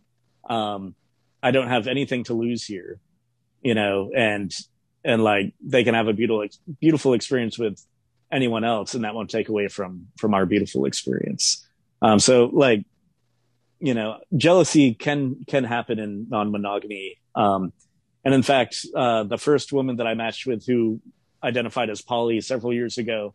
Um, 0.49 0.95
I 1.41 1.51
don't 1.51 1.67
have 1.67 1.87
anything 1.87 2.23
to 2.25 2.33
lose 2.33 2.65
here, 2.65 2.99
you 3.61 3.75
know, 3.75 4.11
and, 4.15 4.53
and 5.03 5.23
like 5.23 5.53
they 5.61 5.83
can 5.83 5.93
have 5.93 6.07
a 6.07 6.13
beautiful, 6.13 6.47
beautiful 6.79 7.13
experience 7.13 7.57
with 7.57 7.83
anyone 8.31 8.63
else 8.63 8.93
and 8.93 9.03
that 9.03 9.15
won't 9.15 9.29
take 9.29 9.49
away 9.49 9.67
from 9.67 10.07
from 10.17 10.33
our 10.33 10.45
beautiful 10.45 10.85
experience. 10.85 11.65
Um 12.01 12.19
so 12.19 12.49
like 12.51 12.85
you 13.79 13.93
know 13.93 14.17
jealousy 14.35 14.93
can 14.93 15.45
can 15.47 15.63
happen 15.63 15.99
in 15.99 16.27
non-monogamy. 16.29 17.17
Um 17.35 17.73
and 18.23 18.33
in 18.33 18.43
fact 18.43 18.85
uh 18.95 19.23
the 19.23 19.37
first 19.37 19.71
woman 19.71 19.97
that 19.97 20.07
i 20.07 20.13
matched 20.13 20.45
with 20.45 20.65
who 20.65 20.99
identified 21.43 21.89
as 21.89 22.01
poly 22.01 22.41
several 22.41 22.73
years 22.73 22.97
ago 22.97 23.33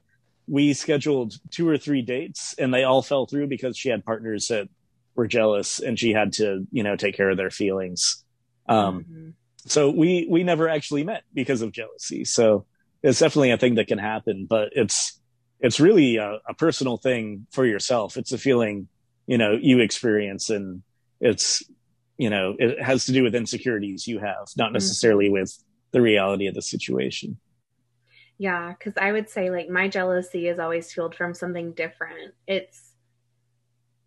we 0.48 0.74
scheduled 0.74 1.34
two 1.50 1.68
or 1.68 1.78
three 1.78 2.02
dates 2.02 2.54
and 2.58 2.74
they 2.74 2.82
all 2.82 3.00
fell 3.00 3.26
through 3.26 3.46
because 3.46 3.76
she 3.76 3.88
had 3.88 4.04
partners 4.04 4.48
that 4.48 4.68
were 5.14 5.26
jealous 5.26 5.78
and 5.80 5.98
she 5.98 6.12
had 6.12 6.32
to 6.32 6.66
you 6.70 6.82
know 6.82 6.96
take 6.96 7.16
care 7.16 7.30
of 7.30 7.36
their 7.36 7.50
feelings 7.50 8.24
um 8.68 9.04
mm-hmm. 9.04 9.30
so 9.66 9.90
we 9.90 10.26
we 10.30 10.42
never 10.42 10.68
actually 10.68 11.04
met 11.04 11.22
because 11.34 11.62
of 11.62 11.72
jealousy 11.72 12.24
so 12.24 12.66
it's 13.02 13.18
definitely 13.18 13.50
a 13.50 13.58
thing 13.58 13.74
that 13.76 13.88
can 13.88 13.98
happen, 13.98 14.46
but 14.48 14.70
it's 14.72 15.20
it's 15.60 15.80
really 15.80 16.16
a, 16.16 16.38
a, 16.48 16.54
personal 16.54 16.96
thing 16.96 17.46
for 17.52 17.64
yourself. 17.64 18.16
It's 18.16 18.32
a 18.32 18.38
feeling, 18.38 18.88
you 19.26 19.38
know, 19.38 19.56
you 19.60 19.78
experience 19.78 20.50
and 20.50 20.82
it's, 21.20 21.62
you 22.18 22.30
know, 22.30 22.56
it 22.58 22.82
has 22.82 23.04
to 23.04 23.12
do 23.12 23.22
with 23.22 23.36
insecurities 23.36 24.08
you 24.08 24.18
have, 24.18 24.48
not 24.56 24.66
mm-hmm. 24.66 24.74
necessarily 24.74 25.26
mm-hmm. 25.26 25.34
with 25.34 25.56
the 25.92 26.00
reality 26.00 26.48
of 26.48 26.54
the 26.54 26.62
situation. 26.62 27.38
Yeah, 28.38 28.72
because 28.76 28.94
I 28.96 29.12
would 29.12 29.28
say 29.28 29.50
like 29.50 29.68
my 29.68 29.86
jealousy 29.86 30.48
is 30.48 30.58
always 30.58 30.92
fueled 30.92 31.14
from 31.14 31.32
something 31.32 31.72
different. 31.72 32.34
It's 32.48 32.91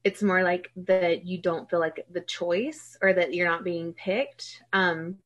it's 0.05 0.21
more 0.21 0.43
like 0.43 0.69
that 0.75 1.25
you 1.25 1.39
don't 1.39 1.67
feel 1.67 1.79
like 1.79 2.05
the 2.11 2.21
choice 2.21 2.95
or 3.01 3.11
that 3.11 3.33
you're 3.33 3.47
not 3.47 3.63
being 3.63 3.91
picked. 3.91 4.61
Um, 4.71 5.17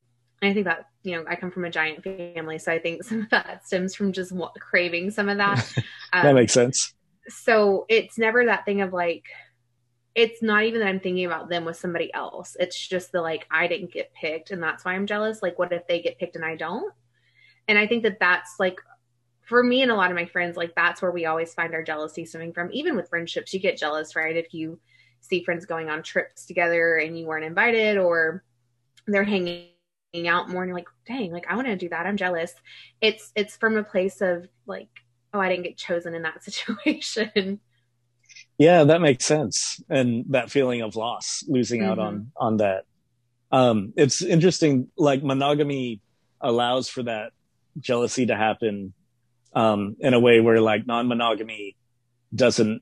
I 0.41 0.53
think 0.53 0.65
that 0.65 0.85
you 1.03 1.17
know 1.17 1.25
I 1.27 1.35
come 1.35 1.51
from 1.51 1.65
a 1.65 1.69
giant 1.69 2.01
family, 2.01 2.57
so 2.57 2.71
I 2.71 2.79
think 2.79 3.03
some 3.03 3.23
of 3.23 3.29
that 3.29 3.67
stems 3.67 3.93
from 3.93 4.13
just 4.13 4.33
craving 4.57 5.11
some 5.11 5.29
of 5.29 5.37
that. 5.37 5.71
Um, 6.11 6.23
that 6.23 6.33
makes 6.33 6.53
sense. 6.53 6.95
So 7.27 7.85
it's 7.87 8.17
never 8.17 8.45
that 8.45 8.65
thing 8.65 8.81
of 8.81 8.93
like, 8.93 9.25
it's 10.15 10.41
not 10.41 10.63
even 10.63 10.79
that 10.79 10.87
I'm 10.87 10.99
thinking 10.99 11.25
about 11.25 11.49
them 11.49 11.65
with 11.65 11.77
somebody 11.77 12.11
else. 12.15 12.57
It's 12.59 12.87
just 12.87 13.11
the 13.11 13.21
like 13.21 13.45
I 13.51 13.67
didn't 13.67 13.93
get 13.93 14.11
picked, 14.15 14.49
and 14.49 14.63
that's 14.63 14.85
why 14.85 14.93
I'm 14.93 15.05
jealous. 15.05 15.43
Like, 15.43 15.59
what 15.59 15.71
if 15.71 15.85
they 15.85 16.01
get 16.01 16.17
picked 16.17 16.35
and 16.35 16.43
I 16.43 16.55
don't? 16.55 16.91
And 17.67 17.77
I 17.77 17.85
think 17.85 18.01
that 18.03 18.19
that's 18.19 18.55
like 18.57 18.79
for 19.49 19.63
me 19.63 19.81
and 19.81 19.91
a 19.91 19.95
lot 19.95 20.11
of 20.11 20.15
my 20.15 20.25
friends, 20.25 20.55
like 20.55 20.73
that's 20.75 21.01
where 21.01 21.11
we 21.11 21.25
always 21.25 21.53
find 21.53 21.73
our 21.73 21.83
jealousy 21.83 22.23
stemming 22.23 22.53
from. 22.53 22.69
Even 22.71 22.95
with 22.95 23.09
friendships, 23.09 23.53
you 23.53 23.59
get 23.59 23.77
jealous, 23.77 24.15
right? 24.15 24.37
If 24.37 24.53
you 24.53 24.79
see 25.21 25.43
friends 25.43 25.65
going 25.65 25.89
on 25.89 26.03
trips 26.03 26.45
together 26.45 26.95
and 26.95 27.17
you 27.19 27.25
weren't 27.25 27.43
invited, 27.43 27.97
or 27.97 28.43
they're 29.07 29.23
hanging 29.23 29.67
out 30.27 30.49
more 30.49 30.63
and 30.63 30.69
you're 30.69 30.77
like 30.77 30.87
dang 31.05 31.31
like 31.31 31.45
i 31.49 31.55
want 31.55 31.67
to 31.67 31.75
do 31.75 31.89
that 31.89 32.05
i'm 32.05 32.17
jealous 32.17 32.53
it's 32.99 33.31
it's 33.35 33.55
from 33.57 33.77
a 33.77 33.83
place 33.83 34.21
of 34.21 34.47
like 34.65 34.89
oh 35.33 35.39
i 35.39 35.49
didn't 35.49 35.63
get 35.63 35.77
chosen 35.77 36.15
in 36.15 36.23
that 36.23 36.43
situation 36.49 37.59
yeah 38.57 38.83
that 38.83 39.01
makes 39.01 39.25
sense 39.25 39.81
and 39.89 40.25
that 40.29 40.49
feeling 40.49 40.81
of 40.81 40.95
loss 40.95 41.43
losing 41.47 41.81
mm-hmm. 41.81 41.91
out 41.91 41.99
on 41.99 42.15
mm-hmm. 42.15 42.45
on 42.45 42.57
that 42.57 42.85
um 43.51 43.93
it's 43.97 44.21
interesting 44.21 44.87
like 44.97 45.23
monogamy 45.23 46.01
allows 46.41 46.89
for 46.89 47.03
that 47.03 47.31
jealousy 47.79 48.25
to 48.25 48.35
happen 48.35 48.93
um 49.53 49.95
in 49.99 50.13
a 50.13 50.19
way 50.19 50.39
where 50.39 50.61
like 50.61 50.85
non-monogamy 50.85 51.75
doesn't 52.33 52.81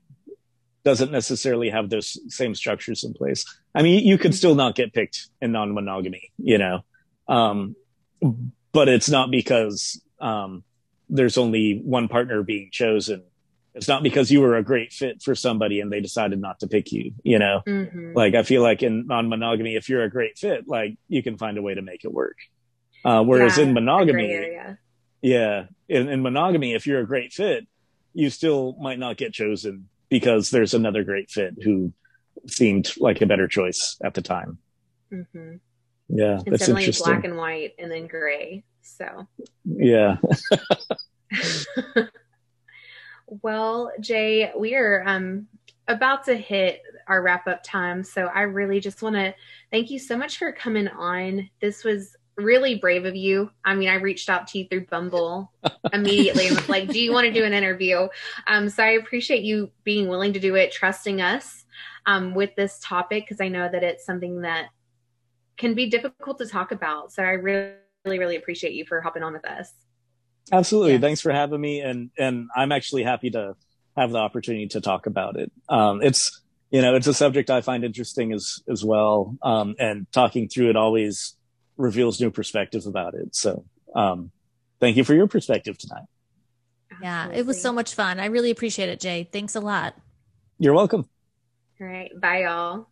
doesn't 0.84 1.12
necessarily 1.12 1.70
have 1.70 1.90
those 1.90 2.18
same 2.34 2.54
structures 2.54 3.04
in 3.04 3.12
place. 3.12 3.44
I 3.74 3.82
mean, 3.82 4.06
you 4.06 4.16
could 4.16 4.34
still 4.34 4.54
not 4.54 4.74
get 4.74 4.94
picked 4.94 5.28
in 5.40 5.52
non-monogamy, 5.52 6.32
you 6.38 6.56
know, 6.56 6.80
um, 7.28 7.76
but 8.72 8.88
it's 8.88 9.10
not 9.10 9.30
because 9.30 10.00
um, 10.20 10.64
there's 11.08 11.38
only 11.38 11.80
one 11.84 12.08
partner 12.08 12.42
being 12.42 12.70
chosen. 12.72 13.24
It's 13.74 13.88
not 13.88 14.02
because 14.02 14.30
you 14.30 14.40
were 14.40 14.56
a 14.56 14.62
great 14.62 14.92
fit 14.92 15.22
for 15.22 15.34
somebody 15.34 15.80
and 15.80 15.92
they 15.92 16.00
decided 16.00 16.40
not 16.40 16.60
to 16.60 16.66
pick 16.66 16.90
you, 16.90 17.12
you 17.22 17.38
know? 17.38 17.60
Mm-hmm. 17.66 18.12
Like, 18.14 18.34
I 18.34 18.42
feel 18.42 18.62
like 18.62 18.82
in 18.82 19.06
non 19.06 19.28
monogamy, 19.28 19.76
if 19.76 19.88
you're 19.88 20.02
a 20.02 20.10
great 20.10 20.36
fit, 20.38 20.66
like, 20.66 20.96
you 21.08 21.22
can 21.22 21.36
find 21.36 21.58
a 21.58 21.62
way 21.62 21.74
to 21.74 21.82
make 21.82 22.04
it 22.04 22.12
work. 22.12 22.36
Uh, 23.04 23.22
whereas 23.22 23.58
yeah, 23.58 23.64
in 23.64 23.74
monogamy, 23.74 24.32
yeah, 24.32 24.74
in, 25.22 26.08
in 26.08 26.22
monogamy, 26.22 26.74
if 26.74 26.86
you're 26.86 27.00
a 27.00 27.06
great 27.06 27.32
fit, 27.32 27.66
you 28.14 28.30
still 28.30 28.76
might 28.80 28.98
not 28.98 29.16
get 29.16 29.32
chosen 29.32 29.88
because 30.08 30.50
there's 30.50 30.74
another 30.74 31.04
great 31.04 31.30
fit 31.30 31.54
who 31.62 31.92
seemed 32.46 32.92
like 32.98 33.20
a 33.20 33.26
better 33.26 33.48
choice 33.48 33.96
at 34.02 34.14
the 34.14 34.22
time. 34.22 34.58
Mm-hmm. 35.12 35.56
Yeah, 36.08 36.40
it's 36.46 36.66
definitely 36.66 36.92
black 37.04 37.24
and 37.24 37.36
white 37.36 37.74
and 37.78 37.90
then 37.90 38.06
gray. 38.06 38.64
So 38.82 39.26
yeah. 39.64 40.16
well, 43.26 43.92
Jay, 44.00 44.50
we 44.56 44.74
are 44.74 45.04
um, 45.06 45.46
about 45.86 46.24
to 46.24 46.34
hit 46.34 46.82
our 47.06 47.22
wrap 47.22 47.46
up 47.46 47.62
time, 47.62 48.02
so 48.04 48.26
I 48.26 48.42
really 48.42 48.80
just 48.80 49.02
want 49.02 49.16
to 49.16 49.34
thank 49.70 49.90
you 49.90 49.98
so 49.98 50.16
much 50.16 50.38
for 50.38 50.52
coming 50.52 50.88
on. 50.88 51.50
This 51.60 51.84
was 51.84 52.16
really 52.38 52.76
brave 52.76 53.04
of 53.04 53.16
you. 53.16 53.50
I 53.64 53.74
mean, 53.74 53.88
I 53.88 53.96
reached 53.96 54.30
out 54.30 54.46
to 54.48 54.58
you 54.58 54.68
through 54.68 54.86
Bumble 54.86 55.52
immediately 55.92 56.46
and 56.46 56.56
was 56.56 56.68
like, 56.68 56.88
"Do 56.88 57.00
you 57.00 57.12
want 57.12 57.26
to 57.26 57.32
do 57.32 57.44
an 57.44 57.52
interview?" 57.52 58.08
Um, 58.46 58.68
so 58.68 58.82
I 58.82 58.90
appreciate 58.90 59.42
you 59.42 59.70
being 59.84 60.08
willing 60.08 60.32
to 60.32 60.40
do 60.40 60.54
it, 60.54 60.72
trusting 60.72 61.20
us 61.20 61.64
um, 62.06 62.34
with 62.34 62.54
this 62.56 62.78
topic 62.82 63.24
because 63.24 63.40
I 63.40 63.48
know 63.48 63.68
that 63.70 63.82
it's 63.82 64.06
something 64.06 64.42
that 64.42 64.68
can 65.58 65.74
be 65.74 65.90
difficult 65.90 66.38
to 66.38 66.46
talk 66.46 66.72
about. 66.72 67.12
So 67.12 67.22
I 67.22 67.30
really, 67.30 67.72
really, 68.04 68.18
really 68.18 68.36
appreciate 68.36 68.72
you 68.72 68.86
for 68.86 69.00
hopping 69.00 69.22
on 69.22 69.32
with 69.34 69.44
us. 69.44 69.72
Absolutely. 70.50 70.92
Yeah. 70.92 71.00
Thanks 71.00 71.20
for 71.20 71.32
having 71.32 71.60
me. 71.60 71.80
And, 71.80 72.10
and 72.16 72.48
I'm 72.56 72.72
actually 72.72 73.02
happy 73.02 73.30
to 73.30 73.56
have 73.96 74.12
the 74.12 74.18
opportunity 74.18 74.68
to 74.68 74.80
talk 74.80 75.06
about 75.06 75.36
it. 75.36 75.52
Um, 75.68 76.00
it's, 76.00 76.40
you 76.70 76.80
know, 76.80 76.94
it's 76.94 77.06
a 77.06 77.14
subject 77.14 77.50
I 77.50 77.60
find 77.60 77.84
interesting 77.84 78.32
as, 78.32 78.62
as 78.68 78.84
well. 78.84 79.36
Um, 79.42 79.74
and 79.78 80.06
talking 80.12 80.48
through 80.48 80.70
it 80.70 80.76
always 80.76 81.34
reveals 81.78 82.20
new 82.20 82.30
perspectives 82.30 82.86
about 82.86 83.14
it. 83.14 83.34
So, 83.34 83.64
um, 83.94 84.30
thank 84.80 84.96
you 84.96 85.04
for 85.04 85.14
your 85.14 85.26
perspective 85.26 85.78
tonight. 85.78 86.04
Yeah, 87.00 87.30
it 87.30 87.46
was 87.46 87.60
so 87.62 87.72
much 87.72 87.94
fun. 87.94 88.18
I 88.20 88.26
really 88.26 88.50
appreciate 88.50 88.88
it, 88.88 89.00
Jay. 89.00 89.28
Thanks 89.32 89.54
a 89.54 89.60
lot. 89.60 89.94
You're 90.58 90.74
welcome. 90.74 91.08
All 91.80 91.86
right. 91.86 92.10
Bye, 92.20 92.42
y'all. 92.42 92.88